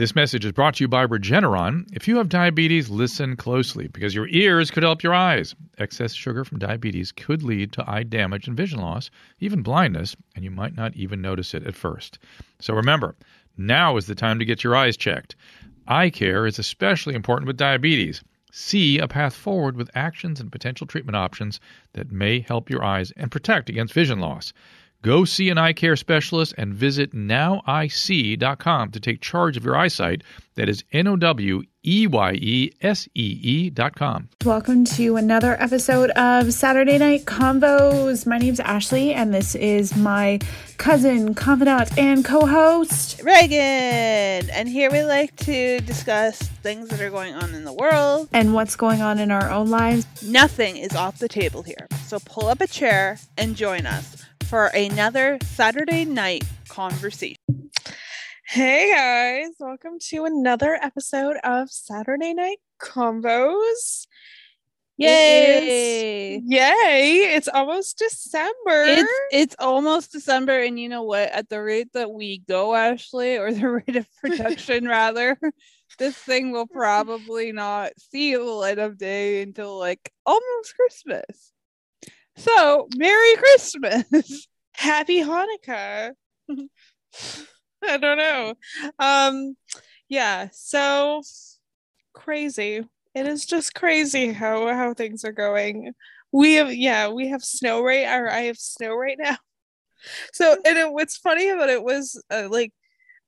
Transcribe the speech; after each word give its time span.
This 0.00 0.14
message 0.14 0.46
is 0.46 0.52
brought 0.52 0.76
to 0.76 0.84
you 0.84 0.88
by 0.88 1.06
Regeneron. 1.06 1.84
If 1.92 2.08
you 2.08 2.16
have 2.16 2.30
diabetes, 2.30 2.88
listen 2.88 3.36
closely 3.36 3.86
because 3.86 4.14
your 4.14 4.28
ears 4.28 4.70
could 4.70 4.82
help 4.82 5.02
your 5.02 5.12
eyes. 5.12 5.54
Excess 5.76 6.14
sugar 6.14 6.42
from 6.42 6.58
diabetes 6.58 7.12
could 7.12 7.42
lead 7.42 7.72
to 7.72 7.84
eye 7.86 8.04
damage 8.04 8.48
and 8.48 8.56
vision 8.56 8.80
loss, 8.80 9.10
even 9.40 9.60
blindness, 9.60 10.16
and 10.34 10.42
you 10.42 10.50
might 10.50 10.74
not 10.74 10.96
even 10.96 11.20
notice 11.20 11.52
it 11.52 11.66
at 11.66 11.74
first. 11.74 12.18
So 12.60 12.72
remember, 12.72 13.14
now 13.58 13.98
is 13.98 14.06
the 14.06 14.14
time 14.14 14.38
to 14.38 14.46
get 14.46 14.64
your 14.64 14.74
eyes 14.74 14.96
checked. 14.96 15.36
Eye 15.86 16.08
care 16.08 16.46
is 16.46 16.58
especially 16.58 17.14
important 17.14 17.46
with 17.46 17.58
diabetes. 17.58 18.24
See 18.50 18.98
a 18.98 19.06
path 19.06 19.34
forward 19.34 19.76
with 19.76 19.90
actions 19.94 20.40
and 20.40 20.50
potential 20.50 20.86
treatment 20.86 21.16
options 21.16 21.60
that 21.92 22.10
may 22.10 22.40
help 22.40 22.70
your 22.70 22.82
eyes 22.82 23.10
and 23.18 23.30
protect 23.30 23.68
against 23.68 23.92
vision 23.92 24.18
loss. 24.18 24.54
Go 25.02 25.24
see 25.24 25.48
an 25.48 25.56
eye 25.56 25.72
care 25.72 25.96
specialist 25.96 26.52
and 26.58 26.74
visit 26.74 27.14
noweyeSee.com 27.14 28.90
to 28.90 29.00
take 29.00 29.22
charge 29.22 29.56
of 29.56 29.64
your 29.64 29.74
eyesight. 29.74 30.22
That 30.56 30.68
is 30.68 30.84
N 30.92 31.06
O 31.06 31.16
W 31.16 31.62
E 31.82 32.06
Y 32.06 32.32
E 32.34 32.72
S 32.82 33.08
E 33.14 33.40
E.com. 33.42 34.28
Welcome 34.44 34.84
to 34.84 35.16
another 35.16 35.56
episode 35.58 36.10
of 36.10 36.52
Saturday 36.52 36.98
Night 36.98 37.24
Convos. 37.24 38.26
My 38.26 38.36
name's 38.36 38.60
Ashley, 38.60 39.14
and 39.14 39.32
this 39.32 39.54
is 39.54 39.96
my 39.96 40.38
cousin, 40.76 41.34
confidant, 41.34 41.96
and 41.96 42.22
co 42.22 42.44
host, 42.44 43.22
Reagan. 43.22 44.50
And 44.50 44.68
here 44.68 44.90
we 44.90 45.02
like 45.02 45.34
to 45.36 45.80
discuss 45.80 46.38
things 46.40 46.90
that 46.90 47.00
are 47.00 47.08
going 47.08 47.34
on 47.34 47.54
in 47.54 47.64
the 47.64 47.72
world. 47.72 48.28
and 48.34 48.52
what's 48.52 48.76
going 48.76 49.00
on 49.00 49.18
in 49.18 49.30
our 49.30 49.50
own 49.50 49.70
lives. 49.70 50.04
Nothing 50.22 50.76
is 50.76 50.94
off 50.94 51.18
the 51.18 51.28
table 51.28 51.62
here. 51.62 51.88
So 52.04 52.18
pull 52.18 52.48
up 52.48 52.60
a 52.60 52.66
chair 52.66 53.18
and 53.38 53.56
join 53.56 53.86
us 53.86 54.26
for 54.50 54.66
another 54.66 55.38
Saturday 55.44 56.04
night 56.04 56.42
conversation. 56.68 57.36
Hey 58.44 58.92
guys, 58.92 59.54
welcome 59.60 60.00
to 60.08 60.24
another 60.24 60.74
episode 60.74 61.36
of 61.44 61.70
Saturday 61.70 62.34
Night 62.34 62.58
Convos. 62.80 64.08
Yay! 64.96 66.42
Yay! 66.44 67.32
It's 67.32 67.46
almost 67.46 67.96
December. 67.98 68.56
It's 68.66 69.12
it's 69.30 69.56
almost 69.60 70.10
December, 70.10 70.60
and 70.60 70.80
you 70.80 70.88
know 70.88 71.04
what? 71.04 71.30
At 71.30 71.48
the 71.48 71.62
rate 71.62 71.92
that 71.92 72.10
we 72.10 72.38
go, 72.48 72.74
Ashley, 72.74 73.36
or 73.36 73.52
the 73.52 73.68
rate 73.86 73.94
of 73.94 74.08
production, 74.16 74.88
rather, 74.88 75.38
this 75.98 76.16
thing 76.16 76.50
will 76.50 76.66
probably 76.72 77.52
not 77.52 77.92
see 78.00 78.34
the 78.34 78.42
light 78.42 78.80
of 78.80 78.98
day 78.98 79.42
until 79.42 79.78
like 79.78 80.12
almost 80.26 80.74
Christmas. 80.74 81.52
So, 82.40 82.88
Merry 82.96 83.36
Christmas! 83.36 84.48
Happy 84.72 85.20
Hanukkah. 85.20 86.12
I 87.82 87.96
don't 87.98 88.18
know. 88.18 88.54
Um 88.98 89.56
yeah, 90.08 90.48
so 90.52 91.22
crazy. 92.14 92.86
It 93.14 93.26
is 93.26 93.44
just 93.44 93.74
crazy 93.74 94.32
how 94.32 94.68
how 94.68 94.94
things 94.94 95.24
are 95.24 95.32
going. 95.32 95.92
We 96.32 96.54
have 96.54 96.72
yeah, 96.74 97.08
we 97.08 97.28
have 97.28 97.42
snow 97.42 97.82
right 97.84 98.06
or 98.06 98.30
I 98.30 98.42
have 98.42 98.56
snow 98.58 98.94
right 98.94 99.18
now. 99.18 99.36
So 100.32 100.56
and 100.64 100.78
it, 100.78 100.92
what's 100.92 101.18
funny 101.18 101.48
about 101.50 101.68
it 101.68 101.82
was 101.84 102.22
uh, 102.30 102.48
like 102.50 102.72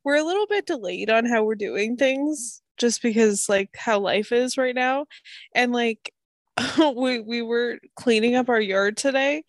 we're 0.05 0.17
a 0.17 0.25
little 0.25 0.47
bit 0.47 0.67
delayed 0.67 1.11
on 1.11 1.27
how 1.27 1.45
we're 1.45 1.55
doing 1.55 1.97
things 1.97 2.63
just 2.79 3.03
because 3.03 3.49
like 3.49 3.71
how 3.77 4.01
life 4.01 4.33
is 4.33 4.57
right 4.57 4.75
now 4.75 5.07
and 5.55 5.73
like 5.73 6.13
we 6.97 7.21
we 7.21 7.43
were 7.43 7.79
cleaning 7.97 8.35
up 8.35 8.49
our 8.49 8.61
yard 8.61 8.97
today 8.97 9.43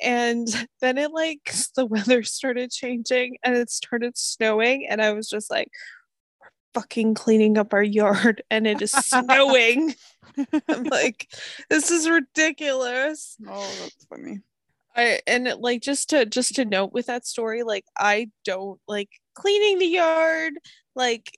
and 0.00 0.46
then 0.80 0.98
it 0.98 1.10
like 1.10 1.52
the 1.76 1.86
weather 1.86 2.22
started 2.22 2.70
changing 2.70 3.36
and 3.42 3.56
it 3.56 3.70
started 3.70 4.16
snowing 4.16 4.86
and 4.88 5.02
I 5.02 5.12
was 5.12 5.28
just 5.28 5.50
like 5.50 5.68
we're 6.40 6.80
fucking 6.80 7.14
cleaning 7.14 7.58
up 7.58 7.74
our 7.74 7.82
yard 7.82 8.42
and 8.50 8.66
it 8.66 8.80
is 8.80 8.92
snowing. 8.92 9.94
I'm 10.68 10.84
like 10.84 11.28
this 11.70 11.90
is 11.90 12.08
ridiculous. 12.08 13.36
Oh, 13.48 13.74
that's 13.80 14.04
funny. 14.08 14.40
I 14.96 15.20
and 15.26 15.48
it, 15.48 15.60
like 15.60 15.82
just 15.82 16.10
to 16.10 16.24
just 16.24 16.54
to 16.56 16.64
note 16.64 16.92
with 16.92 17.06
that 17.06 17.26
story, 17.26 17.62
like 17.64 17.84
I 17.98 18.30
don't 18.44 18.80
like 18.86 19.10
cleaning 19.34 19.78
the 19.78 19.86
yard. 19.86 20.54
Like 20.94 21.36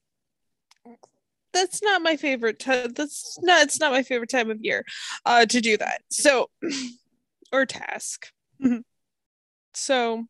that's 1.56 1.83
not 1.83 2.03
my 2.03 2.17
favorite 2.17 2.59
time. 2.59 2.93
That's 2.94 3.39
not 3.43 3.62
it's 3.62 3.81
not 3.81 3.93
my 3.93 4.03
favorite 4.03 4.31
time 4.31 4.50
of 4.50 4.59
year 4.62 4.84
uh 5.25 5.47
to 5.47 5.61
do 5.61 5.77
that. 5.77 6.03
So 6.11 6.50
or 7.53 7.67
task. 7.67 8.31
Mhm. 8.62 8.83
So 9.75 10.25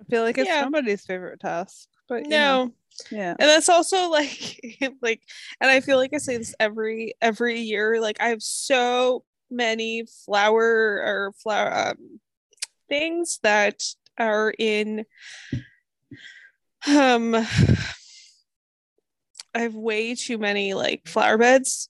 I 0.00 0.04
feel 0.10 0.22
like 0.22 0.38
it's 0.38 0.48
Yeah. 0.48 0.62
somebody's 0.62 1.04
favorite 1.04 1.40
task, 1.40 1.88
but 2.08 2.24
you 2.24 2.30
know, 2.30 2.66
no, 2.66 2.72
yeah. 3.10 3.30
and 3.30 3.48
that's 3.48 3.68
also 3.68 4.08
like 4.10 4.60
like 5.02 5.22
and 5.60 5.70
i 5.70 5.80
feel 5.80 5.96
like 5.96 6.12
i 6.14 6.18
say 6.18 6.36
this 6.36 6.54
every 6.60 7.14
every 7.20 7.60
year 7.60 8.00
like 8.00 8.16
i 8.20 8.28
have 8.28 8.42
so 8.42 9.24
many 9.50 10.04
flower 10.26 11.02
or 11.04 11.32
flower 11.42 11.90
um, 11.90 12.20
things 12.88 13.38
that 13.42 13.82
are 14.18 14.52
in 14.58 15.04
um 16.86 17.32
i 19.54 19.60
have 19.60 19.74
way 19.74 20.14
too 20.14 20.38
many 20.38 20.74
like 20.74 21.02
flower 21.06 21.38
beds 21.38 21.88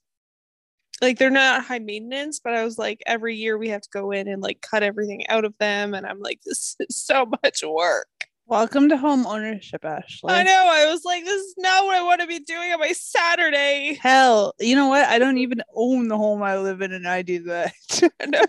like 1.01 1.17
they're 1.17 1.29
not 1.29 1.63
high 1.63 1.79
maintenance 1.79 2.39
but 2.39 2.53
i 2.53 2.63
was 2.63 2.77
like 2.77 3.01
every 3.05 3.35
year 3.35 3.57
we 3.57 3.69
have 3.69 3.81
to 3.81 3.89
go 3.91 4.11
in 4.11 4.27
and 4.27 4.41
like 4.41 4.61
cut 4.61 4.83
everything 4.83 5.27
out 5.27 5.45
of 5.45 5.53
them 5.59 5.93
and 5.93 6.05
i'm 6.05 6.19
like 6.19 6.39
this 6.45 6.75
is 6.79 6.95
so 6.95 7.25
much 7.43 7.63
work 7.63 8.07
Welcome 8.51 8.89
to 8.89 8.97
home 8.97 9.25
ownership, 9.27 9.85
Ashley. 9.85 10.33
I 10.33 10.43
know. 10.43 10.69
I 10.69 10.91
was 10.91 11.05
like, 11.05 11.23
this 11.23 11.41
is 11.41 11.55
not 11.57 11.85
what 11.85 11.95
I 11.95 12.03
want 12.03 12.19
to 12.19 12.27
be 12.27 12.39
doing 12.39 12.73
on 12.73 12.81
my 12.81 12.91
Saturday. 12.91 13.97
Hell, 14.01 14.53
you 14.59 14.75
know 14.75 14.89
what? 14.89 15.07
I 15.07 15.19
don't 15.19 15.37
even 15.37 15.61
own 15.73 16.09
the 16.09 16.17
home 16.17 16.43
I 16.43 16.57
live 16.57 16.81
in, 16.81 16.91
and 16.91 17.07
I 17.07 17.21
do 17.21 17.43
that. 17.43 17.71
No. 18.27 18.41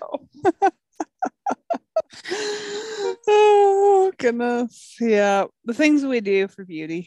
oh 3.29 4.13
goodness, 4.19 4.97
yeah. 5.01 5.45
The 5.67 5.75
things 5.75 6.05
we 6.05 6.21
do 6.21 6.49
for 6.49 6.65
beauty. 6.65 7.07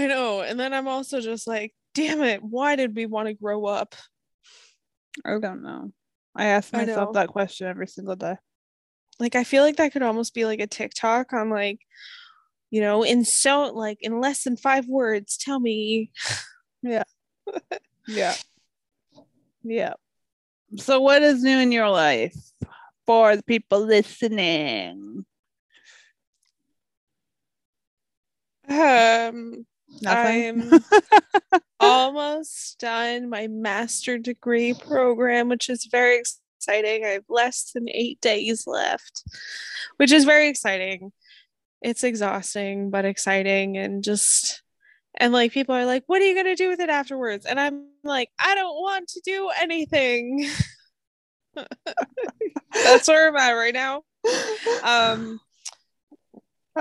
I 0.00 0.06
know. 0.06 0.40
And 0.40 0.58
then 0.58 0.72
I'm 0.72 0.88
also 0.88 1.20
just 1.20 1.46
like, 1.46 1.74
damn 1.94 2.22
it. 2.22 2.42
Why 2.42 2.74
did 2.74 2.96
we 2.96 3.04
want 3.04 3.28
to 3.28 3.34
grow 3.34 3.66
up? 3.66 3.94
I 5.26 5.38
don't 5.38 5.62
know. 5.62 5.92
I 6.34 6.46
ask 6.46 6.72
myself 6.72 7.10
know. 7.10 7.20
that 7.20 7.28
question 7.28 7.66
every 7.66 7.86
single 7.86 8.16
day. 8.16 8.36
Like, 9.18 9.34
I 9.34 9.44
feel 9.44 9.62
like 9.62 9.76
that 9.76 9.92
could 9.92 10.02
almost 10.02 10.32
be 10.32 10.46
like 10.46 10.60
a 10.60 10.66
TikTok 10.66 11.34
on 11.34 11.50
like, 11.50 11.80
you 12.70 12.80
know, 12.80 13.02
in 13.02 13.26
so 13.26 13.64
like 13.74 13.98
in 14.00 14.20
less 14.22 14.44
than 14.44 14.56
five 14.56 14.86
words, 14.86 15.36
tell 15.36 15.60
me. 15.60 16.10
Yeah. 16.82 17.02
yeah. 18.08 18.34
Yeah. 19.62 19.92
So, 20.78 20.98
what 21.02 21.20
is 21.20 21.42
new 21.42 21.58
in 21.58 21.72
your 21.72 21.90
life 21.90 22.34
for 23.04 23.36
the 23.36 23.42
people 23.42 23.80
listening? 23.80 25.26
Um, 28.66 29.66
Nothing. 30.02 30.70
I'm 30.72 31.60
almost 31.80 32.78
done 32.78 33.28
my 33.28 33.46
master 33.48 34.18
degree 34.18 34.74
program, 34.74 35.48
which 35.48 35.68
is 35.68 35.86
very 35.90 36.22
exciting. 36.60 37.04
I 37.04 37.08
have 37.08 37.24
less 37.28 37.72
than 37.72 37.88
eight 37.88 38.20
days 38.20 38.66
left, 38.66 39.24
which 39.96 40.12
is 40.12 40.24
very 40.24 40.48
exciting. 40.48 41.12
It's 41.82 42.04
exhausting, 42.04 42.90
but 42.90 43.04
exciting. 43.04 43.76
And 43.76 44.04
just, 44.04 44.62
and 45.16 45.32
like 45.32 45.52
people 45.52 45.74
are 45.74 45.86
like, 45.86 46.04
what 46.06 46.20
are 46.20 46.26
you 46.26 46.34
going 46.34 46.46
to 46.46 46.54
do 46.54 46.68
with 46.68 46.80
it 46.80 46.90
afterwards? 46.90 47.46
And 47.46 47.58
I'm 47.58 47.86
like, 48.04 48.30
I 48.38 48.54
don't 48.54 48.74
want 48.74 49.08
to 49.08 49.20
do 49.24 49.50
anything. 49.60 50.48
That's 52.74 53.08
where 53.08 53.28
I'm 53.28 53.36
at 53.36 53.52
right 53.52 53.74
now. 53.74 54.02
Um, 54.82 55.40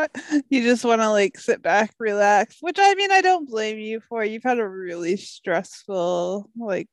you 0.49 0.63
just 0.63 0.85
want 0.85 1.01
to 1.01 1.09
like 1.09 1.37
sit 1.37 1.61
back, 1.61 1.93
relax, 1.99 2.57
which 2.61 2.77
I 2.79 2.95
mean, 2.95 3.11
I 3.11 3.21
don't 3.21 3.49
blame 3.49 3.79
you 3.79 4.01
for. 4.07 4.23
You've 4.23 4.43
had 4.43 4.59
a 4.59 4.67
really 4.67 5.17
stressful 5.17 6.49
like 6.57 6.87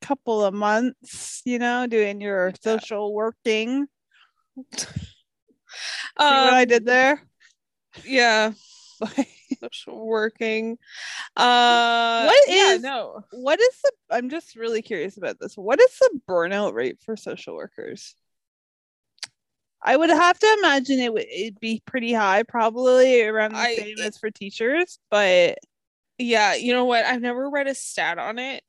couple 0.00 0.44
of 0.44 0.54
months, 0.54 1.42
you 1.44 1.58
know, 1.58 1.86
doing 1.86 2.20
your 2.20 2.52
social 2.62 3.12
working. 3.12 3.86
See 4.76 4.86
what 6.18 6.54
I 6.54 6.62
um, 6.62 6.68
did 6.68 6.84
there? 6.84 7.22
Yeah. 8.04 8.52
social 9.60 10.06
working. 10.06 10.78
Uh, 11.36 12.24
What 12.26 12.44
yeah, 12.48 12.76
no? 12.80 13.22
what 13.30 13.60
is 13.60 13.80
the 13.82 13.92
I'm 14.10 14.28
just 14.30 14.56
really 14.56 14.82
curious 14.82 15.16
about 15.16 15.38
this. 15.40 15.54
What 15.56 15.80
is 15.80 15.96
the 15.98 16.20
burnout 16.28 16.74
rate 16.74 16.98
for 17.04 17.16
social 17.16 17.54
workers? 17.54 18.14
I 19.82 19.96
would 19.96 20.10
have 20.10 20.38
to 20.38 20.56
imagine 20.58 20.98
it 20.98 21.12
would 21.12 21.26
it'd 21.30 21.58
be 21.60 21.82
pretty 21.86 22.12
high, 22.12 22.42
probably 22.42 23.22
around 23.22 23.52
the 23.52 23.58
I- 23.58 23.76
same 23.76 23.98
as 24.00 24.18
for 24.18 24.30
teachers, 24.30 24.98
but 25.10 25.58
Yeah, 26.18 26.54
you 26.54 26.72
know 26.72 26.84
what? 26.84 27.04
I've 27.06 27.22
never 27.22 27.48
read 27.48 27.66
a 27.66 27.74
stat 27.74 28.18
on 28.18 28.38
it. 28.38 28.62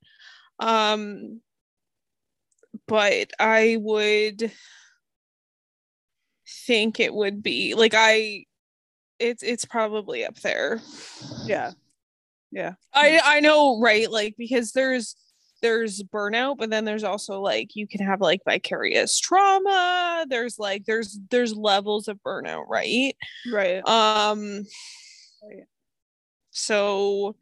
Um, 0.59 1.41
but 2.87 3.31
I 3.39 3.77
would 3.79 4.51
think 6.65 6.99
it 6.99 7.13
would 7.13 7.41
be 7.43 7.73
like 7.75 7.93
I 7.95 8.45
it's 9.19 9.43
it's 9.43 9.65
probably 9.65 10.25
up 10.25 10.35
there. 10.37 10.81
yeah. 11.45 11.71
yeah. 12.51 12.73
I 12.93 13.19
I 13.23 13.39
know, 13.39 13.79
right? 13.79 14.09
Like 14.09 14.35
because 14.37 14.71
there's 14.71 15.15
there's 15.61 16.03
burnout, 16.03 16.57
but 16.57 16.69
then 16.69 16.85
there's 16.85 17.03
also 17.03 17.39
like 17.41 17.75
you 17.75 17.87
can 17.87 18.05
have 18.05 18.21
like 18.21 18.41
vicarious 18.45 19.19
trauma. 19.19 20.25
There's 20.27 20.59
like 20.59 20.85
there's 20.85 21.19
there's 21.29 21.55
levels 21.55 22.07
of 22.07 22.19
burnout, 22.25 22.65
right? 22.67 23.15
Right. 23.51 23.87
Um 23.87 24.65
Right. 25.43 25.63
so 26.51 27.35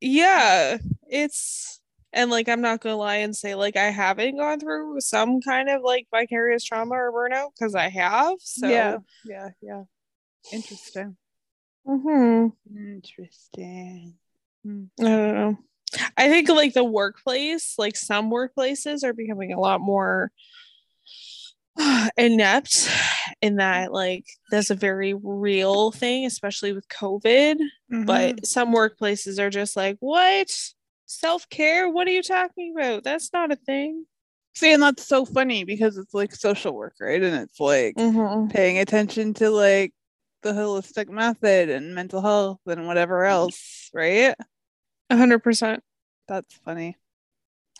yeah, 0.00 0.78
it's 1.08 1.80
and 2.12 2.30
like 2.30 2.48
I'm 2.48 2.60
not 2.60 2.80
gonna 2.80 2.96
lie 2.96 3.16
and 3.16 3.34
say 3.34 3.54
like 3.54 3.76
I 3.76 3.90
haven't 3.90 4.36
gone 4.36 4.60
through 4.60 5.00
some 5.00 5.40
kind 5.40 5.68
of 5.68 5.82
like 5.82 6.06
vicarious 6.10 6.64
trauma 6.64 6.94
or 6.94 7.12
burnout 7.12 7.50
because 7.58 7.74
I 7.74 7.88
have. 7.88 8.36
So 8.38 8.68
Yeah. 8.68 8.98
Yeah. 9.24 9.48
Yeah. 9.60 9.82
Interesting. 10.52 11.16
mm-hmm. 11.86 12.48
Interesting. 12.76 14.14
I 14.66 14.68
don't 15.04 15.34
know. 15.34 15.58
I 16.16 16.28
think 16.28 16.48
like 16.48 16.74
the 16.74 16.84
workplace, 16.84 17.74
like 17.78 17.96
some 17.96 18.30
workplaces 18.30 19.04
are 19.04 19.12
becoming 19.12 19.52
a 19.52 19.60
lot 19.60 19.80
more 19.80 20.30
inept 22.16 22.88
in 23.42 23.56
that 23.56 23.92
like 23.92 24.24
that's 24.50 24.70
a 24.70 24.74
very 24.74 25.14
real 25.22 25.90
thing, 25.90 26.24
especially 26.24 26.72
with 26.72 26.88
COVID. 26.88 27.56
Mhm. 27.92 28.06
But 28.06 28.46
some 28.46 28.72
workplaces 28.74 29.38
are 29.38 29.50
just 29.50 29.76
like, 29.76 29.96
what? 30.00 30.48
Self-care? 31.06 31.88
What 31.90 32.06
are 32.08 32.12
you 32.12 32.22
talking 32.22 32.74
about? 32.76 33.04
That's 33.04 33.32
not 33.32 33.52
a 33.52 33.56
thing. 33.56 34.06
see, 34.54 34.72
and 34.72 34.82
that's 34.82 35.04
so 35.04 35.24
funny 35.24 35.64
because 35.64 35.98
it's 35.98 36.14
like 36.14 36.34
social 36.34 36.72
work, 36.74 36.94
right? 37.00 37.22
And 37.22 37.34
it's 37.34 37.58
like 37.58 37.96
Mm-hmm. 37.96 38.48
paying 38.48 38.78
attention 38.78 39.34
to 39.34 39.50
like 39.50 39.92
the 40.42 40.52
holistic 40.52 41.08
method 41.08 41.70
and 41.70 41.94
mental 41.94 42.20
health 42.22 42.60
and 42.66 42.86
whatever 42.86 43.24
else, 43.24 43.90
right? 43.92 44.34
Hundred 45.16 45.40
percent. 45.40 45.82
That's 46.28 46.54
funny. 46.64 46.96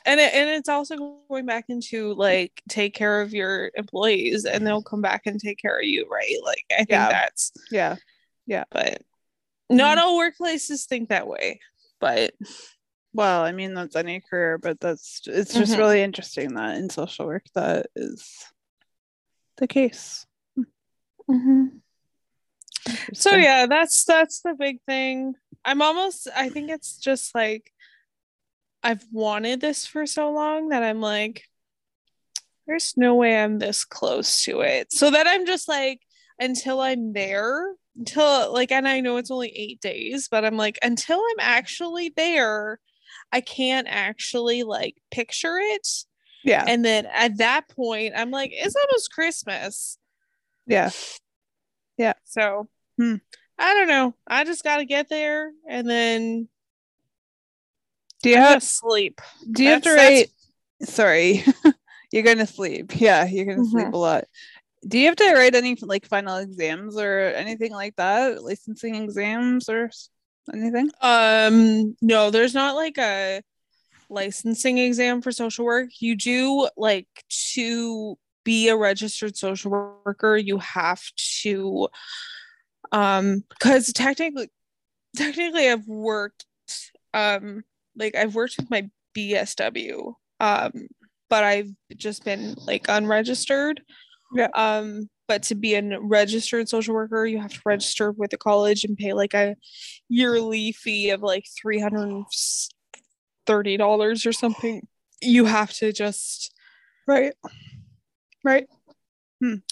And 0.06 0.20
it, 0.20 0.34
and 0.34 0.50
it's 0.50 0.68
also 0.68 1.18
going 1.28 1.46
back 1.46 1.66
into 1.68 2.12
like 2.14 2.60
take 2.68 2.94
care 2.94 3.22
of 3.22 3.32
your 3.32 3.70
employees 3.74 4.44
and 4.44 4.66
they'll 4.66 4.82
come 4.82 5.00
back 5.00 5.22
and 5.26 5.40
take 5.40 5.58
care 5.58 5.78
of 5.78 5.84
you, 5.84 6.06
right? 6.10 6.36
Like 6.44 6.64
I 6.72 6.76
think 6.76 6.90
Yeah. 6.90 7.08
that's 7.08 7.52
Yeah. 7.70 7.96
Yeah. 8.46 8.64
But 8.70 9.02
not 9.70 9.96
Mhm. 9.96 10.02
all 10.02 10.18
workplaces 10.20 10.84
think 10.84 11.08
that 11.08 11.26
way 11.26 11.58
but 12.00 12.34
Well, 13.14 13.42
I 13.42 13.52
mean 13.52 13.72
that's 13.74 13.96
any 13.96 14.20
career, 14.20 14.58
but 14.58 14.78
that's 14.80 15.22
it's 15.26 15.54
just 15.54 15.72
Mhm. 15.74 15.78
really 15.78 16.02
interesting 16.02 16.54
that 16.54 16.76
in 16.76 16.90
social 16.90 17.26
work 17.26 17.46
that 17.54 17.86
is 17.96 18.28
the 19.56 19.66
case. 19.68 20.26
So 23.12 23.34
yeah 23.34 23.66
that's 23.66 24.04
that's 24.04 24.40
the 24.40 24.54
big 24.58 24.78
thing 24.86 25.34
i'm 25.64 25.80
almost 25.80 26.28
i 26.36 26.48
think 26.48 26.70
it's 26.70 26.96
just 26.98 27.34
like 27.34 27.72
i've 28.82 29.04
wanted 29.12 29.60
this 29.60 29.86
for 29.86 30.06
so 30.06 30.30
long 30.30 30.68
that 30.68 30.82
i'm 30.82 31.00
like 31.00 31.44
there's 32.66 32.94
no 32.96 33.14
way 33.14 33.38
i'm 33.38 33.58
this 33.58 33.84
close 33.84 34.42
to 34.44 34.60
it 34.60 34.92
so 34.92 35.10
that 35.10 35.26
i'm 35.26 35.46
just 35.46 35.68
like 35.68 36.00
until 36.38 36.80
i'm 36.80 37.12
there 37.12 37.74
until 37.96 38.52
like 38.52 38.72
and 38.72 38.86
i 38.88 39.00
know 39.00 39.16
it's 39.16 39.30
only 39.30 39.50
eight 39.56 39.80
days 39.80 40.28
but 40.30 40.44
i'm 40.44 40.56
like 40.56 40.78
until 40.82 41.18
i'm 41.18 41.40
actually 41.40 42.12
there 42.16 42.78
i 43.32 43.40
can't 43.40 43.86
actually 43.88 44.62
like 44.62 44.96
picture 45.10 45.56
it 45.58 45.86
Yeah. 46.42 46.64
and 46.66 46.84
then 46.84 47.06
at 47.06 47.38
that 47.38 47.68
point 47.68 48.14
i'm 48.16 48.30
like 48.30 48.50
it's 48.52 48.76
almost 48.76 49.12
christmas 49.12 49.96
Yeah. 50.66 50.90
Yeah. 51.96 52.14
so 52.24 52.68
Hmm. 52.98 53.16
i 53.58 53.74
don't 53.74 53.88
know 53.88 54.14
i 54.26 54.44
just 54.44 54.64
gotta 54.64 54.84
get 54.84 55.08
there 55.08 55.50
and 55.68 55.88
then 55.88 56.48
Do 58.22 58.30
you 58.30 58.36
I'm 58.36 58.42
have 58.42 58.62
sleep 58.62 59.20
do 59.50 59.62
you 59.64 59.70
have 59.70 59.82
to 59.82 59.90
That's- 59.90 60.28
write 60.80 60.88
sorry. 60.88 61.44
you're 62.12 62.22
gonna 62.22 62.46
sleep. 62.46 63.00
Yeah, 63.00 63.24
you're 63.26 63.44
gonna 63.46 63.64
sleep 63.68 63.86
Mhm. 63.86 63.92
a 63.94 63.96
lot. 63.96 64.24
Do 64.86 64.98
you 64.98 65.06
have 65.06 65.16
to 65.16 65.32
write 65.34 65.54
any 65.54 65.74
like 65.80 66.04
final 66.06 66.36
exams 66.36 66.96
or 66.98 67.20
anything 67.34 67.72
like 67.72 67.96
that? 67.96 68.42
Licensing 68.44 68.94
exams 68.96 69.68
or 69.68 69.90
anything? 70.52 70.90
um 71.00 71.96
no 72.02 72.30
there's 72.30 72.52
not 72.54 72.74
like 72.76 72.98
a 72.98 73.40
licensing 74.10 74.76
exam 74.78 75.22
for 75.22 75.32
social 75.32 75.64
work 75.64 75.88
you 76.00 76.14
do 76.14 76.68
like 76.76 77.08
to 77.54 78.18
be 78.44 78.68
a 78.68 78.76
registered 78.76 79.34
social 79.36 79.70
worker 80.04 80.36
you 80.36 80.58
have 80.58 81.00
to 81.40 81.88
um 82.94 83.44
because 83.50 83.92
technically 83.92 84.48
technically 85.16 85.68
i've 85.68 85.86
worked 85.88 86.46
um 87.12 87.62
like 87.96 88.14
i've 88.14 88.34
worked 88.34 88.54
with 88.58 88.70
my 88.70 88.88
bsw 89.16 90.14
um 90.40 90.72
but 91.28 91.44
i've 91.44 91.68
just 91.96 92.24
been 92.24 92.54
like 92.66 92.86
unregistered 92.88 93.82
Yeah. 94.32 94.48
um 94.54 95.08
but 95.26 95.42
to 95.44 95.54
be 95.54 95.74
a 95.74 96.00
registered 96.00 96.68
social 96.68 96.94
worker 96.94 97.26
you 97.26 97.40
have 97.40 97.52
to 97.52 97.60
register 97.66 98.12
with 98.12 98.30
the 98.30 98.38
college 98.38 98.84
and 98.84 98.96
pay 98.96 99.12
like 99.12 99.34
a 99.34 99.56
yearly 100.08 100.72
fee 100.72 101.10
of 101.10 101.22
like 101.22 101.44
$330 101.66 104.26
or 104.26 104.32
something 104.32 104.86
you 105.20 105.44
have 105.46 105.72
to 105.74 105.92
just 105.92 106.52
Right. 107.06 107.34
Right. 108.42 108.66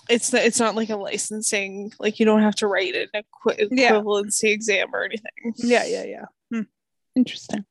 It's 0.08 0.32
it's 0.34 0.60
not 0.60 0.74
like 0.74 0.90
a 0.90 0.96
licensing 0.96 1.92
like 1.98 2.18
you 2.18 2.26
don't 2.26 2.42
have 2.42 2.54
to 2.56 2.66
write 2.66 2.94
an 2.94 3.08
equi- 3.14 3.68
Yeah. 3.70 3.92
equivalency 3.92 4.50
exam 4.52 4.88
or 4.94 5.04
anything 5.04 5.54
Yeah, 5.56 5.84
yeah, 5.84 6.04
yeah. 6.04 6.24
Hmm. 6.50 6.62
Interesting. 7.14 7.64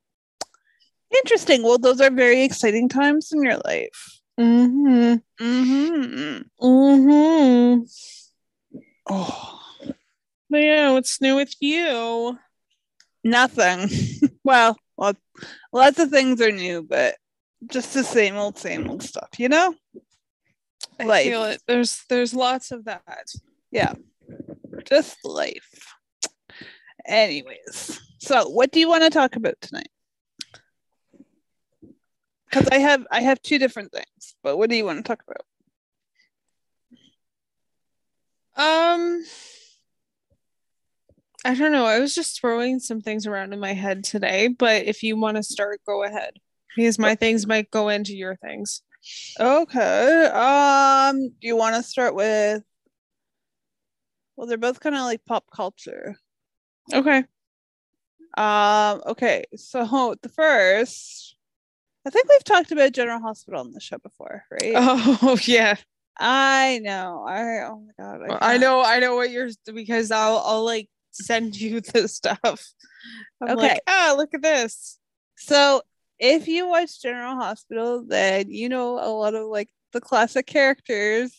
Interesting. 1.16 1.64
Well, 1.64 1.78
those 1.78 2.00
are 2.00 2.10
very 2.12 2.44
exciting 2.44 2.88
times 2.90 3.32
in 3.34 3.44
your 3.44 3.58
life. 3.66 4.22
mm-hmm 4.40 5.16
Mm-hmm. 5.40 6.42
mm-hmm 6.66 7.84
Oh, 9.10 9.60
yeah 10.50 10.92
what's 10.92 11.20
new 11.22 11.36
with 11.36 11.54
you 11.60 12.38
nothing. 13.24 13.90
well, 14.44 14.78
lot, 14.98 15.16
lots 15.74 16.00
of 16.00 16.10
things 16.10 16.42
are 16.42 16.52
new, 16.52 16.82
but 16.84 17.16
just 17.68 17.94
the 17.94 18.04
same 18.04 18.36
old, 18.36 18.58
same 18.58 18.90
old 18.90 19.04
stuff, 19.04 19.30
you 19.38 19.48
know? 19.50 19.76
I 21.00 21.06
Life. 21.06 21.24
feel 21.26 21.44
it 21.46 21.62
there's 21.68 22.04
there's 22.10 22.34
lots 22.34 22.72
of 22.72 22.86
that 22.86 23.28
Yeah. 23.72 23.94
Just 24.86 25.18
life. 25.24 25.86
Anyways, 27.06 28.00
so 28.20 28.50
what 28.50 28.72
do 28.72 28.80
you 28.80 28.88
want 28.88 29.04
to 29.04 29.10
talk 29.10 29.36
about 29.36 29.56
tonight? 29.62 29.90
Because 32.50 32.68
I 32.70 32.78
have 32.80 33.06
I 33.12 33.22
have 33.22 33.42
two 33.42 33.58
different 33.60 33.92
things, 33.92 34.36
but 34.44 34.58
what 34.58 34.70
do 34.70 34.76
you 34.76 34.86
want 34.86 35.00
to 35.00 35.04
talk 35.04 35.24
about? 35.28 35.46
Um, 38.56 39.24
I 41.46 41.56
don't 41.56 41.72
know. 41.72 41.86
I 41.86 42.00
was 42.00 42.14
just 42.14 42.40
throwing 42.40 42.80
some 42.80 43.02
things 43.02 43.26
around 43.26 43.54
in 43.54 43.60
my 43.60 43.74
head 43.74 44.04
today, 44.04 44.48
but 44.50 44.84
if 44.86 45.02
you 45.04 45.18
want 45.18 45.38
to 45.38 45.44
start, 45.44 45.82
go 45.88 46.04
ahead. 46.04 46.34
Because 46.76 47.00
my 47.00 47.16
things 47.16 47.48
might 47.48 47.72
go 47.72 47.90
into 47.90 48.16
your 48.16 48.36
things. 48.36 48.82
Okay. 49.40 50.26
Um, 50.26 51.30
do 51.30 51.48
you 51.48 51.56
want 51.56 51.76
to 51.76 51.84
start 51.84 52.16
with 52.16 52.64
well, 54.36 54.48
they're 54.48 54.58
both 54.58 54.80
kind 54.80 54.96
of 54.96 55.02
like 55.02 55.24
pop 55.26 55.46
culture. 55.56 56.16
Okay. 56.94 57.24
Um, 58.38 59.02
okay, 59.06 59.44
so 59.56 60.16
the 60.22 60.30
first 60.30 61.36
I 62.08 62.10
think 62.10 62.28
we've 62.30 62.44
talked 62.44 62.72
about 62.72 62.94
General 62.94 63.20
Hospital 63.22 63.60
on 63.60 63.72
the 63.72 63.80
show 63.80 63.98
before, 64.00 64.44
right? 64.50 64.74
Oh 64.76 65.38
yeah. 65.44 65.76
I 66.18 66.80
know. 66.84 67.26
I 67.28 67.42
oh 67.66 67.84
my 67.86 67.92
god. 68.04 68.22
I 68.42 68.52
can't- 68.52 68.62
know. 68.62 68.82
I 68.84 69.00
know 69.00 69.16
what 69.16 69.32
you're 69.32 69.50
because 69.74 70.12
I'll 70.12 70.38
I'll 70.46 70.66
like 70.66 70.90
send 71.12 71.56
you 71.60 71.82
the 71.94 72.08
stuff. 72.08 72.40
I'm 73.42 73.50
Okay. 73.50 73.56
like, 73.56 73.82
ah, 73.88 74.14
look 74.18 74.34
at 74.34 74.42
this. 74.42 74.98
So 75.38 75.82
if 76.22 76.48
you 76.48 76.68
watch 76.68 77.02
General 77.02 77.36
Hospital, 77.36 78.06
then 78.08 78.52
you 78.52 78.70
know 78.70 78.94
a 79.00 79.10
lot 79.10 79.34
of 79.34 79.48
like 79.48 79.70
the 79.92 80.00
classic 80.00 80.46
characters 80.46 81.38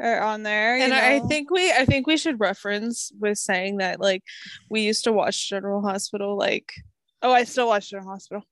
are 0.00 0.22
on 0.22 0.42
there. 0.42 0.76
And 0.78 0.94
I 0.94 1.16
I 1.16 1.20
think 1.20 1.50
we 1.50 1.70
I 1.70 1.84
think 1.84 2.06
we 2.06 2.16
should 2.16 2.40
reference 2.40 3.12
with 3.20 3.38
saying 3.38 3.76
that 3.76 4.00
like 4.00 4.24
we 4.70 4.80
used 4.80 5.04
to 5.04 5.12
watch 5.12 5.48
General 5.48 5.82
Hospital 5.82 6.36
like 6.36 6.72
oh, 7.20 7.32
I 7.32 7.44
still 7.44 7.68
watch 7.68 7.90
General 7.90 8.08
Hospital. 8.08 8.42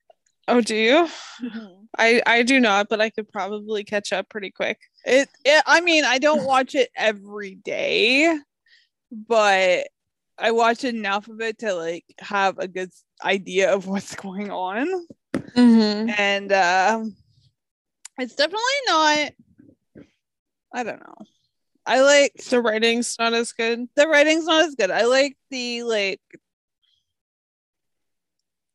oh 0.47 0.61
do 0.61 0.77
you? 0.77 1.09
Mm-hmm. 1.43 1.85
I 1.99 2.23
I 2.27 2.43
do 2.43 2.61
not, 2.61 2.89
but 2.91 3.01
I 3.01 3.09
could 3.09 3.33
probably 3.33 3.83
catch 3.83 4.13
up 4.13 4.29
pretty 4.29 4.51
quick. 4.51 4.79
It, 5.07 5.31
it 5.47 5.65
I 5.67 5.81
mean, 5.81 6.05
I 6.05 6.19
don't 6.19 6.45
watch 6.45 6.75
it 6.75 6.91
every 6.95 7.55
day, 7.55 8.39
but 9.11 9.89
I 10.39 10.51
watch 10.51 10.85
enough 10.85 11.29
of 11.29 11.41
it 11.41 11.59
to 11.61 11.73
like 11.75 12.05
have 12.19 12.59
a 12.59 12.69
good 12.69 12.91
idea 13.25 13.73
of 13.73 13.87
what's 13.87 14.15
going 14.27 14.51
on. 14.51 14.87
Mm-hmm. 15.55 16.11
And 16.19 16.53
um 16.53 17.17
it's 18.19 18.35
definitely 18.35 18.61
not 18.87 19.33
I 20.73 20.83
don't 20.85 21.01
know. 21.01 21.15
I 21.87 22.03
like 22.03 22.35
The 22.35 22.61
writing's 22.61 23.17
not 23.19 23.35
as 23.35 23.53
good. 23.53 23.89
the 23.97 24.07
writing's 24.07 24.47
not 24.47 24.65
as 24.67 24.75
good. 24.75 24.91
I 24.91 25.05
like 25.05 25.37
the 25.51 25.83
like 25.83 26.21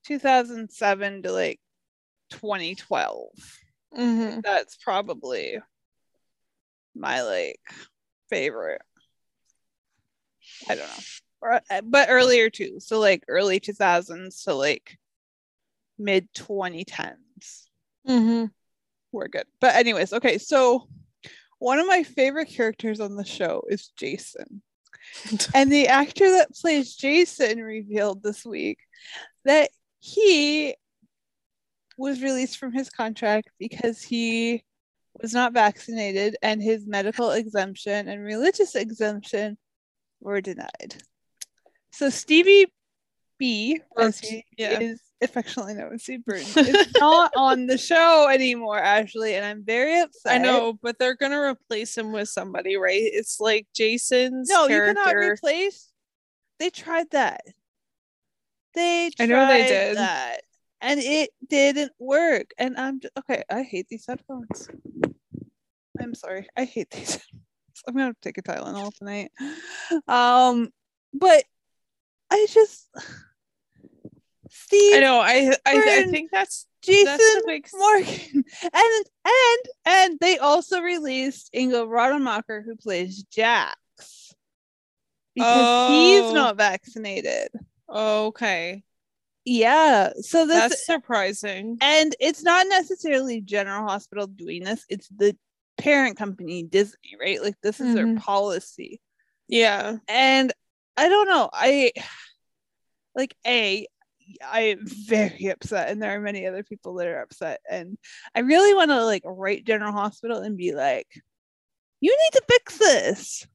2007 0.06 1.24
to 1.24 1.32
like 1.32 1.60
2012. 2.32 3.30
Mhm. 3.98 4.42
That's 4.44 4.76
probably 4.78 5.60
my 6.96 7.22
like 7.24 7.60
favorite. 8.30 8.82
I 10.70 10.76
don't 10.76 10.88
know. 10.88 11.60
Uh, 11.70 11.82
but 11.84 12.10
earlier 12.10 12.50
too. 12.50 12.80
So 12.80 13.00
like 13.00 13.24
early 13.28 13.60
2000s 13.60 14.44
to 14.44 14.54
like 14.56 14.98
mid 15.98 16.32
2010s. 16.34 17.70
Mhm. 18.08 18.52
We're 19.12 19.28
good. 19.28 19.48
But 19.60 19.76
anyways, 19.76 20.14
okay. 20.14 20.38
So 20.38 20.88
one 21.60 21.80
of 21.80 21.88
my 21.88 22.04
favorite 22.04 22.50
characters 22.50 23.00
on 23.00 23.16
the 23.16 23.26
show 23.26 23.64
is 23.70 23.90
Jason. 23.96 24.62
And 25.54 25.72
the 25.72 25.88
actor 25.88 26.30
that 26.32 26.54
plays 26.56 26.96
Jason 26.96 27.62
revealed 27.62 28.24
this 28.24 28.44
week 28.46 28.80
that 29.46 29.70
he 30.00 30.76
was 31.98 32.22
released 32.22 32.58
from 32.58 32.74
his 32.74 32.90
contract 32.90 33.50
because 33.60 34.02
he 34.02 34.64
was 35.22 35.34
not 35.34 35.54
vaccinated 35.54 36.36
and 36.42 36.62
his 36.62 36.86
medical 36.86 37.32
exemption 37.32 38.10
and 38.10 38.22
religious 38.24 38.76
exemption 38.76 39.58
were 40.20 40.42
denied. 40.42 41.02
So 41.92 42.10
Stevie 42.10 42.66
B, 43.38 43.80
he 44.22 44.44
Yeah. 44.58 44.80
is 44.82 45.00
affectionately 45.26 45.74
known 45.74 45.94
as 45.94 46.04
Steve 46.04 46.24
Burton, 46.26 46.48
is 46.66 46.88
not 47.00 47.32
on 47.38 47.68
the 47.68 47.78
show 47.78 48.30
anymore, 48.30 48.80
Ashley, 48.80 49.36
and 49.36 49.46
I'm 49.46 49.64
very 49.66 50.00
upset. 50.00 50.36
I 50.36 50.38
know, 50.38 50.78
but 50.82 50.98
they're 50.98 51.16
gonna 51.16 51.42
replace 51.42 51.98
him 51.98 52.12
with 52.14 52.30
somebody, 52.30 52.78
right? 52.78 53.02
It's 53.02 53.40
like 53.40 53.68
Jason's 53.76 54.50
No, 54.50 54.68
character. 54.68 54.90
you 54.90 54.96
cannot 55.06 55.16
replace. 55.34 55.92
They 56.60 56.70
tried 56.70 57.10
that. 57.12 57.42
They 58.74 59.12
tried 59.16 59.26
I 59.26 59.28
know 59.28 59.48
they 59.48 59.68
did. 59.68 59.98
that, 59.98 60.42
and 60.82 61.00
it 61.00 61.30
didn't 61.48 61.92
work. 62.00 62.52
And 62.58 62.78
I'm 62.78 63.00
just, 63.02 63.14
okay. 63.20 63.44
I 63.50 63.64
hate 63.64 63.88
these 63.90 64.06
headphones. 64.08 64.70
I'm 66.00 66.14
sorry. 66.16 66.48
I 66.58 66.66
hate 66.66 66.90
these. 66.92 67.20
I'm 67.88 67.96
gonna 67.96 68.16
take 68.22 68.38
a 68.38 68.42
Tylenol 68.42 68.94
tonight. 68.96 69.32
Um, 70.08 70.70
but 71.14 71.44
I 72.32 72.48
just 72.50 72.90
Steve 74.50 74.96
I 74.96 75.00
know. 75.00 75.20
I 75.20 75.56
I, 75.66 76.00
I 76.00 76.04
think 76.12 76.32
that's 76.32 76.68
Jason 76.82 77.06
that's 77.18 77.46
big 77.46 77.68
Morgan, 77.74 78.44
and 78.64 79.06
and 79.26 79.60
and 79.86 80.18
they 80.20 80.38
also 80.38 80.82
released 80.82 81.50
Ingo 81.56 81.88
Rademacher, 81.90 82.62
who 82.62 82.76
plays 82.76 83.24
Jax, 83.24 84.34
because 85.34 85.88
he's 85.88 86.26
Oh. 86.32 86.34
not 86.34 86.58
vaccinated. 86.58 87.50
okay. 87.90 88.84
Yeah, 89.48 90.14
so 90.22 90.48
this 90.48 90.56
That's 90.70 90.86
surprising. 90.88 91.78
and 91.80 92.16
it's 92.20 92.42
not 92.42 92.66
necessarily 92.68 93.42
General 93.42 93.88
Hospital 93.88 94.26
doing 94.28 94.64
this; 94.64 94.86
it's 94.90 95.08
the 95.10 95.38
parent 95.78 96.18
company 96.18 96.64
Disney, 96.64 97.16
right? 97.20 97.42
Like 97.42 97.56
this 97.62 97.80
is 97.80 97.94
their 97.94 98.08
Mhm. 98.08 98.18
policy, 98.20 99.02
Yeah. 99.48 99.98
and 100.08 100.52
I 100.98 101.10
don't 101.10 101.28
know. 101.28 101.50
I 101.54 101.92
like 103.16 103.36
a. 103.46 103.88
I 104.44 104.62
am 104.62 104.86
very 104.86 105.48
upset, 105.50 105.90
and 105.90 106.02
there 106.02 106.16
are 106.16 106.22
many 106.22 106.46
other 106.46 106.64
people 106.64 106.96
that 106.96 107.08
are 107.08 107.22
upset, 107.22 107.62
and 107.70 107.98
I 108.34 108.40
really 108.42 108.74
want 108.74 108.92
to 108.92 109.04
like 109.06 109.24
write 109.26 109.66
General 109.66 109.92
Hospital 109.94 110.40
and 110.40 110.58
be 110.58 110.74
like, 110.74 111.08
"You 112.00 112.12
need 112.12 112.38
to 112.40 112.44
fix 112.48 112.78
this," 112.78 113.48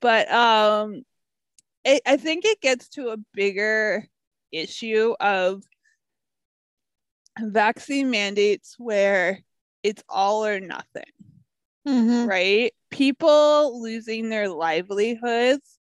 but 0.00 0.30
um, 0.30 1.02
it, 1.84 2.02
I 2.06 2.16
think 2.16 2.44
it 2.44 2.60
gets 2.60 2.88
to 2.90 3.08
a 3.08 3.16
bigger 3.34 4.06
issue 4.52 5.14
of 5.20 5.62
vaccine 7.38 8.10
mandates 8.10 8.74
where 8.78 9.40
it's 9.82 10.02
all 10.08 10.44
or 10.44 10.58
nothing 10.60 11.04
Mhm. 11.86 12.26
right? 12.28 12.74
People 12.90 13.80
losing 13.80 14.28
their 14.28 14.48
livelihoods 14.48 15.78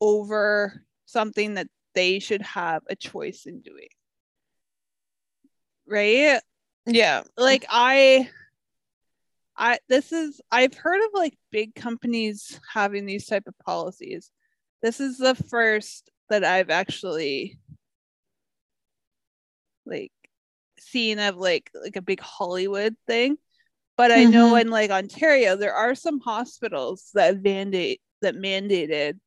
over 0.00 0.84
something 1.04 1.54
that 1.54 1.68
they 1.94 2.18
should 2.18 2.42
have 2.42 2.82
a 2.88 2.96
choice 2.96 3.46
in 3.46 3.60
doing. 3.60 3.88
Right? 5.86 6.40
Yeah. 6.86 7.22
Like 7.36 7.64
I 7.68 8.28
I 9.56 9.78
this 9.88 10.12
is 10.12 10.40
I've 10.50 10.74
heard 10.74 11.04
of 11.04 11.10
like 11.12 11.36
big 11.50 11.74
companies 11.74 12.60
having 12.72 13.06
these 13.06 13.26
type 13.26 13.44
of 13.46 13.58
policies. 13.58 14.30
This 14.82 15.00
is 15.00 15.18
the 15.18 15.34
first 15.34 16.10
that 16.30 16.44
I've 16.44 16.70
actually 16.70 17.58
like 19.84 20.12
seen 20.78 21.18
of 21.18 21.36
like 21.36 21.70
like 21.74 21.96
a 21.96 22.02
big 22.02 22.20
Hollywood 22.20 22.96
thing. 23.06 23.36
But 23.96 24.10
I 24.10 24.24
know 24.24 24.52
Mhm. 24.52 24.60
in 24.62 24.70
like 24.70 24.90
Ontario 24.90 25.56
there 25.56 25.74
are 25.74 25.94
some 25.94 26.20
hospitals 26.20 27.10
that 27.14 27.42
mandate 27.42 28.00
that 28.22 28.34
mandated 28.34 29.18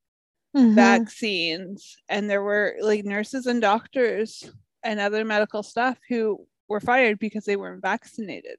Mhm. 0.56 0.74
vaccines 0.76 1.98
and 2.08 2.30
there 2.30 2.42
were 2.42 2.78
like 2.80 3.04
nurses 3.04 3.46
and 3.46 3.62
doctors 3.62 4.50
and 4.84 5.00
other 5.00 5.26
medical 5.26 5.64
staff 5.64 5.98
who 6.08 6.48
were 6.70 6.80
fired 6.80 7.20
because 7.20 7.44
they 7.46 7.58
weren't 7.58 7.82
vaccinated. 7.82 8.58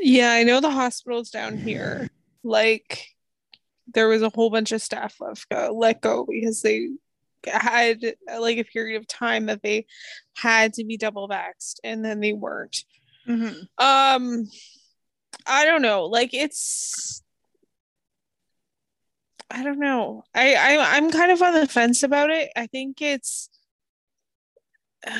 Yeah, 0.00 0.32
I 0.32 0.44
know 0.44 0.60
the 0.60 0.70
hospitals 0.70 1.30
down 1.30 1.58
here. 1.58 2.08
Like 2.44 3.06
there 3.92 4.08
was 4.08 4.22
a 4.22 4.30
whole 4.30 4.50
bunch 4.50 4.70
of 4.72 4.80
staff 4.80 5.20
left 5.20 5.48
go 5.48 5.72
let 5.76 6.00
go 6.00 6.24
because 6.28 6.62
they 6.62 6.88
had 7.46 8.00
like 8.38 8.58
a 8.58 8.64
period 8.64 9.00
of 9.00 9.08
time 9.08 9.46
that 9.46 9.62
they 9.62 9.86
had 10.36 10.72
to 10.74 10.84
be 10.84 10.96
double 10.96 11.28
vaxxed 11.28 11.76
and 11.82 12.04
then 12.04 12.20
they 12.20 12.32
weren't. 12.32 12.84
Um 13.78 14.48
I 15.46 15.64
don't 15.64 15.82
know. 15.82 16.04
Like 16.04 16.34
it's 16.34 17.22
I 19.52 19.62
don't 19.62 19.78
know. 19.78 20.24
I, 20.34 20.54
I 20.54 20.96
I'm 20.96 21.10
kind 21.10 21.30
of 21.30 21.42
on 21.42 21.52
the 21.52 21.68
fence 21.68 22.02
about 22.02 22.30
it. 22.30 22.50
I 22.56 22.66
think 22.66 23.02
it's 23.02 23.50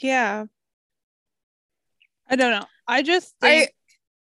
yeah. 0.00 0.44
I 2.28 2.36
don't 2.36 2.50
know. 2.50 2.66
I 2.86 3.02
just 3.02 3.34
I- 3.42 3.68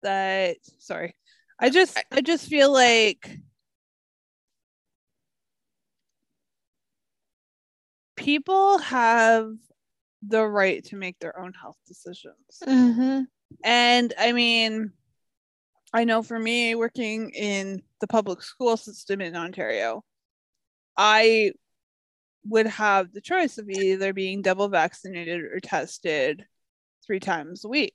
that 0.02 0.58
sorry. 0.78 1.16
I 1.58 1.70
just 1.70 2.00
I 2.12 2.20
just 2.20 2.48
feel 2.48 2.72
like 2.72 3.38
people 8.16 8.78
have 8.78 9.52
the 10.22 10.46
right 10.46 10.84
to 10.84 10.96
make 10.96 11.18
their 11.18 11.38
own 11.38 11.52
health 11.52 11.78
decisions. 11.86 12.36
Mm-hmm. 12.64 13.22
And 13.62 14.14
I 14.18 14.32
mean, 14.32 14.92
I 15.94 16.04
know 16.04 16.22
for 16.22 16.38
me 16.38 16.74
working 16.74 17.30
in 17.30 17.80
the 18.00 18.08
public 18.08 18.42
school 18.42 18.76
system 18.76 19.20
in 19.20 19.36
Ontario, 19.36 20.02
I 20.96 21.52
would 22.46 22.66
have 22.66 23.12
the 23.12 23.20
choice 23.20 23.58
of 23.58 23.70
either 23.70 24.12
being 24.12 24.42
double 24.42 24.68
vaccinated 24.68 25.40
or 25.40 25.60
tested 25.60 26.44
three 27.06 27.20
times 27.20 27.64
a 27.64 27.68
week 27.68 27.94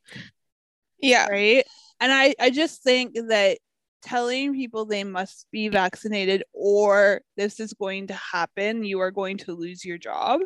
Yeah. 0.99 1.27
right 1.27 1.65
and 1.99 2.11
i 2.11 2.33
i 2.39 2.49
just 2.49 2.81
think 2.83 3.15
that 3.27 3.57
telling 4.01 4.53
people 4.53 4.85
they 4.85 5.03
must 5.03 5.45
be 5.51 5.67
vaccinated 5.67 6.43
or 6.53 7.21
this 7.37 7.59
is 7.59 7.73
going 7.73 8.07
to 8.07 8.13
happen 8.13 8.83
you 8.83 8.99
are 8.99 9.11
going 9.11 9.37
to 9.37 9.53
lose 9.53 9.83
your 9.83 9.97
job 9.97 10.41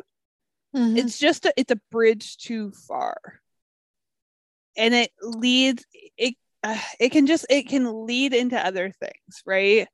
Mhm. 0.74 0.98
it's 0.98 1.18
just 1.18 1.46
a, 1.46 1.52
it's 1.56 1.72
a 1.72 1.80
bridge 1.90 2.36
too 2.36 2.72
far 2.72 3.16
and 4.76 4.92
it 4.92 5.12
leads 5.22 5.84
it 6.18 6.34
uh, 6.64 6.76
it 7.00 7.10
can 7.10 7.26
just 7.26 7.46
it 7.48 7.68
can 7.68 8.06
lead 8.06 8.34
into 8.34 8.58
other 8.58 8.90
things 8.90 9.42
right 9.46 9.86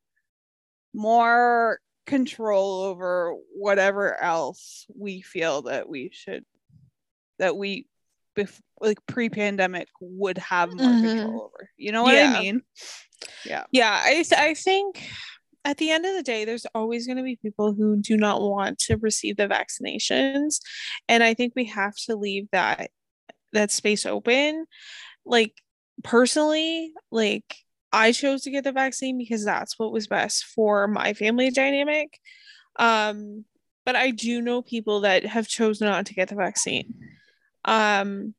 more 0.95 1.79
control 2.07 2.83
over 2.83 3.35
whatever 3.55 4.21
else 4.21 4.87
we 4.97 5.21
feel 5.23 5.63
that 5.63 5.89
we 5.89 6.11
should 6.13 6.45
that 7.39 7.57
we 7.57 7.87
bef- 8.37 8.61
like 8.81 8.99
pre-pandemic 9.07 9.87
would 10.01 10.39
have 10.39 10.71
more 10.75 10.91
Mhm. 10.91 11.01
control 11.01 11.43
over 11.45 11.71
you 11.77 11.93
know 11.93 12.03
what 12.03 12.15
Yeah. 12.15 12.31
i 12.37 12.41
mean 12.43 12.63
Yeah, 13.45 13.65
yeah. 13.71 14.01
I 14.03 14.15
th- 14.15 14.33
I 14.33 14.55
think 14.55 15.07
at 15.65 15.77
the 15.77 15.91
end 15.91 16.07
of 16.07 16.15
the 16.15 16.23
day, 16.23 16.47
there's 16.47 16.65
always 16.75 17.07
going 17.07 17.19
to 17.19 17.23
be 17.23 17.37
people 17.37 17.75
who 17.75 18.01
do 18.01 18.17
not 18.17 18.41
want 18.41 18.79
to 18.87 18.97
receive 18.97 19.37
the 19.37 19.47
vaccinations, 19.47 20.59
and 21.07 21.23
I 21.23 21.35
think 21.35 21.53
we 21.55 21.67
have 21.67 21.95
to 22.07 22.17
leave 22.17 22.49
that 22.53 22.91
that 23.53 23.71
space 23.71 24.07
open. 24.07 24.65
Like 25.27 25.53
personally, 26.03 26.93
like 27.11 27.57
I 27.93 28.13
chose 28.13 28.43
to 28.43 28.51
get 28.51 28.65
the 28.65 28.73
vaccine 28.73 29.19
because 29.19 29.45
that's 29.45 29.79
what 29.79 29.93
was 29.93 30.07
best 30.07 30.45
for 30.45 30.87
my 30.87 31.13
family 31.15 31.51
dynamic. 31.51 32.19
Um, 32.77 33.45
but 33.85 33.97
I 33.97 34.11
do 34.11 34.41
know 34.41 34.63
people 34.63 35.01
that 35.01 35.25
have 35.27 35.49
chosen 35.49 35.89
not 35.89 36.07
to 36.07 36.15
get 36.15 36.29
the 36.29 36.35
vaccine. 36.37 36.95
Um, 37.65 38.35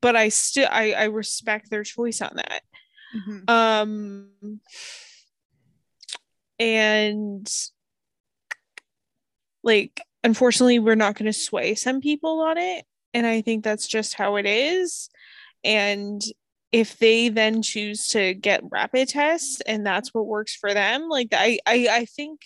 but 0.00 0.16
I 0.16 0.28
still 0.28 0.68
I, 0.70 0.92
I 0.92 1.04
respect 1.04 1.70
their 1.70 1.84
choice 1.84 2.20
on 2.20 2.36
that. 2.36 2.62
Um, 3.48 4.28
and 6.60 7.50
like 9.62 10.00
unfortunately 10.22 10.78
we're 10.78 10.94
not 10.94 11.14
going 11.16 11.26
to 11.26 11.32
sway 11.32 11.74
some 11.74 12.00
people 12.00 12.40
on 12.40 12.58
it 12.58 12.84
and 13.14 13.26
i 13.26 13.40
think 13.40 13.64
that's 13.64 13.86
just 13.86 14.14
how 14.14 14.36
it 14.36 14.46
is 14.46 15.08
and 15.64 16.22
if 16.72 16.98
they 16.98 17.28
then 17.28 17.62
choose 17.62 18.08
to 18.08 18.34
get 18.34 18.62
rapid 18.70 19.08
tests 19.08 19.60
and 19.62 19.84
that's 19.84 20.14
what 20.14 20.26
works 20.26 20.54
for 20.54 20.72
them 20.72 21.08
like 21.08 21.28
i 21.32 21.58
i, 21.66 21.88
I 21.90 22.04
think 22.04 22.40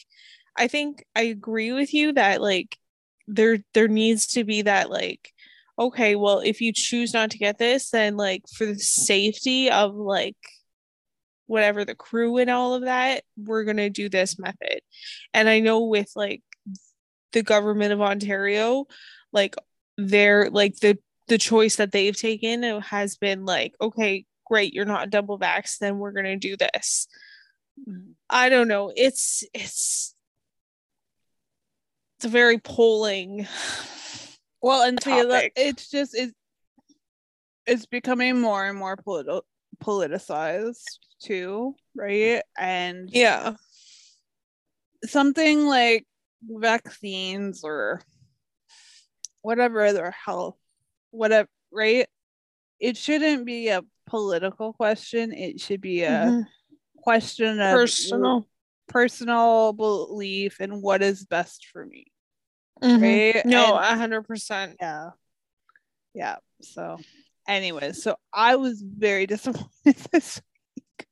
i 0.57 0.67
think 0.67 1.05
i 1.15 1.23
agree 1.23 1.73
with 1.73 1.93
you 1.93 2.13
that 2.13 2.41
like 2.41 2.77
there 3.27 3.59
there 3.75 3.89
needs 3.89 4.29
to 4.29 4.45
be 4.45 4.63
that 4.63 4.91
like 4.91 5.33
okay 5.79 6.15
well 6.15 6.41
if 6.41 6.61
you 6.61 6.73
choose 6.73 7.13
not 7.13 7.31
to 7.31 7.39
get 7.39 7.59
this 7.59 7.91
then 7.91 8.17
like 8.17 8.45
for 8.55 8.67
the 8.67 8.79
safety 8.79 9.71
of 9.71 9.95
like 9.95 10.37
whatever 11.47 11.85
the 11.85 11.95
crew 11.95 12.39
and 12.39 12.49
all 12.49 12.75
of 12.75 12.83
that 12.83 13.23
we're 13.37 13.65
going 13.65 13.77
to 13.77 13.91
do 13.91 14.09
this 14.09 14.39
method. 14.39 14.81
And 15.35 15.49
i 15.49 15.61
know 15.61 15.85
with 15.85 16.11
like 16.17 16.43
the 17.33 17.43
government 17.43 17.93
of 17.93 18.01
ontario 18.01 18.87
like 19.33 19.57
they're 19.99 20.49
like 20.51 20.77
the 20.77 20.99
the 21.29 21.39
choice 21.39 21.77
that 21.77 21.93
they've 21.93 22.17
taken 22.17 22.63
has 22.81 23.17
been 23.17 23.45
like 23.45 23.75
okay 23.81 24.25
great 24.47 24.75
you're 24.75 24.85
not 24.85 25.11
double 25.11 25.39
vax 25.39 25.79
then 25.79 25.99
we're 25.99 26.13
going 26.13 26.25
to 26.25 26.37
do 26.37 26.57
this. 26.57 27.07
Mm-hmm. 27.89 28.13
I 28.29 28.49
don't 28.49 28.69
know 28.69 28.93
it's 28.95 29.43
it's 29.53 30.15
it's 32.19 32.25
a 32.25 32.29
very 32.29 32.59
polling 32.59 33.47
well 34.63 34.83
and 34.83 35.03
see, 35.03 35.11
topic. 35.11 35.53
it's 35.57 35.91
just 35.91 36.15
it's 36.15 36.33
it's 37.67 37.87
becoming 37.87 38.41
more 38.41 38.67
and 38.67 38.79
more 38.79 38.97
politi- 38.97 39.43
politicized 39.83 40.99
too 41.23 41.75
right? 41.95 42.43
And 42.59 43.09
yeah. 43.11 43.55
something 45.05 45.67
like 45.67 46.07
vaccines 46.43 47.63
or 47.65 48.01
whatever 49.43 49.83
other 49.83 50.11
health 50.25 50.57
whatever 51.15 51.49
right? 51.73 52.07
It 52.81 52.97
shouldn't 52.97 53.47
be 53.47 53.69
a 53.69 53.83
political 54.07 54.73
question. 54.73 55.33
It 55.33 55.61
should 55.61 55.81
be 55.81 56.03
a 56.03 56.09
Mhm. 56.11 56.47
question 57.03 57.61
of 57.61 57.71
personal. 57.81 58.47
personal 58.89 59.73
belief 59.73 60.61
and 60.61 60.83
what 60.83 61.03
is 61.03 61.25
best 61.25 61.67
for 61.73 61.85
me 61.87 62.07
Mhm. 62.83 63.01
right? 63.01 63.45
No 63.47 63.75
a 63.77 63.97
hundred 63.97 64.23
percent. 64.23 64.77
Yeah. 64.81 65.11
Yeah 66.15 66.37
so 66.61 66.99
anyways 67.47 68.03
so 68.03 68.17
i 68.33 68.57
was 68.57 68.81
very 68.81 69.27
disappointed 69.35 69.97
this 70.13 70.41
week 70.77 71.07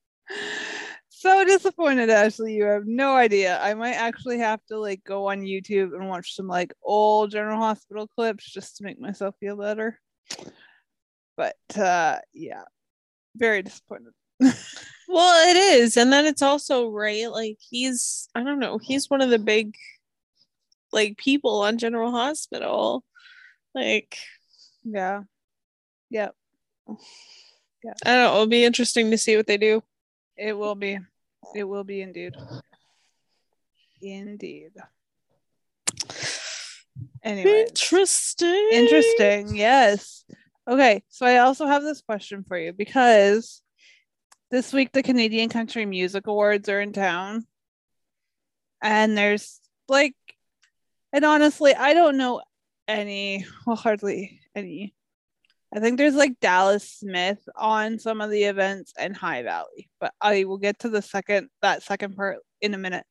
so 1.23 1.45
disappointed 1.45 2.11
ashley 2.11 2.55
you 2.55 2.64
have 2.64 2.87
no 2.87 3.14
idea 3.14 3.61
i 3.62 3.75
might 3.75 3.95
actually 3.95 4.38
have 4.38 4.61
to 4.64 4.79
like 4.79 5.02
go 5.05 5.29
on 5.29 5.41
youtube 5.43 5.95
and 5.95 6.09
watch 6.09 6.35
some 6.35 6.49
like 6.49 6.73
old 6.83 7.31
general 7.31 7.59
hospital 7.59 8.09
clips 8.09 8.50
just 8.50 8.76
to 8.76 8.85
make 8.85 9.00
myself 9.00 9.35
feel 9.38 9.57
better 9.57 10.00
but 11.37 11.57
uh 11.76 12.17
yeah 12.33 12.62
very 13.37 13.62
disappointed 13.62 14.12
Well, 15.09 15.50
it 15.50 15.57
is. 15.59 15.99
And 15.99 16.11
then 16.11 16.25
it's 16.25 16.41
also 16.41 16.88
right. 16.88 17.31
Like 17.31 17.59
he's, 17.61 18.31
I 18.35 18.43
don't 18.43 18.59
know, 18.59 18.79
he's 18.79 19.11
one 19.11 19.21
of 19.21 19.29
the 19.29 19.38
big 19.38 19.75
like 20.91 21.19
people 21.19 21.61
on 21.61 21.76
General 21.76 22.11
Hospital. 22.11 23.05
Like, 23.75 24.17
yeah 24.85 25.23
Yep. 26.09 26.35
yeah 27.85 27.93
I 28.07 28.11
don't 28.14 28.25
know, 28.25 28.35
it'll 28.35 28.47
be 28.47 28.64
interesting 28.64 29.11
to 29.11 29.19
see 29.19 29.37
what 29.37 29.47
they 29.47 29.59
do. 29.59 29.83
it 30.37 30.57
will 30.57 30.75
be 30.75 30.99
it 31.55 31.65
will 31.65 31.85
be 31.85 32.03
indeed 32.03 32.35
indeed 34.01 34.71
anyway 37.23 37.65
Interesting. 37.69 38.69
Interesting. 38.73 39.57
Yes. 39.57 40.25
Okay. 40.69 41.03
So 41.09 41.26
I 41.26 41.39
also 41.39 41.67
have 41.67 41.83
this 41.83 42.02
question 42.02 42.45
for 42.47 42.57
you 42.59 42.73
because 42.73 43.63
this 44.50 44.73
week 44.73 44.93
the 44.93 45.02
Canadian 45.02 45.49
Country 45.49 45.87
Music 45.87 46.26
Awards 46.26 46.69
are 46.69 46.81
in 46.81 46.93
town. 46.93 47.47
And 48.83 49.17
there's 49.17 49.61
like, 49.89 50.17
and 51.13 51.25
honestly, 51.25 51.75
I 51.75 51.95
don't 51.95 52.17
know 52.17 52.43
any, 52.89 53.47
well, 53.67 53.76
hardly 53.76 54.41
any. 54.55 54.95
I 55.75 55.80
think 55.80 55.97
there's 55.99 56.15
like 56.15 56.39
Dallas 56.41 56.87
Smith 56.89 57.39
on 57.56 57.99
some 57.99 58.21
of 58.21 58.30
the 58.30 58.45
events 58.45 58.93
and 58.99 59.17
High 59.17 59.43
Valley, 59.43 59.89
but 60.00 60.13
I 60.21 60.45
will 60.45 60.58
get 60.58 60.80
to 60.80 60.89
the 60.91 61.00
second, 61.02 61.49
that 61.63 61.82
second 61.82 62.15
part 62.15 62.39
in 62.61 62.75
a 62.75 62.78
minute. 62.78 63.06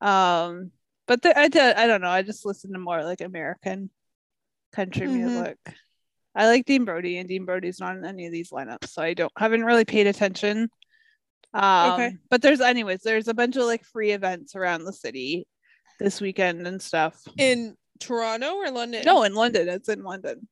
Um, 0.00 0.70
but 1.06 1.22
the, 1.22 1.38
I, 1.38 1.48
did, 1.48 1.76
I 1.76 1.86
don't 1.86 2.02
know. 2.02 2.08
I 2.10 2.22
just 2.22 2.44
listen 2.44 2.72
to 2.72 2.78
more 2.78 3.02
like 3.04 3.20
American 3.22 3.88
country 4.72 5.06
Mhm. 5.06 5.14
music. 5.14 5.58
I 6.34 6.46
like 6.48 6.64
Dean 6.66 6.84
Brody, 6.84 7.18
and 7.18 7.28
Dean 7.28 7.44
Brody's 7.44 7.78
not 7.80 7.96
in 7.96 8.04
any 8.04 8.26
of 8.26 8.32
these 8.32 8.50
lineups, 8.50 8.88
so 8.88 9.00
I 9.02 9.14
don't 9.14 9.32
haven't 9.38 9.64
really 9.64 9.84
paid 9.84 10.06
attention. 10.08 10.68
Um, 11.54 11.92
Okay. 11.92 12.16
But 12.28 12.42
there's, 12.42 12.60
anyways, 12.60 13.02
there's 13.02 13.28
a 13.28 13.34
bunch 13.34 13.54
of 13.56 13.62
like 13.64 13.84
free 13.84 14.10
events 14.10 14.56
around 14.56 14.84
the 14.84 14.92
city 14.92 15.46
this 16.00 16.20
weekend 16.20 16.66
and 16.66 16.82
stuff. 16.82 17.16
in 17.38 17.76
Toronto 18.00 18.56
or 18.56 18.70
London? 18.72 19.04
No, 19.06 19.22
in 19.22 19.34
London. 19.34 19.68
It's 19.68 19.88
in 19.88 20.02
London. 20.02 20.48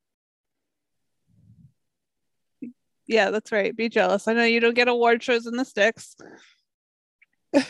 Yeah, 3.07 3.31
that's 3.31 3.53
right. 3.53 3.75
Be 3.77 3.89
jealous. 3.89 4.29
I 4.29 4.33
know 4.35 4.45
you 4.45 4.61
don't 4.61 4.75
get 4.75 4.89
award 4.89 5.23
shows 5.23 5.47
in 5.47 5.57
the 5.57 5.65
sticks. 5.65 6.17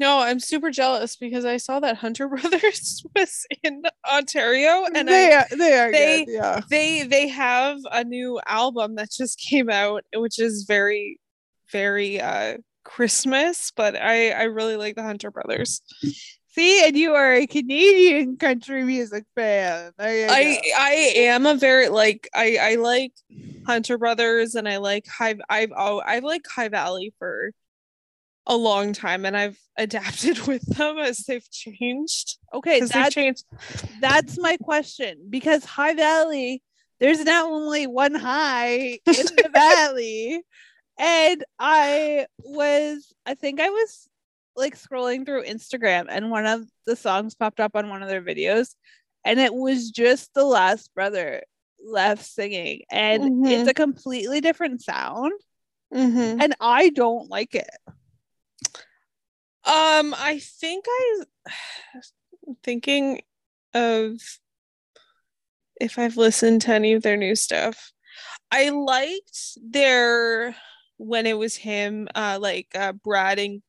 No, 0.00 0.18
I'm 0.18 0.40
super 0.40 0.72
jealous 0.72 1.14
because 1.14 1.44
I 1.44 1.58
saw 1.58 1.78
that 1.78 1.96
Hunter 1.96 2.26
Brothers 2.28 3.04
was 3.14 3.46
in 3.62 3.84
Ontario 4.10 4.84
and 4.92 5.06
they 5.06 5.32
I 5.32 5.44
they 5.56 5.78
are 5.78 5.92
they- 5.92 6.24
good. 6.24 6.32
Yeah. 6.34 6.60
they 6.68 7.02
they 7.04 7.28
have 7.28 7.78
a 7.92 8.02
new 8.02 8.40
album 8.48 8.96
that 8.96 9.12
just 9.12 9.38
came 9.38 9.70
out 9.70 10.02
which 10.16 10.40
is 10.40 10.64
very 10.66 11.20
very 11.70 12.20
uh 12.20 12.56
Christmas, 12.84 13.70
but 13.76 13.94
I 13.94 14.30
I 14.30 14.42
really 14.44 14.74
like 14.74 14.96
the 14.96 15.04
Hunter 15.04 15.30
Brothers. 15.30 15.82
See, 16.54 16.86
and 16.86 16.96
you 16.96 17.14
are 17.14 17.32
a 17.32 17.46
Canadian 17.46 18.36
country 18.36 18.84
music 18.84 19.24
fan. 19.34 19.92
I 19.98 20.26
go. 20.26 20.68
I 20.76 21.12
am 21.16 21.46
a 21.46 21.54
very 21.54 21.88
like 21.88 22.28
I 22.34 22.58
I 22.60 22.74
like 22.74 23.12
Hunter 23.66 23.96
Brothers 23.96 24.54
and 24.54 24.68
I 24.68 24.76
like 24.76 25.06
High 25.06 25.36
I've 25.48 25.72
oh 25.74 26.02
I've 26.04 26.24
like 26.24 26.46
High 26.46 26.68
Valley 26.68 27.14
for 27.18 27.52
a 28.46 28.56
long 28.56 28.92
time 28.92 29.24
and 29.24 29.34
I've 29.34 29.58
adapted 29.78 30.46
with 30.46 30.62
them 30.76 30.98
as 30.98 31.18
they've 31.20 31.50
changed 31.50 32.36
okay, 32.52 32.80
that's 32.80 33.14
changed. 33.14 33.44
that's 34.00 34.38
my 34.38 34.58
question 34.58 35.26
because 35.30 35.64
High 35.64 35.94
Valley, 35.94 36.62
there's 37.00 37.24
not 37.24 37.46
only 37.46 37.86
one 37.86 38.14
high 38.14 38.98
in 39.06 39.26
the 39.36 39.50
valley, 39.54 40.42
and 40.98 41.42
I 41.58 42.26
was, 42.44 43.10
I 43.24 43.34
think 43.34 43.58
I 43.58 43.70
was 43.70 44.08
like 44.56 44.76
scrolling 44.76 45.24
through 45.24 45.44
Instagram, 45.44 46.06
and 46.08 46.30
one 46.30 46.46
of 46.46 46.62
the 46.86 46.96
songs 46.96 47.34
popped 47.34 47.60
up 47.60 47.72
on 47.74 47.88
one 47.88 48.02
of 48.02 48.08
their 48.08 48.22
videos, 48.22 48.74
and 49.24 49.38
it 49.40 49.54
was 49.54 49.90
just 49.90 50.32
the 50.34 50.44
last 50.44 50.92
brother 50.94 51.42
left 51.84 52.24
singing, 52.24 52.82
and 52.90 53.22
it's 53.52 53.68
a 53.68 53.74
completely 53.74 54.40
different 54.40 54.82
sound, 54.82 55.32
Mhm. 55.92 56.42
and 56.42 56.54
I 56.60 56.90
don't 56.90 57.28
like 57.30 57.54
it. 57.54 57.70
Um, 59.64 60.14
I 60.18 60.40
think 60.42 60.84
I 60.88 61.24
I'm 62.46 62.56
thinking 62.64 63.22
of 63.74 64.18
if 65.80 65.98
I've 65.98 66.16
listened 66.16 66.62
to 66.62 66.74
any 66.74 66.92
of 66.92 67.02
their 67.02 67.16
new 67.16 67.34
stuff. 67.34 67.92
I 68.50 68.68
liked 68.70 69.58
their 69.62 70.54
when 70.98 71.26
it 71.26 71.38
was 71.38 71.56
him, 71.56 72.08
uh 72.14 72.38
like 72.40 72.68
uh 72.74 72.92
Brad 72.92 73.38
and 73.38 73.62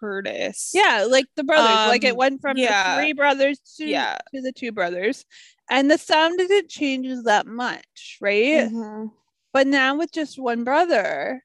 Curtis. 0.00 0.70
Yeah, 0.74 1.06
like 1.08 1.26
the 1.36 1.44
brothers. 1.44 1.88
like 1.88 2.04
it 2.04 2.12
Um, 2.12 2.16
went 2.16 2.40
from 2.40 2.56
yeah. 2.56 2.96
the 2.96 3.02
three 3.02 3.12
brothers 3.12 3.60
to, 3.76 3.84
Yeah. 3.86 4.16
to 4.34 4.40
the 4.40 4.52
two 4.52 4.72
brothers. 4.72 5.24
And 5.68 5.90
the 5.90 5.98
sound 5.98 6.38
didn't 6.38 6.68
change 6.70 7.06
that 7.24 7.46
much, 7.46 8.16
right? 8.20 8.68
Mhm. 8.68 9.12
But 9.52 9.66
now 9.66 9.96
with 9.96 10.10
just 10.12 10.38
one 10.38 10.64
brother, 10.64 11.44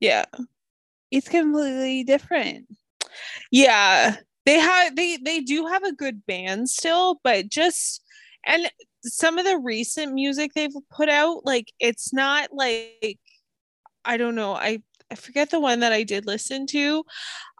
Yeah. 0.00 0.24
it's 1.10 1.28
completely 1.28 2.04
different. 2.04 2.68
Yeah. 3.50 4.16
They 4.44 4.58
have 4.60 4.94
they 4.94 5.16
they 5.16 5.40
do 5.40 5.66
have 5.66 5.82
a 5.82 5.92
good 5.92 6.24
band 6.26 6.70
still, 6.70 7.20
but 7.24 7.48
just 7.48 8.02
and 8.44 8.70
some 9.02 9.38
of 9.38 9.44
the 9.44 9.58
recent 9.58 10.12
music 10.14 10.52
they've 10.54 10.70
put 10.90 11.08
out, 11.08 11.44
like 11.44 11.72
it's 11.80 12.12
not 12.12 12.52
like 12.52 13.18
I 14.04 14.16
don't 14.16 14.36
know. 14.36 14.54
I 14.54 14.82
I 15.10 15.14
forget 15.14 15.50
the 15.50 15.60
one 15.60 15.80
that 15.80 15.92
I 15.92 16.02
did 16.02 16.26
listen 16.26 16.66
to. 16.68 17.04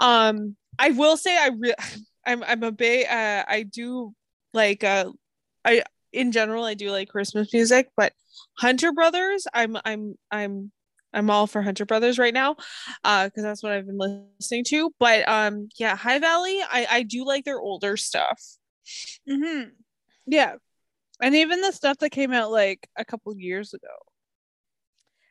Um 0.00 0.56
I 0.78 0.90
will 0.90 1.16
say 1.16 1.37
I 1.37 1.50
re- 1.56 1.74
I'm 2.26 2.42
I'm 2.42 2.62
a 2.62 2.72
big 2.72 3.06
uh 3.06 3.44
I 3.46 3.62
do 3.62 4.14
like 4.52 4.85
uh 4.85 5.11
I 5.64 5.82
in 6.12 6.32
general 6.32 6.64
I 6.64 6.74
do 6.74 6.90
like 6.90 7.09
Christmas 7.09 7.52
music, 7.52 7.90
but 7.96 8.12
Hunter 8.59 8.92
Brothers, 8.92 9.46
I'm 9.52 9.76
I'm 9.85 10.14
I'm 10.30 10.72
I'm 11.12 11.30
all 11.30 11.46
for 11.46 11.62
Hunter 11.62 11.87
Brothers 11.87 12.18
right 12.18 12.35
now, 12.35 12.56
uh, 13.04 13.26
because 13.26 13.42
that's 13.42 13.62
what 13.62 13.72
I've 13.72 13.87
been 13.87 13.98
listening 14.38 14.64
to. 14.64 14.92
But 14.98 15.28
um, 15.28 15.68
yeah, 15.78 15.96
High 15.96 16.18
Valley, 16.18 16.61
I 16.62 16.87
I 16.90 17.02
do 17.02 17.24
like 17.24 17.44
their 17.44 17.61
older 17.61 17.96
stuff. 17.96 18.40
Mm-hmm. 19.28 19.70
Yeah. 20.26 20.56
And 21.20 21.35
even 21.35 21.61
the 21.61 21.72
stuff 21.72 21.98
that 21.98 22.11
came 22.11 22.32
out 22.32 22.50
like 22.50 22.88
a 22.96 23.04
couple 23.04 23.35
years 23.37 23.72
ago. 23.72 23.88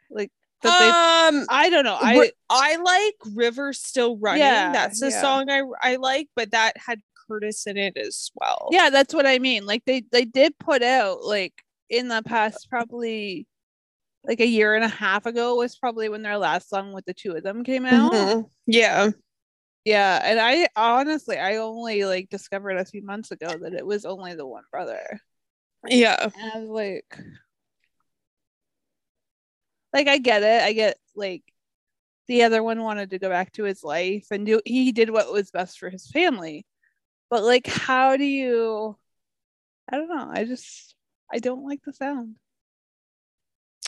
Like 0.09 0.31
that 0.65 1.29
they 1.31 1.37
Um, 1.39 1.45
I 1.49 1.69
don't 1.69 1.85
know. 1.85 1.97
I 1.99 2.31
I 2.49 2.75
like 2.77 3.15
River 3.35 3.73
Still 3.73 4.17
Running. 4.17 4.41
Yeah, 4.41 4.71
That's 4.71 4.99
the 4.99 5.09
yeah. 5.09 5.21
song 5.21 5.49
I 5.49 5.61
I 5.81 5.95
like, 5.97 6.27
but 6.35 6.51
that 6.51 6.73
had 6.77 7.01
Curtis 7.27 7.65
in 7.67 7.77
it 7.77 7.97
as 7.97 8.31
well. 8.35 8.69
yeah, 8.71 8.89
that's 8.89 9.13
what 9.13 9.25
I 9.25 9.39
mean. 9.39 9.65
Like 9.65 9.83
they 9.85 10.03
they 10.11 10.25
did 10.25 10.57
put 10.59 10.83
out 10.83 11.23
like 11.23 11.53
in 11.89 12.07
the 12.07 12.21
past 12.23 12.67
probably 12.69 13.47
like 14.23 14.39
a 14.39 14.47
year 14.47 14.73
and 14.75 14.83
a 14.83 14.87
half 14.89 15.25
ago 15.27 15.55
was 15.55 15.75
probably 15.75 16.09
when 16.09 16.23
their 16.23 16.37
last 16.37 16.67
song 16.69 16.93
with 16.93 17.05
the 17.05 17.13
two 17.13 17.33
of 17.33 17.43
them 17.43 17.63
came 17.63 17.85
out. 17.85 18.11
Mhm. 18.11 18.45
Yeah. 18.67 19.09
Yeah, 19.85 20.19
and 20.23 20.39
I 20.39 20.67
honestly 20.75 21.37
I 21.37 21.57
only 21.57 22.05
like 22.05 22.29
discovered 22.29 22.77
a 22.77 22.85
few 22.85 23.03
months 23.03 23.29
ago 23.29 23.47
that 23.61 23.73
it 23.75 23.85
was 23.85 24.03
only 24.05 24.33
the 24.33 24.45
one 24.47 24.63
brother. 24.71 25.19
Yeah. 25.87 26.29
And 26.35 26.51
I 26.53 26.57
was 26.59 26.69
like 26.69 27.19
like 29.95 30.07
I 30.07 30.19
get 30.19 30.43
it. 30.43 30.61
I 30.61 30.73
get 30.73 30.97
like 31.15 31.43
the 32.27 32.43
other 32.43 32.61
one 32.61 32.83
wanted 32.83 33.09
to 33.11 33.19
go 33.19 33.29
back 33.29 33.51
to 33.53 33.63
his 33.63 33.83
life 33.83 34.27
and 34.31 34.45
do 34.45 34.61
he 34.65 34.91
did 34.91 35.09
what 35.09 35.31
was 35.31 35.49
best 35.51 35.79
for 35.79 35.89
his 35.89 36.07
family. 36.11 36.65
But 37.29 37.43
like 37.43 37.65
how 37.65 38.17
do 38.17 38.25
you 38.25 38.97
I 39.91 39.97
don't 39.97 40.09
know. 40.09 40.29
I 40.31 40.45
just 40.45 40.95
I 41.31 41.39
don't 41.39 41.65
like 41.65 41.81
the 41.83 41.93
sound. 41.93 42.35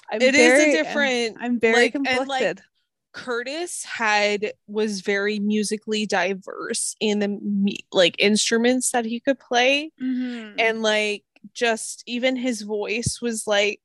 I'm 0.10 0.22
It 0.22 0.36
is 0.36 0.60
a 0.60 0.72
different, 0.84 1.38
I'm, 1.40 1.44
I'm 1.56 1.60
very 1.60 1.74
like, 1.86 1.96
and, 1.96 2.06
conflicted. 2.08 2.58
like, 2.58 2.66
Curtis 3.14 3.84
had 3.84 4.54
was 4.68 5.02
very 5.02 5.40
musically 5.40 6.06
diverse 6.06 6.96
in 7.00 7.20
the 7.20 7.80
like 7.92 8.16
instruments 8.20 8.92
that 8.92 9.06
he 9.06 9.20
could 9.20 9.40
play 9.40 9.92
Mhm. 10.00 10.54
and 10.60 10.82
like 10.84 11.24
just 11.54 12.04
even 12.06 12.36
his 12.36 12.62
voice 12.62 13.20
was 13.22 13.48
like 13.48 13.82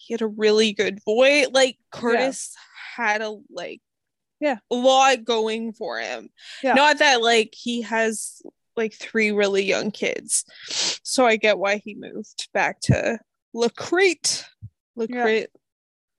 he 0.00 0.14
had 0.14 0.22
a 0.22 0.26
really 0.26 0.72
good 0.72 0.98
voice 1.04 1.46
like 1.52 1.76
Curtis 1.92 2.54
had 2.96 3.20
a 3.20 3.36
like 3.50 3.80
Yeah. 4.40 4.58
a 4.70 4.74
lot 4.74 5.24
going 5.24 5.72
for 5.72 5.98
him 6.00 6.30
Yeah. 6.62 6.74
not 6.74 6.98
that 6.98 7.20
like 7.22 7.54
he 7.56 7.82
has 7.82 8.40
like 8.76 8.94
three 8.94 9.30
really 9.30 9.62
young 9.64 9.90
kids 9.90 10.44
so 11.04 11.26
I 11.26 11.36
get 11.36 11.58
why 11.58 11.76
he 11.76 11.94
moved 11.94 12.48
back 12.54 12.80
to 12.82 13.18
La 13.52 13.68
Crete 13.68 14.46
Lacrete 14.98 15.48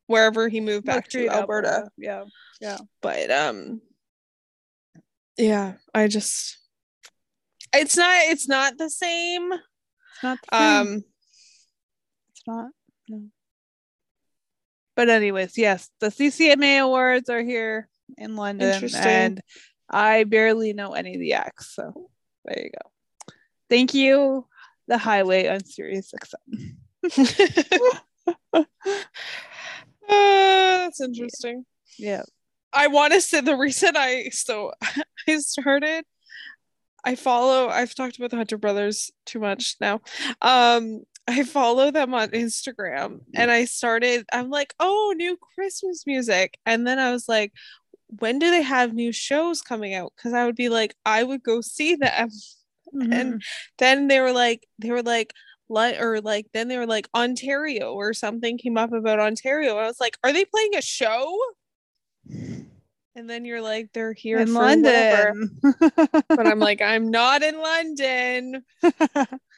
wherever 0.07 0.47
he 0.49 0.59
moved 0.61 0.85
back 0.85 1.07
to 1.09 1.17
La 1.19 1.23
Crete, 1.31 1.39
Alberta 1.41 1.89
Yeah. 1.97 2.25
Yeah. 2.59 2.77
but 3.01 3.31
um 3.31 3.81
yeah 5.37 5.73
i 5.95 6.07
just 6.07 6.57
it's 7.73 7.95
not 7.97 8.11
it's 8.25 8.47
not 8.49 8.77
the 8.77 8.89
same 8.89 9.51
It's 9.53 10.23
not 10.23 10.37
the 10.51 10.57
same. 10.57 10.87
um 10.87 11.03
It's 12.29 12.43
not. 12.45 12.71
No. 13.09 13.23
But 15.01 15.09
anyways, 15.09 15.57
yes, 15.57 15.89
the 15.99 16.09
CCMA 16.11 16.83
awards 16.83 17.27
are 17.27 17.41
here 17.41 17.89
in 18.19 18.35
London, 18.35 18.71
Interesting. 18.71 19.01
and 19.01 19.41
I 19.89 20.25
barely 20.25 20.73
know 20.73 20.91
any 20.93 21.15
of 21.15 21.19
the 21.19 21.33
acts. 21.33 21.73
So 21.73 22.11
there 22.45 22.65
you 22.65 22.69
go. 22.69 23.33
Thank 23.67 23.95
you, 23.95 24.45
the 24.87 24.99
Highway 24.99 25.47
on 25.47 25.65
Sirius 25.65 26.13
XM. 26.13 26.75
Uh, 28.53 28.63
that's 30.07 31.01
interesting 31.01 31.65
Yeah. 31.97 32.21
i 32.71 32.85
want 32.85 33.13
to 33.13 33.21
say 33.21 33.41
the 33.41 33.57
reason 33.57 33.97
i 33.97 34.29
so 34.31 34.71
i 35.27 35.37
started 35.37 36.05
i 37.03 37.15
follow 37.15 37.69
i've 37.69 37.95
talked 37.95 38.17
about 38.17 38.29
the 38.29 38.37
hunter 38.37 38.59
brothers 38.59 39.09
too 39.25 39.39
much 39.39 39.77
now 39.81 39.99
um 40.43 41.01
i 41.27 41.43
follow 41.43 41.91
them 41.91 42.13
on 42.13 42.29
instagram 42.29 43.19
and 43.35 43.51
i 43.51 43.65
started 43.65 44.25
i'm 44.33 44.49
like 44.49 44.73
oh 44.79 45.13
new 45.15 45.37
christmas 45.55 46.05
music. 46.07 46.57
And 46.65 46.85
then 46.85 46.99
i 46.99 47.11
was 47.11 47.27
like 47.29 47.53
when 48.19 48.39
do 48.39 48.51
they 48.51 48.61
have 48.61 48.93
new 48.93 49.13
shows 49.13 49.61
coming 49.61 49.93
out? 49.93 50.11
Because 50.15 50.33
i 50.33 50.45
would 50.45 50.55
be 50.55 50.69
like 50.69 50.95
i 51.05 51.23
would 51.23 51.43
go 51.43 51.61
see 51.61 51.95
them. 51.95 52.29
Mm-hmm. 52.93 53.13
and 53.13 53.41
then 53.77 54.09
they 54.09 54.19
were 54.19 54.33
like 54.33 54.67
they 54.77 54.91
were 54.91 55.01
like 55.01 55.31
li- 55.69 55.97
or 55.97 56.19
like 56.19 56.47
then 56.51 56.67
they 56.67 56.77
were 56.77 56.85
like 56.85 57.07
ontario 57.15 57.93
or 57.93 58.13
something 58.13 58.57
came 58.57 58.77
up 58.77 58.91
about 58.91 59.17
ontario. 59.17 59.77
I 59.77 59.85
was 59.85 59.97
like 60.01 60.17
are 60.25 60.33
they 60.33 60.43
playing 60.43 60.75
a 60.75 60.81
show? 60.81 61.33
And 62.29 63.29
then 63.29 63.45
you're 63.45 63.61
like 63.61 63.91
they're 63.93 64.11
here 64.11 64.39
in. 64.39 64.53
London. 64.53 65.57
but 65.79 66.45
i'm 66.47 66.59
like 66.59 66.81
i'm 66.81 67.09
not 67.11 67.43
in 67.43 67.61
london 67.61 68.65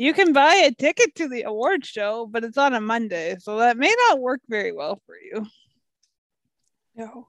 you 0.00 0.14
can 0.14 0.32
buy 0.32 0.54
a 0.54 0.72
ticket 0.72 1.14
to 1.16 1.28
the 1.28 1.42
award 1.42 1.84
show, 1.84 2.26
but 2.26 2.44
it's 2.44 2.58
on 2.58 2.74
a 2.74 2.80
Monday, 2.80 3.36
so 3.38 3.58
that 3.58 3.76
may 3.76 3.94
not 4.08 4.20
work 4.20 4.40
very 4.48 4.72
well 4.72 5.00
for 5.06 5.16
you. 5.16 5.46
no 6.96 7.28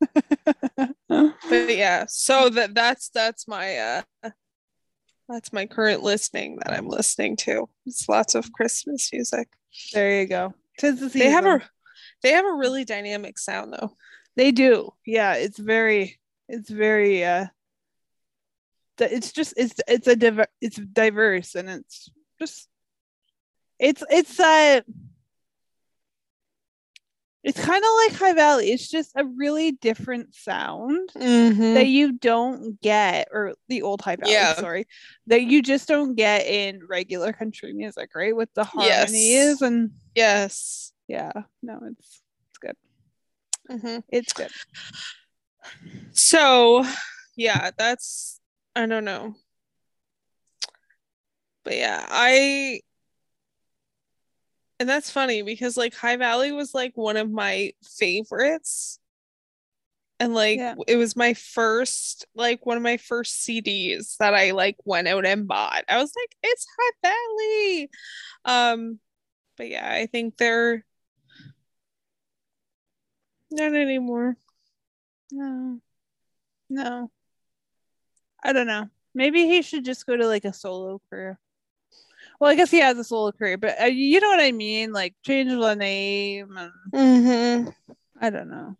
but 1.08 1.76
yeah 1.76 2.04
so 2.08 2.50
that 2.50 2.74
that's 2.74 3.08
that's 3.10 3.46
my 3.48 3.76
uh 3.76 4.02
that's 5.28 5.52
my 5.52 5.64
current 5.64 6.02
listening 6.02 6.56
that 6.56 6.74
i'm 6.74 6.88
listening 6.88 7.36
to 7.36 7.68
it's 7.86 8.08
lots 8.08 8.34
of 8.34 8.52
christmas 8.52 9.10
music 9.12 9.48
there 9.92 10.20
you 10.20 10.26
go. 10.26 10.54
Tis 10.78 11.00
the 11.00 11.08
they 11.08 11.30
have 11.30 11.46
a 11.46 11.60
they 12.22 12.32
have 12.32 12.44
a 12.44 12.54
really 12.54 12.84
dynamic 12.84 13.38
sound 13.38 13.72
though 13.72 13.96
They 14.36 14.50
do. 14.50 14.92
Yeah, 15.06 15.34
it's 15.34 15.58
very 15.58 16.18
it's 16.48 16.70
very 16.70 17.24
uh 17.24 17.46
it's 18.98 19.32
just 19.32 19.54
it's 19.56 19.74
it's 19.88 20.06
a 20.06 20.46
it's 20.60 20.76
diverse 20.76 21.54
and 21.54 21.68
it's 21.68 22.10
just 22.38 22.68
it's 23.78 24.02
it's 24.10 24.38
uh 24.38 24.80
it's 27.42 27.62
kind 27.62 27.84
of 27.84 27.90
like 28.06 28.18
High 28.18 28.32
Valley. 28.32 28.72
It's 28.72 28.88
just 28.88 29.12
a 29.16 29.24
really 29.26 29.72
different 29.72 30.34
sound 30.34 31.10
mm-hmm. 31.14 31.74
that 31.74 31.88
you 31.88 32.12
don't 32.12 32.80
get 32.80 33.28
or 33.30 33.52
the 33.68 33.82
old 33.82 34.00
High 34.00 34.16
Valley, 34.16 34.32
Yeah. 34.32 34.54
sorry. 34.54 34.86
That 35.26 35.42
you 35.42 35.60
just 35.60 35.86
don't 35.86 36.14
get 36.14 36.46
in 36.46 36.80
regular 36.88 37.34
country 37.34 37.74
music, 37.74 38.10
right? 38.14 38.34
With 38.34 38.48
the 38.54 38.66
Yes. 38.76 39.10
harmonies 39.10 39.60
and 39.60 39.90
yes 40.14 40.94
yeah, 41.08 41.32
no, 41.62 41.80
it's 41.90 42.22
it's 42.50 42.58
good. 42.58 42.76
Mhm. 43.70 44.02
It's 44.08 44.32
good. 44.32 44.50
So, 46.12 46.84
yeah, 47.36 47.70
that's 47.76 48.40
I 48.76 48.86
don't 48.86 49.04
know. 49.04 49.34
But 51.64 51.76
yeah, 51.76 52.04
I 52.08 52.80
and 54.80 54.88
that's 54.88 55.10
funny 55.10 55.42
because 55.42 55.76
like 55.76 55.94
High 55.94 56.16
Valley 56.16 56.52
was 56.52 56.74
like 56.74 56.92
one 56.96 57.16
of 57.16 57.30
my 57.30 57.72
favorites. 57.98 58.98
And 60.20 60.32
like 60.34 60.58
Yeah. 60.58 60.74
it 60.86 60.96
was 60.96 61.16
my 61.16 61.34
first 61.34 62.26
like 62.34 62.64
one 62.66 62.76
of 62.76 62.82
my 62.82 62.96
first 62.98 63.44
CDs 63.44 64.16
that 64.18 64.34
I 64.34 64.52
like 64.52 64.76
went 64.84 65.08
out 65.08 65.26
and 65.26 65.46
bought. 65.46 65.84
I 65.88 65.98
was 65.98 66.12
like, 66.16 66.36
it's 66.42 66.66
High 66.78 67.12
Valley. 67.12 67.90
Um 68.44 69.00
but 69.56 69.68
yeah, 69.68 69.88
I 69.90 70.06
think 70.06 70.36
they're 70.36 70.84
not 73.50 73.74
anymore. 73.74 74.36
No. 75.30 75.80
No. 76.68 77.10
I 78.44 78.52
don't 78.52 78.66
know. 78.66 78.88
Maybe 79.14 79.46
he 79.46 79.62
should 79.62 79.84
just 79.84 80.06
go 80.06 80.16
to 80.16 80.26
like 80.26 80.44
a 80.44 80.52
solo 80.52 81.00
career. 81.08 81.38
Well, 82.40 82.50
I 82.50 82.56
guess 82.56 82.70
he 82.70 82.80
has 82.80 82.98
a 82.98 83.04
solo 83.04 83.32
career, 83.32 83.56
but 83.56 83.80
uh, 83.80 83.84
you 83.86 84.20
know 84.20 84.28
what 84.28 84.40
I 84.40 84.52
mean? 84.52 84.92
Like 84.92 85.14
change 85.24 85.50
the 85.50 85.74
name 85.74 86.56
and 86.56 86.72
Mm-hmm. 86.92 87.70
I 88.20 88.30
don't 88.30 88.50
know. 88.50 88.76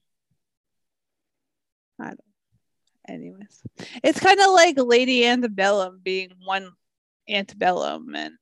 I 2.00 2.06
don't. 2.06 2.20
Anyways, 3.06 3.62
it's 4.02 4.18
kind 4.18 4.40
of 4.40 4.50
like 4.50 4.76
Lady 4.78 5.26
Antebellum 5.26 6.00
being 6.02 6.30
one 6.42 6.70
Antebellum 7.28 8.14
and 8.14 8.34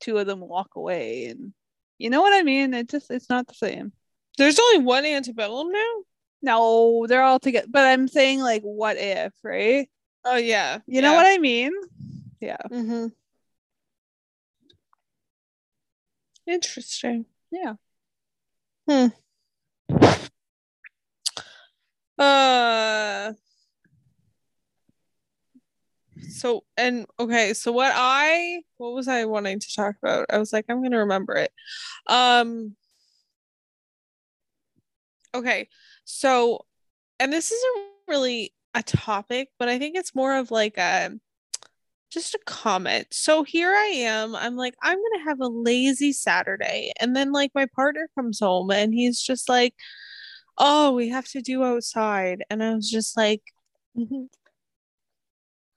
two 0.00 0.18
of 0.18 0.26
them 0.26 0.40
walk 0.40 0.76
away, 0.76 1.26
and 1.26 1.52
you 1.98 2.10
know 2.10 2.20
what 2.20 2.32
I 2.32 2.42
mean. 2.42 2.74
It 2.74 2.88
just 2.88 3.10
it's 3.10 3.28
not 3.28 3.46
the 3.46 3.54
same. 3.54 3.92
There's 4.38 4.58
only 4.58 4.84
one 4.84 5.04
antebellum 5.04 5.70
now. 5.70 5.94
No, 6.42 7.06
they're 7.06 7.22
all 7.22 7.38
together. 7.38 7.66
But 7.70 7.86
I'm 7.86 8.08
saying 8.08 8.40
like, 8.40 8.62
what 8.62 8.96
if, 8.96 9.32
right? 9.42 9.88
Oh 10.24 10.36
yeah, 10.36 10.78
You 10.86 11.02
know 11.02 11.14
what 11.14 11.26
I 11.26 11.38
mean? 11.38 11.72
Yeah. 12.40 12.58
Mm-hmm. 12.70 13.06
Interesting. 16.46 17.26
Yeah. 17.50 17.74
Hmm. 18.88 19.06
Uh. 22.18 23.32
So 26.30 26.64
and 26.76 27.06
okay, 27.18 27.52
so 27.54 27.72
what 27.72 27.92
I 27.94 28.62
what 28.76 28.94
was 28.94 29.08
I 29.08 29.24
wanting 29.24 29.58
to 29.60 29.74
talk 29.74 29.96
about? 30.02 30.26
I 30.30 30.38
was 30.38 30.52
like, 30.52 30.66
I'm 30.68 30.82
gonna 30.82 30.98
remember 30.98 31.34
it. 31.34 31.52
Um. 32.08 32.76
Okay, 35.34 35.68
so 36.04 36.64
and 37.18 37.32
this 37.32 37.50
isn't 37.50 37.86
really 38.08 38.52
a 38.74 38.82
topic, 38.82 39.48
but 39.58 39.68
I 39.68 39.78
think 39.78 39.96
it's 39.96 40.14
more 40.14 40.36
of 40.36 40.50
like 40.50 40.78
a 40.78 41.12
just 42.10 42.34
a 42.34 42.40
comment. 42.46 43.06
So 43.12 43.42
here 43.42 43.70
I 43.72 43.86
am. 43.86 44.36
I'm 44.36 44.56
like, 44.56 44.74
I'm 44.82 44.98
gonna 44.98 45.24
have 45.24 45.40
a 45.40 45.48
lazy 45.48 46.12
Saturday. 46.12 46.92
And 47.00 47.16
then 47.16 47.32
like 47.32 47.52
my 47.54 47.66
partner 47.74 48.08
comes 48.14 48.40
home 48.40 48.70
and 48.70 48.92
he's 48.94 49.20
just 49.20 49.48
like, 49.48 49.74
Oh, 50.58 50.92
we 50.94 51.08
have 51.10 51.26
to 51.28 51.42
do 51.42 51.64
outside. 51.64 52.44
And 52.50 52.62
I 52.62 52.74
was 52.74 52.90
just 52.90 53.16
like, 53.16 53.42
Mm-hmm. 53.96 54.24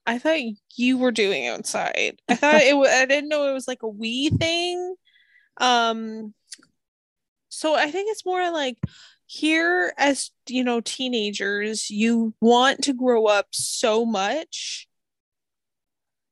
I 0.06 0.18
thought 0.18 0.38
you 0.76 0.98
were 0.98 1.10
doing 1.12 1.48
outside. 1.48 2.20
I 2.28 2.36
thought 2.36 2.62
it 2.62 2.76
was 2.76 2.88
I 2.90 3.06
didn't 3.06 3.28
know 3.28 3.48
it 3.48 3.52
was 3.54 3.68
like 3.68 3.82
a 3.82 3.88
we 3.88 4.30
thing. 4.30 4.94
Um 5.58 6.34
so 7.48 7.74
I 7.74 7.90
think 7.90 8.10
it's 8.10 8.24
more 8.26 8.50
like 8.50 8.78
here 9.26 9.92
as 9.98 10.30
you 10.48 10.62
know 10.64 10.80
teenagers 10.80 11.90
you 11.90 12.32
want 12.40 12.82
to 12.82 12.94
grow 12.94 13.26
up 13.26 13.46
so 13.52 14.04
much 14.04 14.88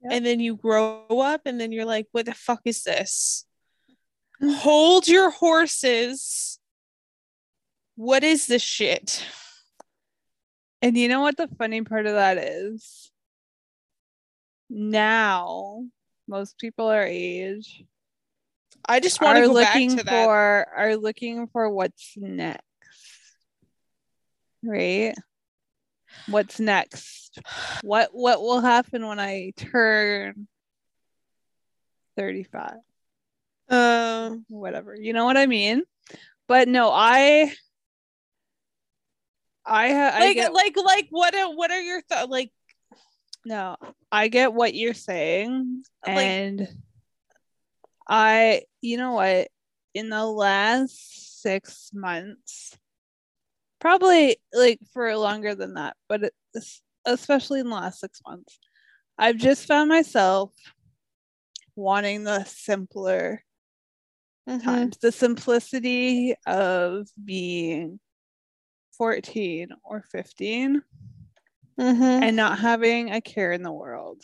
Yep. 0.03 0.13
and 0.13 0.27
then 0.27 0.39
you 0.39 0.57
grow 0.57 1.07
up 1.09 1.43
and 1.47 1.59
then 1.59 1.73
you're 1.73 1.87
like 1.87 2.07
what 2.13 2.27
the 2.27 2.35
fuck 2.35 2.61
is 2.67 2.83
this 2.83 3.47
mm. 4.43 4.55
hold 4.55 5.09
your 5.09 5.31
horses 5.31 6.59
what 7.97 8.23
is 8.23 8.47
this 8.47 8.63
shit 8.63 9.25
And 10.83 10.99
you 10.99 11.09
know 11.09 11.23
what 11.23 11.39
the 11.39 11.49
funny 11.57 11.81
part 11.81 12.05
of 12.05 12.13
that 12.13 12.37
is? 12.37 13.11
Now, 14.69 15.87
most 16.29 16.59
people 16.59 16.89
our 16.89 17.07
age 17.07 17.85
i 18.87 19.01
just 19.01 19.21
want 19.21 19.39
to 19.39 19.47
go 19.47 19.55
back 19.55 19.75
looking 19.75 19.97
to 19.97 20.05
that 20.05 20.25
for 20.25 20.67
are 20.77 20.97
looking 20.97 21.47
for 21.49 21.71
what's 21.71 22.15
next. 22.17 22.63
Right? 24.65 25.15
What's 26.29 26.59
next? 26.61 27.39
What 27.83 28.11
what 28.13 28.41
will 28.41 28.61
happen 28.61 29.07
when 29.07 29.19
I 29.21 29.53
turn 29.57 30.47
35? 32.17 32.73
um 33.69 34.45
Whatever. 34.49 34.95
You 34.95 35.13
know 35.13 35.25
what 35.25 35.37
I 35.37 35.47
mean? 35.47 35.83
But 36.47 36.69
no, 36.69 36.91
I 36.91 37.53
I 39.67 39.89
ha- 39.91 40.13
I 40.15 40.21
like 40.21 40.35
get 40.35 40.53
like 40.53 40.77
like 40.77 41.07
what 41.11 41.35
are 41.35 41.55
what 41.55 41.71
are 41.71 41.81
your 41.81 42.03
thoughts 42.03 42.29
like 42.31 42.53
No, 43.47 43.77
I 44.13 44.29
get 44.29 44.53
what 44.53 44.75
you're 44.75 44.95
saying. 44.95 45.85
Like- 46.07 46.17
and 46.17 46.69
I, 48.07 48.63
you 48.83 48.99
know 48.99 49.13
what, 49.13 49.49
in 49.95 50.11
the 50.11 50.27
last 50.27 51.41
six 51.41 51.91
months, 51.95 52.77
probably 53.85 54.39
like 54.55 54.81
for 54.95 55.15
longer 55.15 55.55
than 55.55 55.75
that, 55.75 55.95
but 56.09 56.25
it, 56.25 56.35
especially 57.05 57.61
in 57.61 57.69
the 57.69 57.75
last 57.75 58.01
six 58.01 58.23
months, 58.27 58.59
I've 59.19 59.37
just 59.37 59.67
found 59.67 59.91
myself 59.91 60.53
wanting 61.77 62.25
the 62.25 62.45
simpler 62.45 63.45
Mhm. 64.49 64.63
times, 64.63 64.97
the 65.03 65.13
simplicity 65.13 66.35
of 66.47 67.09
being 67.23 68.01
14 68.97 69.69
or 69.83 70.03
15 70.11 70.81
Mhm. 71.79 72.23
and 72.23 72.37
not 72.37 72.59
having 72.61 73.11
a 73.13 73.21
care 73.21 73.53
in 73.53 73.63
the 73.63 73.73
world. 73.73 74.23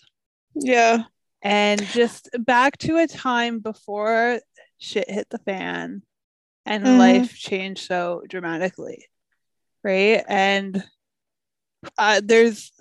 yeah 0.54 1.04
and 1.42 1.80
just 1.88 2.28
back 2.40 2.76
to 2.78 2.96
a 2.96 3.06
time 3.06 3.60
before 3.60 4.40
shit 4.78 5.08
hit 5.08 5.28
the 5.30 5.38
fan 5.38 6.02
and 6.66 6.84
Mhm. 6.84 6.98
life 6.98 7.34
changed 7.36 7.86
so 7.86 8.22
dramatically 8.28 9.09
right? 9.82 10.22
And 10.28 10.82
uh, 11.98 12.20
there's 12.22 12.72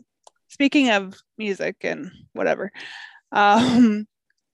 speaking 0.50 0.90
of 0.90 1.18
music 1.38 1.78
and 1.82 2.12
whatever 2.34 2.72
um 3.32 4.06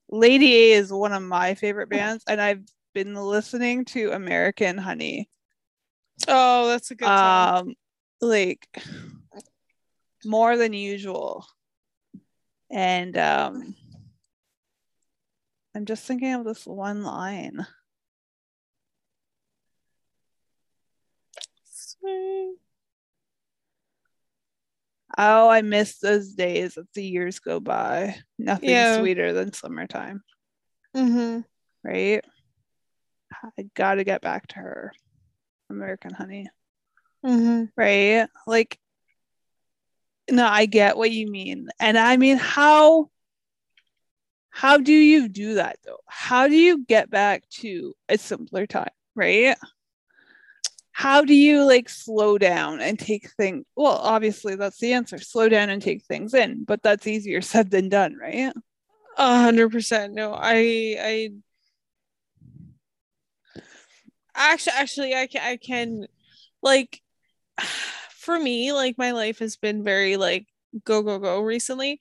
lady 0.09 0.53
a 0.53 0.71
is 0.73 0.91
one 0.91 1.13
of 1.13 1.23
my 1.23 1.55
favorite 1.55 1.89
bands 1.89 2.23
and 2.27 2.41
i've 2.41 2.63
been 2.93 3.15
listening 3.15 3.85
to 3.85 4.11
american 4.11 4.77
honey. 4.77 5.29
Oh 6.27 6.67
that's 6.67 6.91
a 6.91 6.95
good 6.95 7.05
song. 7.05 7.57
Um 7.57 7.73
like 8.21 8.67
more 10.23 10.57
than 10.57 10.73
usual. 10.73 11.45
And 12.69 13.17
um 13.17 13.75
i'm 15.73 15.85
just 15.85 16.05
thinking 16.05 16.33
of 16.33 16.43
this 16.45 16.65
one 16.65 17.03
line 17.03 17.65
oh 25.17 25.49
i 25.49 25.61
miss 25.61 25.97
those 25.99 26.33
days 26.33 26.77
as 26.77 26.85
the 26.93 27.03
years 27.03 27.39
go 27.39 27.59
by 27.59 28.15
nothing 28.37 28.69
Yeah. 28.69 28.99
sweeter 28.99 29.33
than 29.33 29.53
summertime 29.53 30.23
mm-hmm. 30.95 31.41
right 31.83 32.23
i 33.57 33.65
gotta 33.75 34.03
get 34.03 34.21
back 34.21 34.47
to 34.47 34.55
her 34.59 34.91
american 35.69 36.13
honey 36.13 36.47
Mm-hmm. 37.25 37.63
right? 37.75 38.27
Like, 38.45 38.77
no, 40.29 40.45
I 40.45 40.67
get 40.67 40.95
what 40.95 41.09
you 41.09 41.25
mean. 41.25 41.69
And 41.79 41.97
I 41.97 42.17
mean, 42.17 42.37
how 42.37 43.09
how 44.51 44.77
do 44.77 44.93
you 44.93 45.27
do 45.27 45.55
that 45.55 45.79
though? 45.83 46.01
How 46.05 46.47
do 46.47 46.55
you 46.55 46.85
get 46.85 47.09
back 47.09 47.49
to 47.61 47.95
a 48.09 48.19
simpler 48.19 48.67
time, 48.67 48.91
right? 49.15 49.57
How 50.97 51.25
do 51.25 51.33
you 51.33 51.65
like 51.65 51.89
slow 51.89 52.37
down 52.37 52.79
and 52.79 52.97
take 52.97 53.29
things? 53.31 53.65
Well, 53.75 53.97
obviously 53.97 54.55
that's 54.55 54.79
the 54.79 54.93
answer. 54.93 55.17
Slow 55.17 55.49
down 55.49 55.69
and 55.69 55.81
take 55.81 56.05
things 56.05 56.33
in, 56.33 56.63
but 56.63 56.81
that's 56.83 57.05
easier 57.05 57.41
said 57.41 57.69
than 57.69 57.89
done, 57.89 58.15
right? 58.15 58.53
A 59.17 59.39
hundred 59.41 59.73
percent. 59.73 60.13
No, 60.13 60.33
I, 60.33 60.95
I 60.97 61.29
actually, 64.33 64.73
actually, 64.77 65.15
I 65.15 65.27
can, 65.27 65.41
I 65.41 65.57
can, 65.57 66.07
like, 66.63 67.01
for 68.11 68.39
me, 68.39 68.71
like, 68.71 68.97
my 68.97 69.11
life 69.11 69.39
has 69.39 69.57
been 69.57 69.83
very 69.83 70.15
like 70.15 70.47
go, 70.85 71.01
go, 71.03 71.19
go 71.19 71.41
recently. 71.41 71.99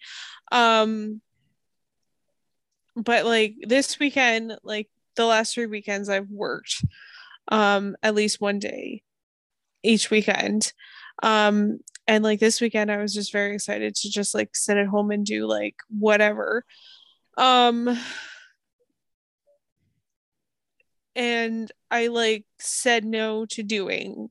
Um, 0.52 1.20
but 2.94 3.24
like 3.24 3.56
this 3.60 3.98
weekend, 3.98 4.56
like 4.62 4.88
the 5.16 5.26
last 5.26 5.54
three 5.54 5.66
weekends, 5.66 6.08
I've 6.08 6.30
worked, 6.30 6.84
um, 7.48 7.96
at 8.02 8.14
least 8.14 8.40
one 8.40 8.58
day 8.58 9.02
each 9.82 10.10
weekend. 10.10 10.72
Um, 11.22 11.78
and 12.06 12.22
like 12.22 12.40
this 12.40 12.60
weekend, 12.60 12.90
I 12.90 12.98
was 12.98 13.14
just 13.14 13.32
very 13.32 13.54
excited 13.54 13.94
to 13.96 14.10
just 14.10 14.34
like 14.34 14.54
sit 14.54 14.76
at 14.76 14.86
home 14.86 15.10
and 15.10 15.24
do 15.24 15.46
like 15.46 15.76
whatever. 15.88 16.64
Um, 17.36 17.98
and 21.16 21.70
I 21.90 22.08
like 22.08 22.44
said 22.58 23.04
no 23.04 23.46
to 23.50 23.62
doing 23.62 24.30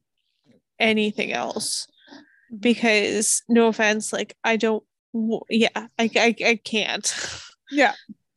anything 0.80 1.32
else 1.32 1.88
because 2.60 3.42
no 3.50 3.68
offense, 3.68 4.14
like 4.14 4.36
I 4.44 4.58
don't, 4.58 4.84
yeah, 5.50 5.70
I, 5.76 6.10
I, 6.16 6.36
I 6.46 6.60
can't. 6.64 7.14
Yeah. 7.72 7.94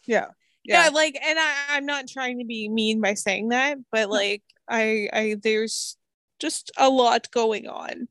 Yeah. 0.06 0.28
Yeah, 0.64 0.88
like, 0.94 1.18
and 1.22 1.38
I, 1.38 1.52
I'm 1.70 1.84
not 1.84 2.08
trying 2.08 2.38
to 2.38 2.44
be 2.46 2.68
mean 2.70 3.02
by 3.02 3.14
saying 3.14 3.50
that, 3.50 3.76
but 3.92 4.08
like, 4.08 4.42
I, 4.68 5.08
I, 5.12 5.36
there's 5.42 5.96
just 6.38 6.70
a 6.76 6.88
lot 6.88 7.30
going 7.30 7.66
on. 7.68 8.08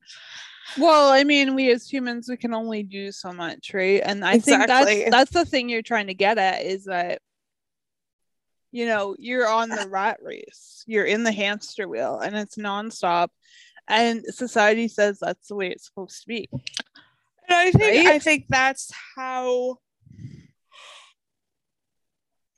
Well, 0.78 1.12
I 1.12 1.24
mean, 1.24 1.54
we 1.56 1.72
as 1.72 1.88
humans, 1.88 2.28
we 2.28 2.38
can 2.38 2.54
only 2.54 2.84
do 2.84 3.12
so 3.12 3.32
much, 3.32 3.74
right? 3.74 4.02
And 4.04 4.26
I 4.26 4.34
Exactly. 4.36 4.86
think 4.86 5.06
that's 5.06 5.12
that's 5.12 5.32
the 5.32 5.46
thing 5.46 5.70
you're 5.70 5.82
trying 5.82 6.08
to 6.08 6.14
get 6.16 6.38
at 6.38 6.64
is 6.64 6.86
that 6.86 7.22
you 8.72 8.86
know 8.88 9.16
you're 9.20 9.48
on 9.48 9.70
the 9.70 9.88
rat 9.88 10.18
race, 10.22 10.84
you're 10.88 11.06
in 11.06 11.24
the 11.24 11.32
hamster 11.32 11.88
wheel, 11.88 12.20
and 12.20 12.36
it's 12.36 12.56
nonstop. 12.56 13.28
And 13.88 14.24
society 14.26 14.88
says 14.88 15.20
that's 15.22 15.48
the 15.48 15.56
way 15.56 15.70
it's 15.70 15.86
supposed 15.86 16.22
to 16.22 16.28
be. 16.28 16.50
And 16.52 17.56
I 17.56 17.72
think, 17.72 18.06
Right? 18.06 18.16
I 18.16 18.20
think 18.20 18.46
that's 18.50 18.92
how. 19.16 19.78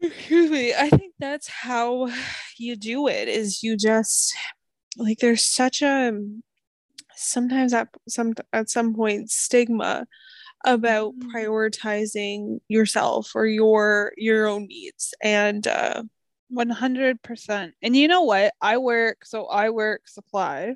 Excuse 0.02 0.52
me. 0.52 0.74
I 0.74 0.90
think 0.90 1.14
that's 1.20 1.48
how 1.48 2.10
you 2.58 2.76
do 2.76 3.08
it. 3.08 3.28
Is 3.28 3.64
you 3.64 3.76
just 3.78 4.36
like 4.98 5.20
there's 5.20 5.44
such 5.44 5.82
a 5.82 6.12
sometimes 7.16 7.74
at 7.74 7.88
some 8.08 8.34
at 8.54 8.70
some 8.70 8.94
point 8.94 9.32
stigma 9.32 10.06
about 10.66 11.14
Mhm. 11.16 11.32
prioritizing 11.32 12.60
yourself 12.68 13.32
or 13.36 13.46
your 13.48 14.14
your 14.18 14.48
own 14.48 14.68
needs 14.68 15.14
and 15.24 15.66
uh 15.68 16.04
100%. 16.50 17.74
And 17.82 17.96
you 17.96 18.08
know 18.08 18.24
what? 18.24 18.54
I 18.62 18.78
work, 18.78 19.26
so 19.26 19.46
I 19.48 19.70
work 19.70 20.08
supply, 20.08 20.76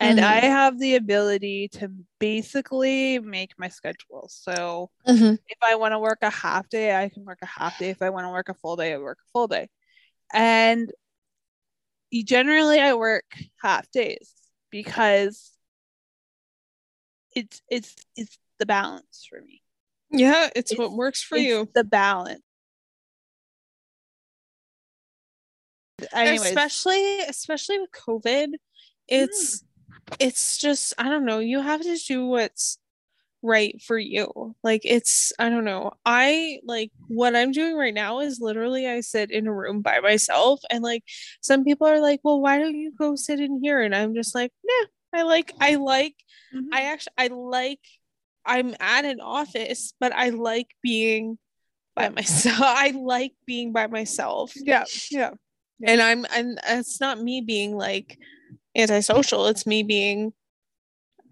and 0.00 0.18
Mhm. 0.18 0.22
I 0.22 0.40
have 0.40 0.78
the 0.78 0.96
ability 0.96 1.68
to 1.72 1.90
basically 2.18 3.18
make 3.18 3.58
my 3.58 3.68
schedule. 3.68 4.28
So 4.28 4.90
Mhm. 5.06 5.38
if 5.48 5.58
I 5.62 5.74
want 5.74 5.92
to 5.92 5.98
work 5.98 6.18
a 6.22 6.30
half 6.30 6.68
day, 6.68 6.94
I 6.94 7.08
can 7.08 7.24
work 7.24 7.38
a 7.42 7.46
half 7.46 7.78
day. 7.78 7.90
If 7.90 8.02
I 8.02 8.10
want 8.10 8.24
to 8.24 8.30
work 8.30 8.48
a 8.48 8.54
full 8.54 8.76
day, 8.76 8.92
I 8.94 8.98
work 8.98 9.18
a 9.20 9.30
full 9.32 9.48
day. 9.48 9.68
And 10.32 10.92
generally 12.24 12.80
I 12.80 12.94
work 12.94 13.24
half 13.60 13.90
days 13.90 14.34
because 14.70 15.52
it's 17.34 17.60
it's 17.68 17.96
it's 18.16 18.38
the 18.58 18.66
balance 18.66 19.26
for 19.28 19.40
me. 19.40 19.62
Yeah, 20.10 20.48
it's, 20.56 20.76
what 20.76 20.92
works 20.92 21.22
for 21.22 21.36
it's 21.36 21.46
you. 21.46 21.68
The 21.74 21.84
balance. 21.84 22.42
Anyways, 26.12 26.46
Especially 26.46 27.20
especially 27.20 27.78
with 27.80 27.90
COVID. 27.90 28.54
It's 29.08 29.64
it's 30.18 30.58
just 30.58 30.94
I 30.98 31.04
don't 31.08 31.24
know, 31.24 31.38
you 31.38 31.60
have 31.60 31.82
to 31.82 31.96
do 32.06 32.26
what's 32.26 32.78
right 33.42 33.80
for 33.82 33.98
you. 33.98 34.56
Like 34.62 34.82
it's 34.84 35.32
I 35.38 35.48
don't 35.48 35.64
know. 35.64 35.92
I 36.04 36.60
like 36.64 36.90
what 37.08 37.36
I'm 37.36 37.52
doing 37.52 37.76
right 37.76 37.94
now 37.94 38.20
is 38.20 38.40
literally 38.40 38.86
I 38.88 39.00
sit 39.00 39.30
in 39.30 39.46
a 39.46 39.52
room 39.54 39.80
by 39.82 40.00
myself 40.00 40.60
and 40.70 40.82
like 40.82 41.04
some 41.40 41.64
people 41.64 41.86
are 41.86 42.00
like, 42.00 42.20
"Well, 42.24 42.40
why 42.40 42.58
don't 42.58 42.74
you 42.76 42.92
go 42.98 43.14
sit 43.16 43.40
in 43.40 43.60
here?" 43.62 43.80
and 43.80 43.94
I'm 43.94 44.14
just 44.14 44.34
like, 44.34 44.52
"Nah, 44.64 45.20
I 45.20 45.22
like 45.22 45.52
I 45.60 45.76
like 45.76 46.14
Mhm. 46.54 46.68
I 46.72 46.82
actually 46.82 47.14
I 47.18 47.28
like 47.28 47.80
I'm 48.44 48.74
at 48.80 49.04
an 49.04 49.20
office, 49.20 49.92
but 50.00 50.12
I 50.12 50.30
like 50.30 50.68
being 50.82 51.38
by 51.94 52.08
myself. 52.08 52.58
I 52.62 52.90
like 52.90 53.34
being 53.46 53.72
by 53.72 53.86
myself. 53.86 54.52
yeah, 54.56 54.84
yeah, 55.10 55.32
And 55.82 56.00
I'm 56.00 56.24
and 56.34 56.58
it's 56.66 57.00
not 57.00 57.20
me 57.20 57.40
being 57.40 57.76
like 57.76 58.18
antisocial. 58.76 59.46
It's 59.46 59.66
me 59.66 59.82
being 59.82 60.32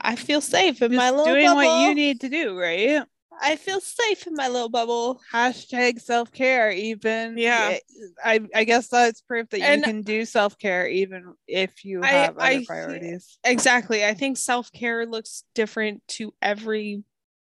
I 0.00 0.16
feel 0.16 0.40
safe 0.40 0.82
in 0.82 0.94
my 0.94 1.10
little 1.10 1.24
doing 1.26 1.46
bubble. 1.46 1.56
what 1.56 1.88
you 1.88 1.94
need 1.94 2.20
to 2.20 2.28
do, 2.28 2.58
right? 2.58 3.02
I 3.40 3.56
feel 3.56 3.80
safe 3.80 4.26
in 4.26 4.34
my 4.34 4.48
little 4.48 4.68
bubble. 4.70 5.20
Hashtag 5.32 6.00
self 6.00 6.32
care. 6.32 6.70
Even 6.70 7.36
Yeah. 7.36 7.76
I 8.24 8.40
I 8.54 8.64
guess 8.64 8.88
that's 8.88 9.20
proof 9.22 9.48
that 9.50 9.60
you 9.60 9.82
can 9.82 10.02
do 10.02 10.24
self 10.24 10.58
care 10.58 10.86
even 10.88 11.34
if 11.46 11.84
you 11.84 12.02
I- 12.02 12.08
have 12.08 12.36
other 12.38 12.42
I 12.46 12.64
priorities. 12.64 13.38
Exactly. 13.44 14.04
I 14.04 14.14
think 14.14 14.38
self-care 14.38 15.04
looks 15.06 15.44
different 15.54 16.06
to 16.08 16.32
every 16.40 17.02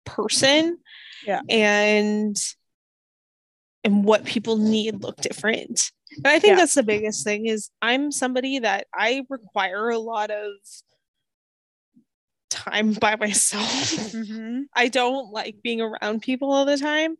person. 0.04 0.78
Yeah. 1.26 1.40
And 1.48 2.36
and 3.84 4.04
what 4.04 4.24
people 4.24 4.56
need 4.58 5.02
look 5.02 5.16
different. 5.16 5.90
And 6.16 6.26
I 6.26 6.38
think 6.38 6.52
Yeah. 6.52 6.56
that's 6.56 6.74
the 6.74 6.82
biggest 6.82 7.24
thing 7.24 7.46
is 7.46 7.70
I'm 7.82 8.10
somebody 8.10 8.58
that 8.60 8.86
I 8.94 9.24
require 9.28 9.88
a 9.90 9.98
lot 9.98 10.30
of 10.30 10.52
time 12.50 12.92
by 12.94 13.16
myself. 13.20 13.66
Mhm. 13.66 14.64
I 14.74 14.88
don't 14.88 15.32
like 15.32 15.62
being 15.62 15.80
around 15.80 16.22
people 16.22 16.52
all 16.52 16.64
the 16.64 16.78
time. 16.78 17.16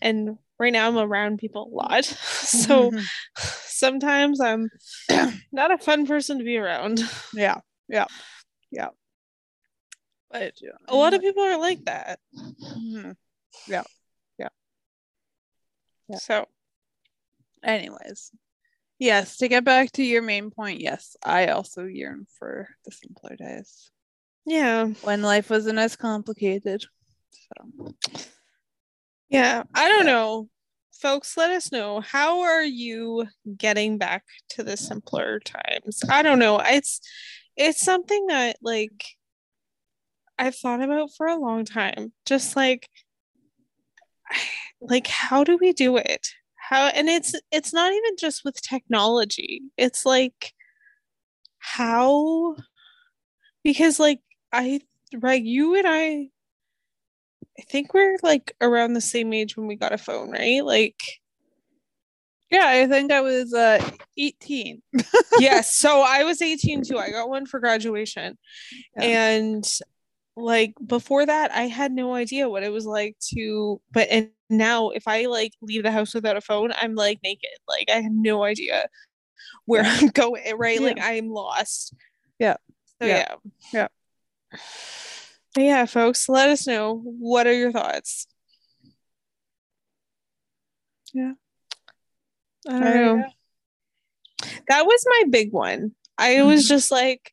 And 0.00 0.38
right 0.58 0.72
now 0.72 0.88
I'm 0.88 0.98
around 0.98 1.38
people 1.38 1.64
a 1.72 1.74
lot. 1.74 2.04
So 2.44 2.90
Mhm. 2.90 3.06
sometimes 3.36 4.40
I'm 4.40 4.68
not 5.52 5.70
a 5.72 5.78
fun 5.78 6.06
person 6.06 6.38
to 6.38 6.44
be 6.44 6.56
around. 6.56 7.00
yeah, 7.32 7.60
yeah, 7.88 8.06
yeah. 8.70 8.88
But 10.30 10.54
a 10.88 10.96
lot 10.96 11.14
of 11.14 11.20
people 11.20 11.42
aren't 11.42 11.60
like 11.60 11.84
that. 11.84 12.18
Mhm. 12.60 13.16
Yeah. 13.68 13.84
So 16.18 16.46
Anyways, 17.64 18.30
yes. 18.98 19.38
To 19.38 19.48
get 19.48 19.64
back 19.64 19.92
to 19.92 20.04
your 20.04 20.22
main 20.22 20.50
point, 20.50 20.80
yes, 20.80 21.16
I 21.24 21.48
also 21.48 21.84
yearn 21.84 22.26
for 22.38 22.68
the 22.84 22.90
simpler 22.92 23.36
days 23.36 23.90
yeah. 24.46 24.86
when 25.02 25.22
life 25.22 25.50
wasn't 25.50 25.78
as 25.78 25.96
complicated. 25.96 26.84
So 27.30 27.94
Yeah. 29.28 29.62
I 29.74 29.88
don't 29.88 30.06
Yeah. 30.06 30.12
know. 30.12 30.48
Folks, 31.00 31.36
let 31.36 31.50
us 31.50 31.72
know. 31.72 32.00
How 32.00 32.40
are 32.42 32.62
you 32.62 33.26
getting 33.56 33.98
back 33.98 34.24
to 34.50 34.62
the 34.62 34.76
simpler 34.76 35.40
times? 35.40 36.02
I 36.08 36.22
don't 36.22 36.38
know. 36.38 36.60
It's 36.60 37.00
it's 37.56 37.80
something 37.80 38.26
that 38.28 38.56
like 38.62 39.04
I've 40.38 40.56
thought 40.56 40.82
about 40.82 41.10
for 41.16 41.26
a 41.26 41.36
long 41.36 41.64
time. 41.64 42.12
Just 42.26 42.56
like 42.56 42.88
like 44.80 45.06
how 45.06 45.44
do 45.44 45.56
we 45.60 45.72
do 45.72 45.96
it? 45.96 46.28
How 46.68 46.86
and 46.86 47.08
it's 47.08 47.34
it's 47.50 47.72
not 47.72 47.92
even 47.92 48.16
just 48.18 48.44
with 48.44 48.60
technology. 48.62 49.62
It's 49.76 50.06
like 50.06 50.52
how 51.58 52.56
because 53.62 54.00
like 54.00 54.20
I 54.52 54.80
right 55.18 55.42
you 55.42 55.74
and 55.76 55.86
I 55.86 56.28
I 57.58 57.62
think 57.68 57.92
we're 57.92 58.16
like 58.22 58.56
around 58.60 58.94
the 58.94 59.00
same 59.00 59.32
age 59.32 59.56
when 59.56 59.66
we 59.66 59.76
got 59.76 59.92
a 59.92 59.98
phone, 59.98 60.30
right? 60.30 60.64
Like 60.64 61.02
yeah, 62.50 62.66
I 62.66 62.86
think 62.86 63.12
I 63.12 63.20
was 63.20 63.52
uh 63.52 63.86
18. 64.16 64.80
yes, 65.38 65.74
so 65.74 66.02
I 66.02 66.24
was 66.24 66.40
18 66.40 66.82
too. 66.84 66.98
I 66.98 67.10
got 67.10 67.28
one 67.28 67.46
for 67.46 67.60
graduation. 67.60 68.38
Yeah. 68.96 69.02
And 69.02 69.64
like 70.36 70.74
before 70.84 71.24
that, 71.26 71.52
I 71.52 71.62
had 71.68 71.92
no 71.92 72.14
idea 72.14 72.48
what 72.48 72.62
it 72.64 72.72
was 72.72 72.86
like 72.86 73.16
to 73.34 73.80
but 73.92 74.08
and 74.10 74.30
now 74.50 74.90
if 74.90 75.06
I 75.06 75.26
like 75.26 75.52
leave 75.62 75.82
the 75.84 75.92
house 75.92 76.14
without 76.14 76.36
a 76.36 76.40
phone, 76.40 76.72
I'm 76.80 76.94
like 76.94 77.20
naked. 77.22 77.50
Like 77.68 77.88
I 77.88 78.00
have 78.00 78.12
no 78.12 78.42
idea 78.42 78.88
where 79.66 79.82
I'm 79.84 80.08
going, 80.08 80.42
right? 80.56 80.80
Like 80.80 80.98
I'm 81.00 81.28
lost. 81.28 81.94
Yeah. 82.38 82.56
So 83.00 83.06
Yeah. 83.06 83.24
yeah. 83.72 83.88
Yeah. 84.52 84.58
Yeah, 85.56 85.86
folks, 85.86 86.28
let 86.28 86.48
us 86.48 86.66
know 86.66 87.00
what 87.04 87.46
are 87.46 87.52
your 87.52 87.70
thoughts. 87.70 88.26
Yeah. 91.12 91.34
I 92.68 92.80
don't 92.80 92.94
you 92.94 93.00
know. 93.00 93.24
That 94.68 94.84
was 94.84 95.04
my 95.06 95.24
big 95.30 95.52
one. 95.52 95.92
I 96.18 96.42
was 96.42 96.64
Mhm. 96.64 96.68
just 96.68 96.90
like 96.90 97.32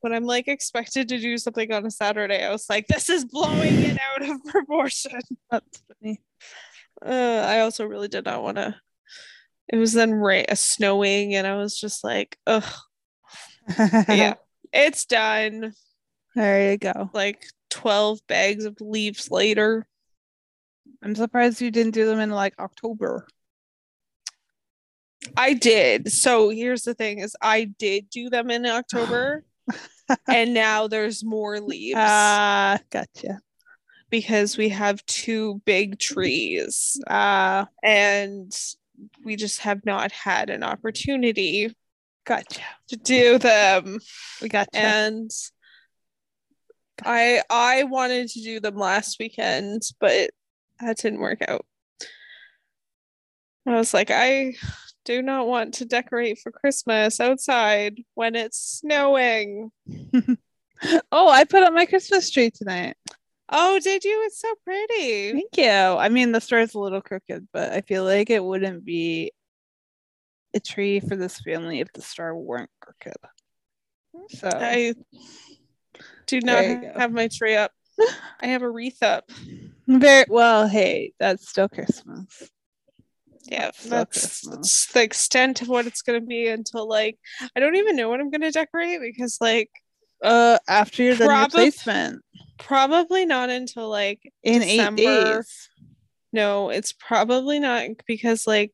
when 0.00 0.12
I'm 0.12 0.24
like 0.24 0.48
expected 0.48 1.08
to 1.08 1.18
do 1.18 1.38
something 1.38 1.72
on 1.72 1.86
a 1.86 1.90
Saturday, 1.90 2.44
I 2.44 2.50
was 2.50 2.66
like, 2.68 2.86
this 2.86 3.08
is 3.08 3.24
blowing 3.24 3.82
it 3.82 3.98
out 4.14 4.28
of 4.28 4.44
proportion. 4.46 5.20
That's 5.50 5.82
funny. 5.88 6.20
Uh, 7.04 7.44
I 7.46 7.60
also 7.60 7.84
really 7.84 8.08
did 8.08 8.24
not 8.24 8.42
want 8.42 8.56
to. 8.56 8.74
It 9.68 9.76
was 9.76 9.92
then 9.92 10.22
uh, 10.22 10.54
snowing, 10.54 11.34
and 11.34 11.46
I 11.46 11.56
was 11.56 11.78
just 11.78 12.02
like, 12.02 12.38
ugh, 12.46 12.64
yeah, 13.76 14.34
it's 14.72 15.04
done. 15.04 15.74
There 16.34 16.70
you 16.70 16.78
go. 16.78 17.10
Like 17.12 17.44
12 17.70 18.20
bags 18.26 18.64
of 18.64 18.80
leaves 18.80 19.30
later. 19.30 19.86
I'm 21.02 21.14
surprised 21.14 21.60
you 21.60 21.70
didn't 21.70 21.94
do 21.94 22.06
them 22.06 22.20
in 22.20 22.30
like 22.30 22.54
October. 22.58 23.26
I 25.36 25.52
did. 25.54 26.10
So 26.10 26.48
here's 26.48 26.82
the 26.82 26.94
thing 26.94 27.18
is 27.18 27.36
I 27.42 27.64
did 27.64 28.08
do 28.10 28.30
them 28.30 28.50
in 28.50 28.64
October 28.66 29.44
and 30.28 30.54
now 30.54 30.88
there's 30.88 31.24
more 31.24 31.60
leaves 31.60 31.96
Ah, 31.98 32.78
gotcha. 32.90 33.40
because 34.10 34.56
we 34.56 34.68
have 34.70 35.04
two 35.06 35.60
big 35.64 35.98
trees 35.98 36.98
Ah, 37.08 37.68
and 37.82 38.52
we 39.24 39.36
just 39.36 39.60
have 39.60 39.84
not 39.84 40.10
had 40.12 40.50
an 40.50 40.62
opportunity 40.62 41.74
gotcha. 42.24 42.62
to 42.88 42.96
do 42.96 43.38
them 43.38 43.98
We 44.42 44.48
gotcha. 44.48 44.76
and 44.76 45.30
I 47.04 47.42
I 47.48 47.84
wanted 47.84 48.28
to 48.30 48.40
do 48.42 48.58
them 48.60 48.76
last 48.76 49.18
weekend 49.20 49.82
but 50.00 50.30
that 50.80 50.96
didn't 50.98 51.20
work 51.20 51.40
out. 51.46 51.64
I 53.66 53.76
was 53.76 53.92
like 53.94 54.10
I 54.10 54.54
do 55.08 55.22
not 55.22 55.46
want 55.46 55.72
to 55.72 55.86
decorate 55.86 56.38
for 56.38 56.52
Christmas 56.52 57.18
outside 57.18 58.02
when 58.12 58.34
it's 58.34 58.58
snowing. 58.58 59.70
oh, 61.10 61.30
I 61.30 61.44
put 61.44 61.62
up 61.62 61.72
my 61.72 61.86
Christmas 61.86 62.28
tree 62.30 62.50
tonight. 62.50 62.94
Oh, 63.48 63.80
did 63.80 64.04
you? 64.04 64.22
It's 64.26 64.38
so 64.38 64.52
pretty. 64.66 65.32
Thank 65.32 65.56
you. 65.56 65.70
I 65.70 66.10
mean, 66.10 66.32
the 66.32 66.42
store's 66.42 66.74
a 66.74 66.78
little 66.78 67.00
crooked, 67.00 67.48
but 67.54 67.72
I 67.72 67.80
feel 67.80 68.04
like 68.04 68.28
it 68.28 68.44
wouldn't 68.44 68.84
be 68.84 69.32
a 70.52 70.60
tree 70.60 71.00
for 71.00 71.16
this 71.16 71.40
family 71.40 71.80
if 71.80 71.90
the 71.94 72.02
star 72.02 72.36
weren't 72.36 72.68
crooked. 72.78 73.16
So 74.28 74.50
I 74.52 74.92
do 76.26 76.40
not 76.42 76.52
There 76.60 76.70
you 76.70 76.92
go. 76.92 76.98
have 76.98 77.12
my 77.12 77.28
tree 77.32 77.56
up. 77.56 77.72
I 78.42 78.48
have 78.48 78.60
a 78.60 78.68
wreath 78.68 79.02
up. 79.02 79.24
very 79.86 80.26
well. 80.28 80.68
Hey, 80.68 81.14
that's 81.18 81.48
still 81.48 81.70
Christmas. 81.70 82.50
Yeah, 83.50 83.70
that's, 83.86 84.46
that's 84.48 84.92
the 84.92 85.02
extent 85.02 85.62
of 85.62 85.68
what 85.68 85.86
it's 85.86 86.02
gonna 86.02 86.20
be 86.20 86.48
until 86.48 86.86
like 86.88 87.18
I 87.56 87.60
don't 87.60 87.76
even 87.76 87.96
know 87.96 88.08
what 88.08 88.20
I'm 88.20 88.30
gonna 88.30 88.52
decorate 88.52 89.00
because 89.00 89.38
like 89.40 89.70
Uh, 90.22 90.58
after 90.68 91.02
you're 91.02 91.16
done 91.16 91.28
your 91.28 91.36
Probab- 91.36 91.50
placement 91.50 92.22
probably 92.58 93.24
not 93.24 93.50
until 93.50 93.88
like 93.88 94.20
in 94.42 94.60
December. 94.60 95.00
eight 95.02 95.34
days. 95.36 95.68
No, 96.32 96.68
it's 96.70 96.92
probably 96.92 97.58
not 97.60 97.88
because 98.06 98.46
like 98.46 98.72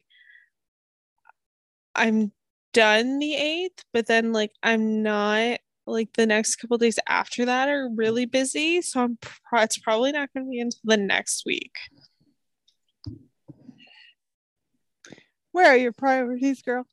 I'm 1.94 2.32
done 2.72 3.18
the 3.20 3.34
8th, 3.34 3.84
but 3.92 4.06
then 4.06 4.32
like 4.32 4.50
I'm 4.62 5.02
not 5.02 5.60
like 5.86 6.08
the 6.14 6.26
next 6.26 6.56
couple 6.56 6.78
days 6.78 6.98
after 7.06 7.44
that 7.44 7.68
are 7.68 7.88
really 7.94 8.24
busy, 8.26 8.82
so 8.82 9.02
I'm 9.02 9.18
pro- 9.20 9.60
it's 9.60 9.78
probably 9.78 10.12
not 10.12 10.30
going 10.34 10.46
to 10.46 10.50
be 10.50 10.58
until 10.60 10.80
the 10.84 10.96
next 10.96 11.44
week. 11.46 11.72
Where 15.54 15.68
are 15.68 15.76
your 15.76 15.92
priorities, 15.92 16.62
girl? 16.62 16.84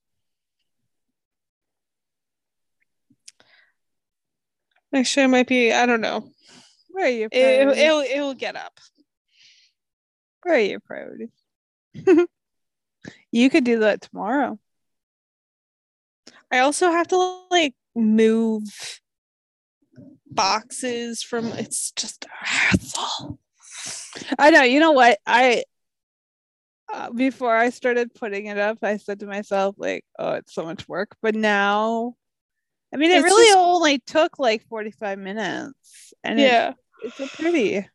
Actually, 4.93 5.23
I 5.23 5.27
might 5.27 5.47
be, 5.47 5.73
I 5.73 5.87
don't 5.87 5.99
know. 5.99 6.29
Where 6.89 7.07
are 7.07 7.09
your 7.09 7.29
It, 7.31 7.41
priorities? 7.41 7.83
it'll, 7.83 7.99
it'll 8.01 8.33
get 8.35 8.55
up. 8.55 8.79
Where 10.43 10.57
are 10.57 10.59
your 10.59 10.79
priorities? 10.79 11.31
you 13.31 13.49
could 13.49 13.63
do 13.63 13.79
that 13.79 14.01
tomorrow. 14.01 14.59
I 16.51 16.59
also 16.59 16.91
have 16.91 17.07
to 17.07 17.39
like 17.49 17.73
move 17.95 18.61
boxes 20.29 21.23
from 21.23 21.47
it's 21.53 21.93
just 21.93 22.25
a 22.25 22.45
hassle. 22.45 23.39
I 24.37 24.51
know. 24.51 24.61
You 24.61 24.79
know 24.79 24.91
what? 24.91 25.17
I 25.25 25.63
uh, 26.93 27.09
before 27.11 27.55
I 27.55 27.69
started 27.69 28.13
putting 28.13 28.47
it 28.47 28.57
up, 28.57 28.79
I 28.83 28.97
said 28.97 29.19
to 29.21 29.25
myself, 29.27 29.75
like, 29.77 30.03
"Oh, 30.19 30.33
it's 30.33 30.53
so 30.53 30.63
much 30.63 30.87
work." 30.87 31.15
But 31.21 31.35
now, 31.35 32.15
I 32.93 32.97
mean, 32.97 33.11
it 33.11 33.17
It's 33.17 33.23
really 33.25 33.47
just- 33.47 33.57
only 33.57 33.99
took 33.99 34.39
like 34.39 34.67
forty-five 34.67 35.19
minutes, 35.19 36.13
and 36.23 36.39
Yeah. 36.39 36.73
it's 37.03 37.15
so 37.15 37.27
pretty. 37.27 37.87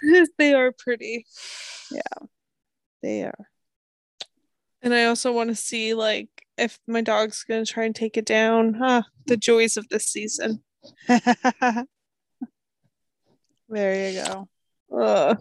they 0.38 0.54
are 0.54 0.72
pretty. 0.72 1.26
Yeah, 1.90 2.26
they 3.02 3.22
are. 3.24 3.48
And 4.82 4.92
I 4.92 5.04
also 5.04 5.32
want 5.32 5.50
to 5.50 5.54
see 5.56 5.94
like 5.94 6.28
if 6.58 6.78
my 6.88 7.00
dog's 7.02 7.44
gonna 7.44 7.64
try 7.64 7.84
and 7.84 7.94
take 7.94 8.16
it 8.16 8.24
down. 8.26 8.74
Huh. 8.74 9.02
The 9.26 9.36
joys 9.36 9.76
of 9.76 9.88
this 9.88 10.06
season. 10.06 10.62
there 13.68 14.10
you 14.10 14.24
go. 14.24 14.48
Ugh. 15.00 15.38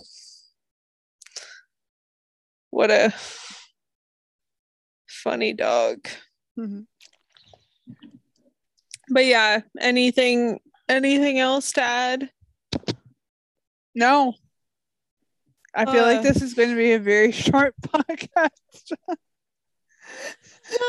What 2.72 2.90
a 2.90 3.14
funny 5.08 5.54
dog. 5.54 6.08
Mhm. 6.58 6.88
But 9.10 9.26
yeah, 9.26 9.62
anything 9.80 10.60
anything 10.90 11.38
else 11.40 11.74
to 11.74 11.82
add? 11.82 12.32
No, 13.94 14.34
I 15.76 15.86
feel 15.86 16.04
like 16.04 16.20
Uh. 16.20 16.24
this 16.24 16.42
is 16.42 16.54
going 16.54 16.70
to 16.70 16.76
be 16.76 16.94
a 16.94 17.00
very 17.00 17.32
short 17.46 17.76
podcast. 17.82 18.50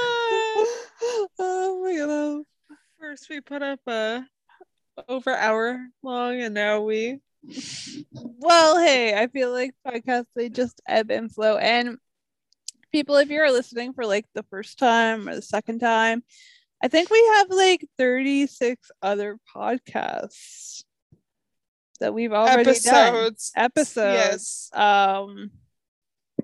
oh 1.39 1.81
my 1.83 1.97
god. 1.97 2.45
First 3.01 3.29
we 3.29 3.41
put 3.41 3.63
up 3.63 3.81
a 3.89 4.25
over 5.09 5.35
hour 5.35 5.85
long 6.03 6.41
and 6.41 6.55
now 6.55 6.81
we 6.83 7.21
Well, 8.13 8.81
hey, 8.81 9.15
I 9.15 9.27
feel 9.27 9.51
like 9.51 9.75
podcasts 9.87 10.27
they 10.35 10.49
just 10.49 10.81
ebb 10.87 11.11
and 11.11 11.33
flow. 11.33 11.57
And 11.57 11.99
people, 12.93 13.17
if 13.17 13.29
you're 13.29 13.51
listening 13.51 13.93
for 13.93 14.07
like 14.07 14.27
the 14.35 14.45
first 14.45 14.79
time 14.79 15.29
or 15.29 15.35
the 15.35 15.43
second 15.43 15.81
time, 15.81 16.23
I 16.83 16.89
think 16.89 17.11
we 17.11 17.25
have 17.37 17.51
like 17.51 17.87
36 17.99 18.91
other 19.03 19.39
podcasts 19.55 20.83
that 22.01 22.13
we've 22.13 22.33
already 22.33 22.65
done. 22.65 23.15
episodes. 23.15 23.53
Episodes. 23.57 24.71
Yes. 24.71 24.71
Um 24.73 25.51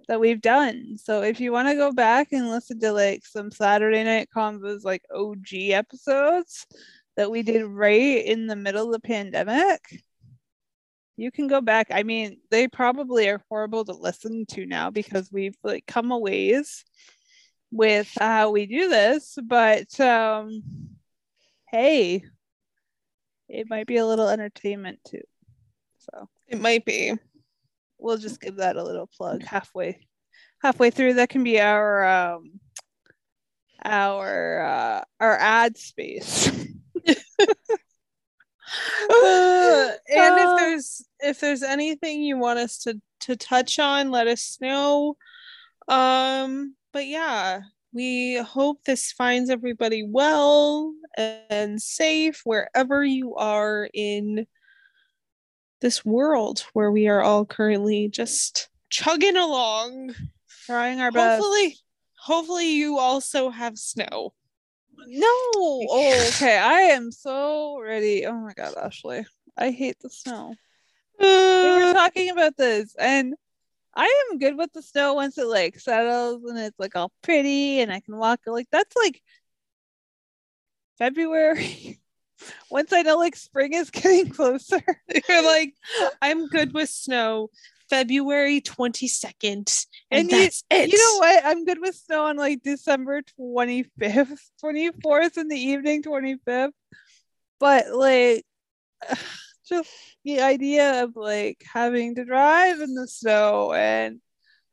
that 0.06 0.20
we've 0.20 0.40
done. 0.40 0.96
So 0.96 1.22
if 1.22 1.38
you 1.38 1.52
want 1.52 1.68
to 1.68 1.74
go 1.74 1.92
back 1.92 2.32
and 2.32 2.48
listen 2.48 2.80
to 2.80 2.92
like 2.92 3.26
some 3.26 3.50
Saturday 3.50 4.04
night 4.04 4.28
Convos 4.34 4.84
like 4.84 5.02
OG 5.14 5.52
episodes 5.52 6.66
that 7.16 7.30
we 7.30 7.42
did 7.42 7.64
right 7.64 8.24
in 8.24 8.46
the 8.46 8.56
middle 8.56 8.86
of 8.86 8.92
the 8.92 9.06
pandemic, 9.06 10.02
you 11.18 11.30
can 11.32 11.48
go 11.48 11.60
back. 11.60 11.88
I 11.90 12.04
mean, 12.04 12.38
they 12.50 12.68
probably 12.68 13.28
are 13.28 13.42
horrible 13.48 13.84
to 13.84 13.92
listen 13.92 14.46
to 14.52 14.64
now 14.64 14.88
because 14.90 15.30
we've 15.32 15.56
like 15.64 15.84
come 15.86 16.12
a 16.12 16.18
ways 16.18 16.84
with 17.72 18.10
how 18.18 18.50
we 18.52 18.66
do 18.66 18.88
this, 18.88 19.36
but 19.42 19.98
um 20.00 20.62
hey, 21.70 22.22
it 23.48 23.66
might 23.68 23.86
be 23.86 23.96
a 23.96 24.06
little 24.06 24.28
entertainment 24.28 25.00
too. 25.06 25.20
So 25.98 26.28
It 26.46 26.60
might 26.60 26.84
be. 26.84 27.12
we'll 27.98 28.16
just 28.16 28.40
give 28.40 28.56
that 28.56 28.76
a 28.76 28.84
little 28.84 29.08
plug 29.08 29.42
halfway 29.42 30.06
halfway 30.62 30.90
through 30.90 31.14
that 31.14 31.28
can 31.28 31.42
be 31.44 31.60
our 31.60 32.04
um 32.04 32.60
our 33.84 34.60
uh 34.62 35.02
our 35.20 35.36
ad 35.38 35.76
space 35.76 36.48
Uh, 36.48 36.64
and 39.10 40.34
Uh, 40.34 40.52
if 40.52 40.58
there's 40.58 41.06
if 41.20 41.40
there's 41.40 41.62
anything 41.62 42.22
you 42.22 42.38
want 42.38 42.58
us 42.58 42.78
to 42.78 43.00
to 43.20 43.36
touch 43.36 43.78
on, 43.78 44.10
let 44.10 44.26
us 44.26 44.58
know. 44.60 45.16
Um, 45.88 46.74
but 46.92 47.06
yeah, 47.06 47.60
we 47.92 48.36
hope 48.36 48.84
this 48.84 49.12
finds 49.12 49.50
everybody 49.50 50.04
well 50.06 50.92
and 51.16 51.80
safe 51.80 52.42
wherever 52.44 53.04
you 53.04 53.34
are 53.36 53.88
in 53.92 54.46
this 55.80 56.04
world 56.04 56.64
where 56.72 56.90
we 56.90 57.08
are 57.08 57.22
all 57.22 57.44
currently 57.44 58.08
just 58.08 58.68
chugging 58.90 59.36
along. 59.36 60.14
trying 60.66 61.00
our 61.00 61.10
best 61.10 61.40
Hopefully, 61.40 61.76
hopefully 62.18 62.72
you 62.74 62.98
also 62.98 63.50
have 63.50 63.78
snow. 63.78 64.34
No 65.06 65.26
oh 65.26 66.26
okay 66.28 66.58
i 66.58 66.80
am 66.80 67.10
so 67.10 67.80
ready 67.80 68.26
oh 68.26 68.32
my 68.32 68.52
god 68.54 68.74
ashley 68.76 69.24
i 69.56 69.70
hate 69.70 69.98
the 70.00 70.10
snow 70.10 70.54
we 71.18 71.26
were 71.26 71.90
Uh, 71.90 71.92
talking 71.94 72.30
about 72.30 72.56
this 72.56 72.94
and 72.98 73.34
I 73.94 74.26
am 74.30 74.38
good 74.38 74.56
with 74.56 74.72
the 74.72 74.82
snow 74.82 75.14
once 75.14 75.38
it 75.38 75.46
like 75.46 75.80
settles 75.80 76.44
and 76.44 76.56
it's 76.56 76.78
like 76.78 76.94
all 76.94 77.10
pretty 77.20 77.80
and 77.80 77.92
I 77.92 77.98
can 77.98 78.16
walk 78.16 78.40
like 78.46 78.68
that's 78.70 78.94
like 78.94 79.20
February. 80.98 82.00
once 82.70 82.92
I 82.92 83.02
know 83.02 83.16
like 83.16 83.36
spring 83.36 83.72
is 83.72 83.90
getting 83.92 84.30
closer. 84.30 84.80
You're 85.28 85.44
like, 85.44 85.74
I'm 86.22 86.46
good 86.48 86.72
with 86.74 86.88
snow. 86.90 87.50
February 87.88 88.60
22nd. 88.60 89.86
And, 90.10 90.20
And 90.20 90.30
you- 90.30 90.38
that's 90.38 90.64
it. 90.70 90.90
You 90.90 90.98
know 90.98 91.18
what? 91.18 91.44
I'm 91.44 91.64
good 91.64 91.80
with 91.80 91.94
snow 91.96 92.26
on 92.26 92.36
like 92.36 92.62
December 92.62 93.22
25th, 93.40 94.50
24th 94.62 95.38
in 95.38 95.48
the 95.48 95.58
evening, 95.58 96.02
25th. 96.02 96.72
But 97.60 97.90
like 97.92 98.44
just 99.68 99.90
the 100.24 100.40
idea 100.40 101.04
of 101.04 101.16
like 101.16 101.62
having 101.72 102.14
to 102.16 102.24
drive 102.24 102.80
in 102.80 102.94
the 102.94 103.06
snow 103.08 103.72
and 103.72 104.20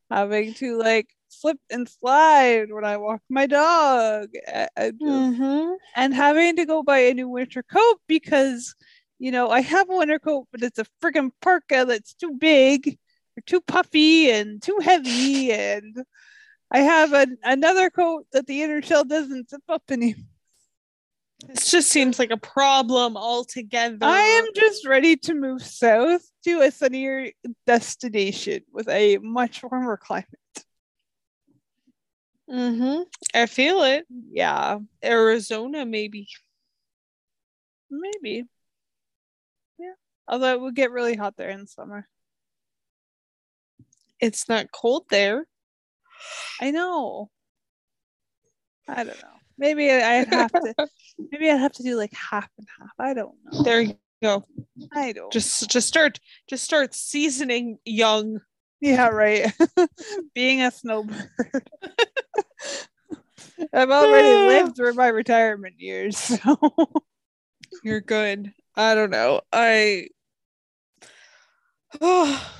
having 0.09 0.53
to 0.55 0.77
like 0.77 1.07
slip 1.29 1.57
and 1.69 1.89
slide 1.89 2.67
when 2.71 2.85
I 2.85 2.97
walk 2.97 3.21
my 3.29 3.45
dog 3.47 4.29
a- 4.47 4.69
and, 4.77 4.99
Mhm. 4.99 5.75
and 5.95 6.13
having 6.13 6.55
to 6.57 6.65
go 6.65 6.83
buy 6.83 6.99
a 6.99 7.13
new 7.13 7.27
winter 7.27 7.63
coat 7.63 7.99
because 8.07 8.75
you 9.19 9.31
know 9.31 9.49
I 9.49 9.61
have 9.61 9.89
a 9.89 9.95
winter 9.97 10.19
coat 10.19 10.47
but 10.51 10.61
it's 10.63 10.79
a 10.79 10.85
freaking 11.01 11.31
parka 11.41 11.85
that's 11.85 12.13
too 12.13 12.35
big 12.37 12.97
or 13.37 13.41
too 13.45 13.61
puffy 13.61 14.29
and 14.29 14.61
too 14.61 14.79
heavy 14.81 15.51
and 15.51 15.97
I 16.71 16.79
have 16.79 17.13
an, 17.13 17.37
another 17.43 17.89
coat 17.89 18.25
that 18.31 18.47
the 18.47 18.63
inner 18.63 18.81
shell 18.81 19.03
doesn't 19.03 19.49
zip 19.49 19.61
up 19.69 19.83
anymore. 19.89 20.23
This 21.47 21.69
just 21.69 21.89
seems 21.89 22.17
like 22.17 22.31
a 22.31 22.37
problem 22.37 23.17
altogether. 23.17 24.05
I 24.05 24.21
am 24.21 24.47
just 24.55 24.87
ready 24.87 25.15
to 25.17 25.33
move 25.33 25.61
south 25.61 26.23
to 26.43 26.61
a 26.61 26.71
sunnier 26.71 27.31
destination 27.67 28.61
with 28.71 28.89
a 28.89 29.17
much 29.17 29.61
warmer 29.63 29.97
climate. 29.97 30.25
Mm-hmm. 32.49 33.03
I 33.33 33.45
feel 33.45 33.83
it. 33.83 34.05
Yeah, 34.31 34.79
Arizona, 35.03 35.85
maybe. 35.85 36.27
maybe. 37.91 38.43
Yeah. 39.77 39.93
Although 40.27 40.53
it 40.53 40.61
would 40.61 40.75
get 40.75 40.91
really 40.91 41.15
hot 41.15 41.35
there 41.37 41.49
in 41.49 41.67
summer. 41.67 42.07
It's 44.19 44.47
not 44.49 44.71
cold 44.71 45.05
there. 45.09 45.45
I 46.61 46.71
know. 46.71 47.29
I 48.87 49.03
don't 49.03 49.21
know. 49.21 49.29
Maybe 49.57 49.91
I- 49.91 50.19
I'd 50.19 50.27
have 50.33 50.51
to. 50.51 50.73
maybe 51.31 51.49
I'd 51.49 51.59
have 51.59 51.73
to 51.73 51.83
do 51.83 51.95
like 51.95 52.13
half 52.13 52.49
and 52.57 52.67
half. 52.79 52.91
I 52.99 53.13
don't 53.13 53.35
know. 53.45 53.63
There 53.63 53.81
you 53.81 53.95
go. 54.21 54.43
I 54.93 55.11
don't. 55.11 55.31
Just 55.31 55.69
just 55.69 55.87
start 55.87 56.19
just 56.49 56.63
start 56.63 56.93
seasoning 56.93 57.77
young. 57.85 58.41
yeah, 58.81 59.07
right. 59.07 59.51
Being 60.35 60.61
a 60.61 60.71
snowbird. 60.71 61.29
I've 63.73 63.89
already 63.91 64.27
lived 64.47 64.75
through 64.75 64.93
my 64.93 65.07
retirement 65.07 65.75
years, 65.79 66.17
so 66.17 66.57
You're 67.83 68.01
good. 68.01 68.53
I 68.75 68.95
don't 68.95 69.09
know. 69.11 69.41
I 69.53 70.07
oh, 72.01 72.51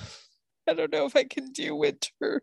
I 0.70 0.74
don't 0.74 0.91
know 0.91 1.05
if 1.05 1.16
I 1.16 1.24
can 1.24 1.51
do 1.51 1.76
winter. 1.76 2.41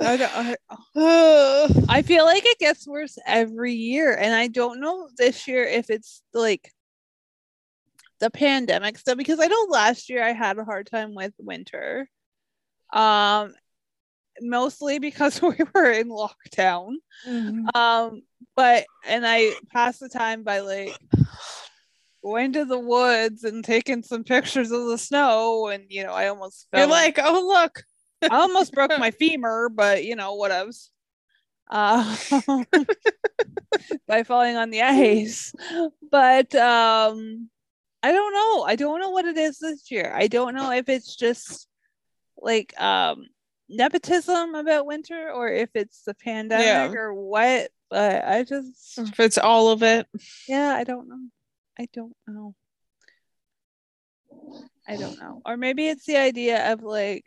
I 0.00 0.16
don't. 0.16 0.32
I, 0.34 0.56
I 1.88 2.02
feel 2.02 2.24
like 2.24 2.44
it 2.46 2.58
gets 2.58 2.86
worse 2.86 3.18
every 3.26 3.74
year, 3.74 4.14
and 4.14 4.34
I 4.34 4.48
don't 4.48 4.80
know 4.80 5.08
this 5.16 5.46
year 5.46 5.64
if 5.64 5.90
it's 5.90 6.22
like 6.32 6.72
the 8.20 8.30
pandemic 8.30 8.98
stuff 8.98 9.16
because 9.18 9.40
I 9.40 9.46
know 9.46 9.66
last 9.68 10.08
year 10.08 10.22
I 10.22 10.32
had 10.32 10.58
a 10.58 10.64
hard 10.64 10.86
time 10.86 11.14
with 11.14 11.34
winter, 11.38 12.08
um, 12.92 13.52
mostly 14.40 14.98
because 14.98 15.42
we 15.42 15.56
were 15.74 15.90
in 15.90 16.08
lockdown. 16.08 16.94
Um, 17.74 18.22
but 18.56 18.86
and 19.06 19.26
I 19.26 19.52
passed 19.72 20.00
the 20.00 20.08
time 20.08 20.42
by 20.42 20.60
like 20.60 20.96
going 22.22 22.52
to 22.54 22.64
the 22.64 22.78
woods 22.78 23.44
and 23.44 23.64
taking 23.64 24.02
some 24.02 24.24
pictures 24.24 24.70
of 24.70 24.86
the 24.86 24.98
snow, 24.98 25.68
and 25.68 25.84
you 25.88 26.04
know, 26.04 26.12
I 26.12 26.28
almost 26.28 26.68
fell. 26.70 26.80
You're 26.80 26.88
like, 26.90 27.18
oh 27.22 27.44
look. 27.46 27.82
I 28.22 28.36
almost 28.36 28.72
broke 28.72 28.96
my 28.98 29.10
femur, 29.20 29.68
but 29.68 30.04
you 30.04 30.14
know, 30.16 30.36
whatevs. 30.36 30.88
Uh, 31.70 32.16
by 34.06 34.22
falling 34.22 34.56
on 34.56 34.70
the 34.70 34.82
ice. 34.82 35.52
But 36.10 36.54
um 36.54 37.48
I 38.02 38.10
don't 38.12 38.32
know. 38.34 38.62
I 38.64 38.76
don't 38.76 39.00
know 39.00 39.10
what 39.10 39.24
it 39.24 39.36
is 39.38 39.58
this 39.58 39.90
year. 39.90 40.12
I 40.14 40.26
don't 40.26 40.54
know 40.54 40.72
if 40.72 40.88
it's 40.88 41.14
just 41.16 41.66
like 42.36 42.78
um 42.80 43.26
nepotism 43.68 44.54
about 44.54 44.86
winter 44.86 45.30
or 45.32 45.48
if 45.48 45.70
it's 45.74 46.02
the 46.04 46.14
pandemic 46.14 46.66
Yeah. 46.94 47.00
or 47.00 47.14
what. 47.14 47.70
But 47.90 48.24
I 48.24 48.42
just 48.44 48.98
If 48.98 49.18
it's 49.20 49.38
all 49.38 49.70
of 49.70 49.82
it. 49.82 50.06
yeah, 50.48 50.74
I 50.74 50.84
don't 50.84 51.08
know. 51.08 51.20
I 51.78 51.88
don't 51.92 52.16
know. 52.26 52.54
I 54.88 54.96
don't 54.96 55.18
know. 55.18 55.42
Or 55.44 55.56
maybe 55.56 55.88
it's 55.88 56.06
the 56.06 56.16
idea 56.16 56.72
of 56.72 56.82
like 56.82 57.24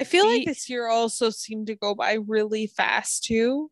I 0.00 0.04
feel 0.04 0.26
like 0.26 0.46
this 0.46 0.70
year 0.70 0.88
also 0.88 1.28
seemed 1.28 1.66
to 1.66 1.74
go 1.74 1.94
by 1.94 2.14
really 2.26 2.66
fast 2.66 3.24
too. 3.24 3.70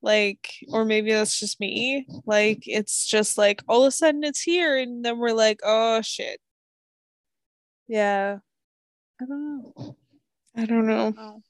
Like, 0.00 0.48
or 0.72 0.84
maybe 0.86 1.12
that's 1.12 1.38
just 1.38 1.60
me. 1.60 2.06
Like, 2.24 2.62
it's 2.66 3.06
just 3.06 3.36
like 3.36 3.62
all 3.68 3.82
of 3.82 3.88
a 3.88 3.90
sudden 3.90 4.24
it's 4.24 4.40
here, 4.40 4.78
and 4.78 5.04
then 5.04 5.18
we're 5.18 5.32
like, 5.32 5.60
oh 5.62 6.00
shit. 6.00 6.40
yeah. 7.86 8.38
I 9.20 9.24
don't 9.26 9.62
know. 9.76 9.96
I 10.56 10.64
don't 10.64 10.86
know. 10.86 11.42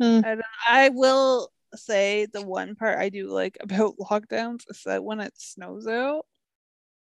Hmm. 0.00 0.20
I, 0.24 0.34
don't, 0.34 0.44
I 0.66 0.88
will 0.88 1.52
say 1.78 2.26
the 2.26 2.42
one 2.42 2.74
part 2.76 2.98
I 2.98 3.08
do 3.08 3.28
like 3.28 3.56
about 3.60 3.96
lockdowns 3.98 4.64
is 4.70 4.82
that 4.84 5.04
when 5.04 5.20
it 5.20 5.34
snows 5.36 5.86
out, 5.86 6.26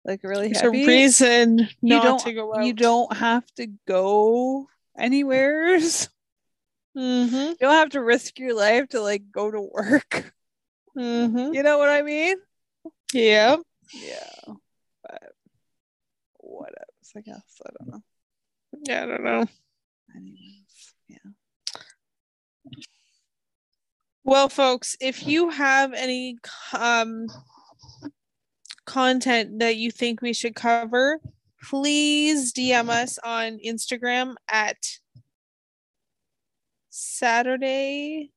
like 0.05 0.23
really 0.23 0.49
There's 0.49 0.61
heavy, 0.61 0.85
a 0.85 0.87
reason 0.87 1.59
you 1.59 1.69
not 1.83 2.03
don't 2.03 2.19
to 2.21 2.33
go 2.33 2.55
out. 2.55 2.65
you 2.65 2.73
don't 2.73 3.13
have 3.17 3.45
to 3.57 3.67
go 3.87 4.69
anywhere. 4.99 5.79
You 6.99 7.03
Mm-hmm. 7.03 7.53
don't 7.61 7.75
have 7.75 7.91
to 7.91 8.03
risk 8.03 8.39
your 8.39 8.55
life 8.55 8.89
to 8.89 9.03
like 9.03 9.31
go 9.31 9.51
to 9.51 9.61
work. 9.61 10.33
Mm-hmm. 10.97 11.53
You 11.53 11.63
know 11.63 11.77
what 11.77 11.91
I 11.91 12.01
mean? 12.01 12.37
Yeah. 13.13 13.57
Yeah. 13.93 14.55
But 15.03 15.23
what 16.39 16.71
else? 16.71 17.13
I 17.15 17.21
guess 17.21 17.61
I 17.67 17.71
don't 17.79 17.93
know. 17.93 18.03
Yeah, 18.85 19.03
I 19.03 19.07
don't 19.07 19.25
know. 19.25 19.45
Anyways, 20.17 20.66
Well, 24.27 24.49
folks, 24.49 24.97
if 25.01 25.25
you 25.25 25.51
have 25.51 25.93
any 25.93 26.39
um 26.77 27.29
content 28.85 29.61
that 29.61 29.77
you 29.77 29.93
think 29.93 30.21
we 30.21 30.33
should 30.33 30.57
cover, 30.57 31.21
please 31.63 32.53
DM 32.53 32.89
us 32.89 33.21
on 33.23 33.61
Instagram 33.65 34.35
at 34.49 34.99
Saturday 36.91 38.33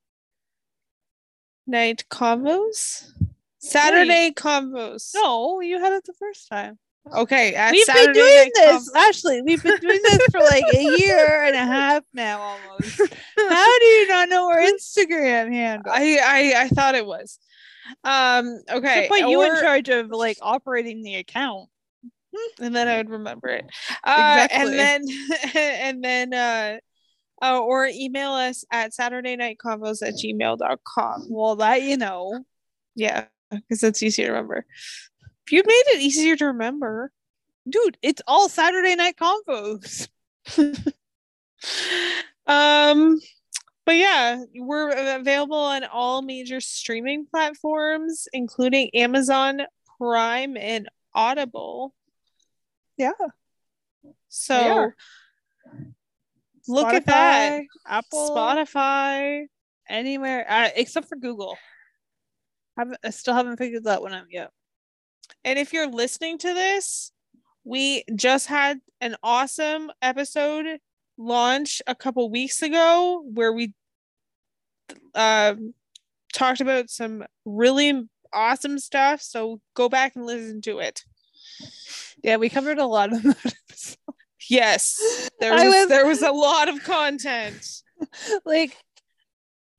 Night 1.66 2.06
Convos. 2.12 3.12
Saturday 3.58 4.32
Convos. 4.32 5.10
No, 5.16 5.60
you 5.60 5.80
had 5.80 5.94
it 5.94 6.04
the 6.06 6.14
first 6.14 6.48
time. 6.50 6.78
Okay, 7.14 7.70
We've 7.72 7.84
Saturday 7.86 8.06
been 8.06 8.14
doing 8.14 8.52
this, 8.54 8.92
Convos. 8.92 8.96
Ashley. 8.98 9.42
We've 9.42 9.64
been 9.64 9.80
doing 9.80 10.00
this 10.04 10.20
for 10.32 10.42
like 10.42 10.66
a 10.74 10.84
year 11.00 11.44
and 11.44 11.56
a 11.56 11.66
half 11.66 12.04
now, 12.14 12.40
almost. 12.40 13.00
How 13.38 13.80
do 13.80 13.86
you 13.86 14.08
not 14.08 14.30
know 14.30 14.50
our 14.50 14.60
Instagram 14.60 15.52
handle? 15.52 15.92
I, 15.92 16.20
I 16.24 16.64
I 16.64 16.68
thought 16.70 16.96
it 16.96 17.06
was. 17.06 17.40
Um 18.04 18.60
okay. 18.70 19.08
Put 19.10 19.22
you 19.22 19.42
in 19.42 19.60
charge 19.62 19.90
of 19.90 20.10
like 20.10 20.38
operating 20.42 21.02
the 21.02 21.16
account. 21.16 21.70
and 22.60 22.76
then 22.76 22.88
I 22.88 22.98
would 22.98 23.10
remember 23.10 23.48
it. 23.48 23.66
Uh, 24.04 24.46
Exactly. 24.46 24.80
And 24.80 24.80
then, 24.80 25.04
and 25.56 26.04
then, 26.04 26.34
uh, 26.34 26.78
uh, 27.42 27.60
or 27.60 27.88
email 27.88 28.32
us 28.32 28.66
at 28.72 28.94
Saturday 28.94 29.36
Night 29.36 29.58
Convos 29.64 30.06
at 30.06 30.16
gmail.com. 30.16 31.28
Well, 31.30 31.56
that 31.58 31.82
you 31.82 31.98
know. 31.98 32.44
Yeah, 32.96 33.26
because 33.50 33.80
that's 33.80 34.04
easy 34.04 34.24
to 34.24 34.30
remember. 34.30 34.66
If 35.50 35.52
you 35.52 35.64
made 35.66 35.84
it 35.96 36.02
easier 36.02 36.36
to 36.36 36.46
remember, 36.46 37.12
Dude, 37.68 37.98
it's 38.02 38.22
all 38.28 38.50
Saturday 38.50 38.96
night 38.96 39.16
convos. 39.18 40.08
um, 42.48 43.20
but 43.86 43.96
yeah, 43.96 44.44
we're 44.56 44.92
available 45.18 45.58
on 45.58 45.84
all 45.84 46.22
major 46.22 46.62
streaming 46.62 47.26
platforms, 47.26 48.28
including 48.34 48.90
Amazon 48.94 49.62
Prime 49.98 50.58
and 50.58 50.90
Audible. 51.14 51.94
Yeah. 52.98 53.12
So 54.30 54.56
are. 54.56 54.96
look 56.68 56.88
at 56.88 57.06
that. 57.06 57.62
Spotify, 57.62 57.66
Apple, 57.88 58.30
Spotify. 58.36 59.46
anywhere 59.88 60.46
uh, 60.50 60.70
except 60.76 61.10
for 61.10 61.18
Google. 61.18 61.58
Haven't 62.78 63.00
I 63.04 63.10
still 63.10 63.34
haven't 63.34 63.58
figured 63.58 63.84
that 63.84 64.02
one 64.02 64.14
out 64.14 64.28
yet. 64.30 64.52
And 65.44 65.58
if 65.60 65.74
you're 65.74 65.88
listening 65.90 66.38
to 66.40 66.54
this, 66.54 67.12
we 67.64 68.04
just 68.16 68.48
had 68.48 68.80
an 69.02 69.16
awesome 69.24 69.92
episode 70.02 70.80
launch 71.18 71.82
a 71.88 71.96
couple 71.96 72.30
weeks 72.30 72.62
ago 72.62 73.24
where 73.34 73.54
we 73.54 73.74
um, 75.16 75.74
talked 76.34 76.62
about 76.62 76.90
some 76.90 77.26
really 77.46 78.08
awesome 78.34 78.80
stuff. 78.80 79.22
So 79.22 79.62
go 79.76 79.90
back 79.90 80.16
and 80.16 80.26
listen 80.26 80.62
to 80.62 80.80
it. 80.80 81.04
Yeah, 82.24 82.38
we 82.38 82.50
covered 82.50 82.80
a 82.80 82.86
lot 82.86 83.14
of 83.14 83.24
that 83.24 83.56
episode. 83.70 83.98
Yes, 84.50 85.30
there 85.40 85.54
was, 85.54 85.64
was- 85.64 85.90
there 85.90 86.06
was 86.06 86.22
a 86.22 86.32
lot 86.32 86.70
of 86.70 86.84
content. 86.84 87.66
like 88.46 88.76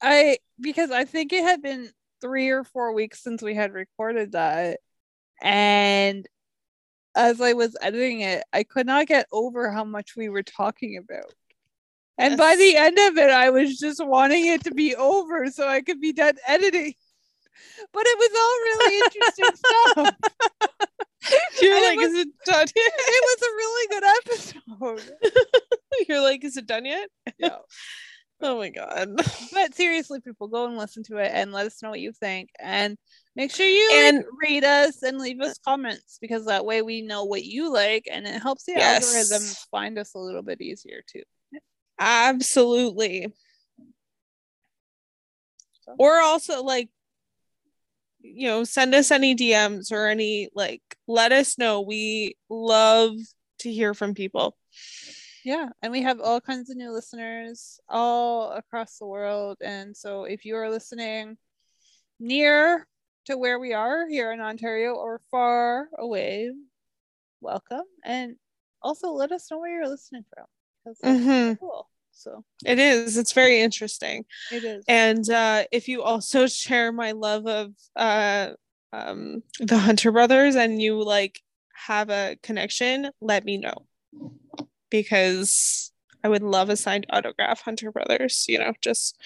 I 0.02 0.38
because 0.60 0.90
I 0.90 1.04
think 1.04 1.32
it 1.32 1.42
had 1.42 1.62
been 1.62 1.90
three 2.20 2.50
or 2.50 2.64
four 2.64 2.92
weeks 2.94 3.22
since 3.22 3.42
we 3.42 3.54
had 3.54 3.72
recorded 3.72 4.32
that, 4.32 4.78
and 5.42 6.26
as 7.16 7.40
I 7.40 7.54
was 7.54 7.76
editing 7.80 8.20
it, 8.20 8.44
I 8.52 8.62
could 8.62 8.86
not 8.86 9.06
get 9.06 9.26
over 9.32 9.70
how 9.70 9.84
much 9.84 10.16
we 10.16 10.28
were 10.28 10.42
talking 10.42 10.96
about. 10.96 11.32
And 12.18 12.36
by 12.36 12.54
the 12.56 12.76
end 12.76 12.98
of 12.98 13.16
it, 13.18 13.30
I 13.30 13.50
was 13.50 13.78
just 13.78 14.04
wanting 14.04 14.46
it 14.46 14.64
to 14.64 14.74
be 14.74 14.94
over 14.94 15.46
so 15.50 15.66
I 15.66 15.80
could 15.80 16.00
be 16.00 16.12
done 16.12 16.34
editing. 16.46 16.94
But 17.92 18.02
it 18.06 18.18
was 18.18 18.30
all 18.38 18.58
really 18.64 18.98
interesting 18.98 19.44
stuff. 19.56 20.14
You're 21.60 21.74
And 21.76 21.84
it 21.84 21.88
like, 21.88 21.98
was- 21.98 22.12
is 22.12 22.18
it 22.18 22.28
done 22.44 22.66
It 22.76 23.24
was 23.24 23.42
a 23.42 23.56
really 23.56 23.88
good 23.88 25.00
episode. 25.00 25.16
You're 26.08 26.22
like, 26.22 26.44
is 26.44 26.56
it 26.56 26.66
done 26.66 26.84
yet? 26.84 27.08
Yeah. 27.38 27.56
Oh 28.42 28.58
my 28.58 28.70
god. 28.70 29.08
But 29.52 29.74
seriously, 29.74 30.20
people, 30.20 30.48
go 30.48 30.66
and 30.66 30.76
listen 30.78 31.02
to 31.04 31.18
it 31.18 31.30
and 31.34 31.52
let 31.52 31.66
us 31.66 31.82
know 31.82 31.90
what 31.90 32.00
you 32.00 32.12
think. 32.12 32.50
And 32.58 32.96
make 33.36 33.54
sure 33.54 33.66
you 33.66 33.90
And- 33.92 34.24
rate 34.42 34.64
us 34.64 35.02
and 35.02 35.18
leave 35.18 35.40
us 35.40 35.58
comments 35.58 36.18
because 36.20 36.46
that 36.46 36.64
way 36.64 36.80
we 36.82 37.02
know 37.02 37.24
what 37.24 37.44
you 37.44 37.72
like 37.72 38.06
and 38.10 38.26
it 38.26 38.40
helps 38.40 38.64
the 38.64 38.72
Yes. 38.72 39.04
algorithms 39.04 39.56
find 39.70 39.98
us 39.98 40.14
a 40.14 40.18
little 40.18 40.42
bit 40.42 40.60
easier 40.62 41.02
too. 41.06 41.22
Absolutely. 41.98 43.26
Or 45.98 46.20
also 46.20 46.62
like 46.62 46.88
you 48.22 48.48
know, 48.48 48.64
send 48.64 48.94
us 48.94 49.10
any 49.10 49.34
DMs 49.34 49.90
or 49.90 50.06
any 50.06 50.48
like 50.54 50.82
let 51.06 51.32
us 51.32 51.56
know. 51.58 51.80
We 51.80 52.36
love 52.48 53.14
to 53.60 53.72
hear 53.72 53.94
from 53.94 54.14
people. 54.14 54.56
Yeah. 55.44 55.68
And 55.82 55.92
we 55.92 56.02
have 56.02 56.20
all 56.20 56.40
kinds 56.40 56.70
of 56.70 56.76
new 56.76 56.90
listeners 56.92 57.80
all 57.88 58.52
across 58.52 58.98
the 58.98 59.06
world. 59.06 59.58
And 59.62 59.96
so 59.96 60.24
if 60.24 60.44
you 60.44 60.56
are 60.56 60.70
listening 60.70 61.38
near 62.18 62.86
to 63.26 63.36
where 63.36 63.58
we 63.58 63.72
are 63.72 64.08
here 64.08 64.32
in 64.32 64.40
Ontario 64.40 64.94
or 64.94 65.20
far 65.30 65.88
away, 65.98 66.50
welcome. 67.40 67.84
And 68.04 68.36
also 68.82 69.12
let 69.12 69.32
us 69.32 69.50
know 69.50 69.58
where 69.58 69.74
you're 69.74 69.88
listening 69.88 70.24
from. 70.34 70.46
Because 70.84 71.00
Mhm. 71.02 71.58
cool. 71.58 71.88
So 72.12 72.44
It 72.64 72.78
is. 72.78 73.16
It's 73.16 73.32
very 73.32 73.60
interesting. 73.60 74.24
it 74.50 74.64
is. 74.64 74.84
And 74.88 75.28
uh 75.30 75.64
if 75.72 75.88
you 75.88 76.02
also 76.02 76.46
share 76.46 76.92
my 76.92 77.12
love 77.12 77.46
of 77.46 77.74
uh 77.96 78.52
um 78.92 79.42
the 79.60 79.78
Hunter 79.78 80.12
brothers 80.12 80.56
and 80.56 80.82
you 80.82 81.02
like 81.02 81.40
have 81.74 82.10
a 82.10 82.36
connection, 82.42 83.10
let 83.20 83.44
me 83.44 83.56
know. 83.58 83.86
Because 84.90 85.92
I 86.22 86.28
would 86.28 86.42
love 86.42 86.68
a 86.68 86.76
signed 86.76 87.06
autograph 87.10 87.62
Hunter 87.62 87.90
brothers, 87.90 88.44
you 88.48 88.58
know, 88.58 88.74
just 88.80 89.18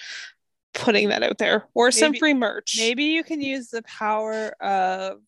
putting 0.73 1.09
that 1.09 1.23
out 1.23 1.37
there 1.37 1.65
or 1.73 1.91
some 1.91 2.13
free 2.13 2.33
merch. 2.33 2.75
Maybe 2.77 3.05
you 3.05 3.23
can 3.23 3.41
use 3.41 3.69
the 3.69 3.83
power 3.83 4.49
of 4.61 5.21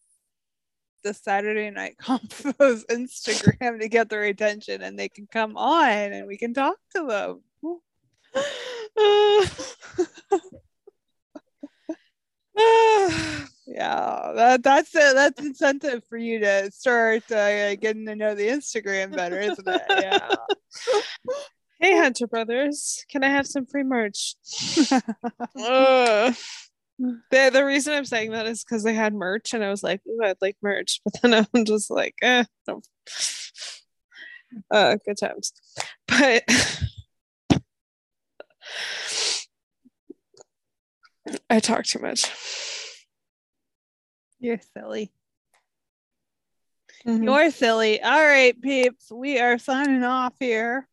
the 1.03 1.13
Saturday 1.13 1.69
Night 1.69 1.97
Convos 1.97 2.85
Instagram 2.91 3.79
to 3.79 3.89
get 3.89 4.09
their 4.09 4.23
attention 4.23 4.81
and 4.81 4.97
they 4.97 5.09
can 5.09 5.27
come 5.27 5.57
on 5.57 5.89
and 5.89 6.27
we 6.27 6.37
can 6.37 6.53
talk 6.53 6.77
to 6.95 7.05
them. 7.05 7.41
Yeah, 13.67 14.31
that, 14.33 14.63
that's 14.63 14.95
a, 14.95 15.11
that's 15.13 15.41
incentive 15.41 16.03
for 16.09 16.17
you 16.17 16.39
to 16.39 16.71
start 16.71 17.29
uh, 17.31 17.75
getting 17.75 18.05
to 18.05 18.15
know 18.15 18.33
the 18.33 18.47
Instagram 18.47 19.13
better, 19.15 19.39
isn't 19.39 19.67
it? 19.67 19.81
Yeah. 19.89 20.29
Hey, 21.79 21.95
Hunter 21.97 22.27
Brothers, 22.27 23.05
can 23.11 23.23
I 23.23 23.29
have 23.29 23.45
some 23.45 23.65
free 23.65 23.83
merch? 23.83 24.35
The 26.99 27.51
the 27.53 27.63
reason 27.63 27.93
I'm 27.93 28.05
saying 28.05 28.31
that 28.31 28.47
is 28.47 28.63
because 28.63 28.83
they 28.83 28.95
had 28.95 29.13
merch, 29.13 29.53
and 29.53 29.63
I 29.63 29.69
was 29.69 29.83
like, 29.83 30.01
"Ooh, 30.07 30.19
I'd 30.23 30.41
like 30.41 30.57
merch," 30.63 30.99
but 31.03 31.13
then 31.21 31.45
I'm 31.53 31.63
just 31.63 31.91
like, 31.91 32.15
"Eh, 32.23 32.43
no." 32.67 32.81
Uh, 34.71 34.97
good 35.05 35.17
times, 35.17 35.53
but 36.07 36.43
I 41.49 41.59
talk 41.59 41.85
too 41.85 41.99
much. 41.99 42.25
You're 44.39 44.59
silly. 44.73 45.11
Mhm. 47.05 47.23
You're 47.23 47.51
silly. 47.51 48.01
All 48.01 48.23
right, 48.23 48.59
peeps, 48.61 49.11
we 49.11 49.39
are 49.39 49.57
signing 49.57 50.03
off 50.03 50.33
here. 50.39 50.87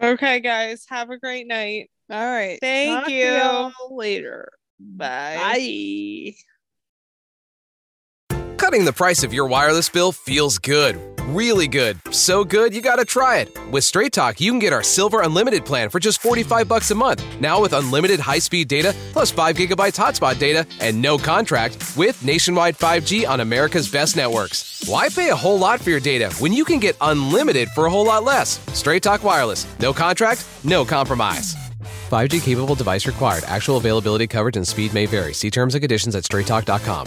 Okay, 0.00 0.40
guys, 0.40 0.86
have 0.88 1.10
a 1.10 1.18
great 1.18 1.46
night. 1.46 1.90
All 2.10 2.24
right. 2.24 2.58
Thank 2.60 3.04
talk 3.04 3.10
you. 3.10 3.96
later. 3.96 4.52
Bye. 4.78 5.36
Bye. 5.36 6.34
Cutting 8.66 8.84
the 8.84 8.92
price 8.92 9.22
of 9.22 9.32
your 9.32 9.46
wireless 9.46 9.88
bill 9.88 10.10
feels 10.10 10.58
good. 10.58 11.00
Really 11.28 11.68
good. 11.68 12.00
So 12.10 12.42
good, 12.42 12.74
you 12.74 12.80
gotta 12.80 13.04
try 13.04 13.38
it. 13.38 13.56
With 13.70 13.84
Straight 13.84 14.12
Talk, 14.12 14.40
you 14.40 14.50
can 14.50 14.58
get 14.58 14.72
our 14.72 14.82
Silver 14.82 15.20
Unlimited 15.20 15.64
plan 15.64 15.88
for 15.88 16.00
just 16.00 16.20
45 16.20 16.66
bucks 16.66 16.90
a 16.90 16.96
month. 16.96 17.22
Now 17.40 17.60
with 17.60 17.72
unlimited 17.74 18.18
high-speed 18.18 18.66
data, 18.66 18.92
plus 19.12 19.30
5 19.30 19.54
gigabytes 19.54 19.96
hotspot 19.96 20.40
data, 20.40 20.66
and 20.80 21.00
no 21.00 21.16
contract, 21.16 21.80
with 21.96 22.20
nationwide 22.24 22.76
5G 22.76 23.24
on 23.24 23.38
America's 23.38 23.88
best 23.88 24.16
networks. 24.16 24.82
Why 24.88 25.10
pay 25.10 25.30
a 25.30 25.36
whole 25.36 25.60
lot 25.60 25.80
for 25.80 25.90
your 25.90 26.00
data 26.00 26.34
when 26.40 26.52
you 26.52 26.64
can 26.64 26.80
get 26.80 26.96
unlimited 27.00 27.68
for 27.68 27.86
a 27.86 27.90
whole 27.90 28.06
lot 28.06 28.24
less? 28.24 28.58
Straight 28.74 29.04
Talk 29.04 29.22
Wireless. 29.22 29.64
No 29.78 29.92
contract, 29.92 30.44
no 30.64 30.84
compromise. 30.84 31.54
5G 32.10 32.42
capable 32.42 32.74
device 32.74 33.06
required. 33.06 33.44
Actual 33.46 33.76
availability, 33.76 34.26
coverage, 34.26 34.56
and 34.56 34.66
speed 34.66 34.92
may 34.92 35.06
vary. 35.06 35.34
See 35.34 35.52
terms 35.52 35.76
and 35.76 35.82
conditions 35.82 36.16
at 36.16 36.24
straighttalk.com. 36.24 37.06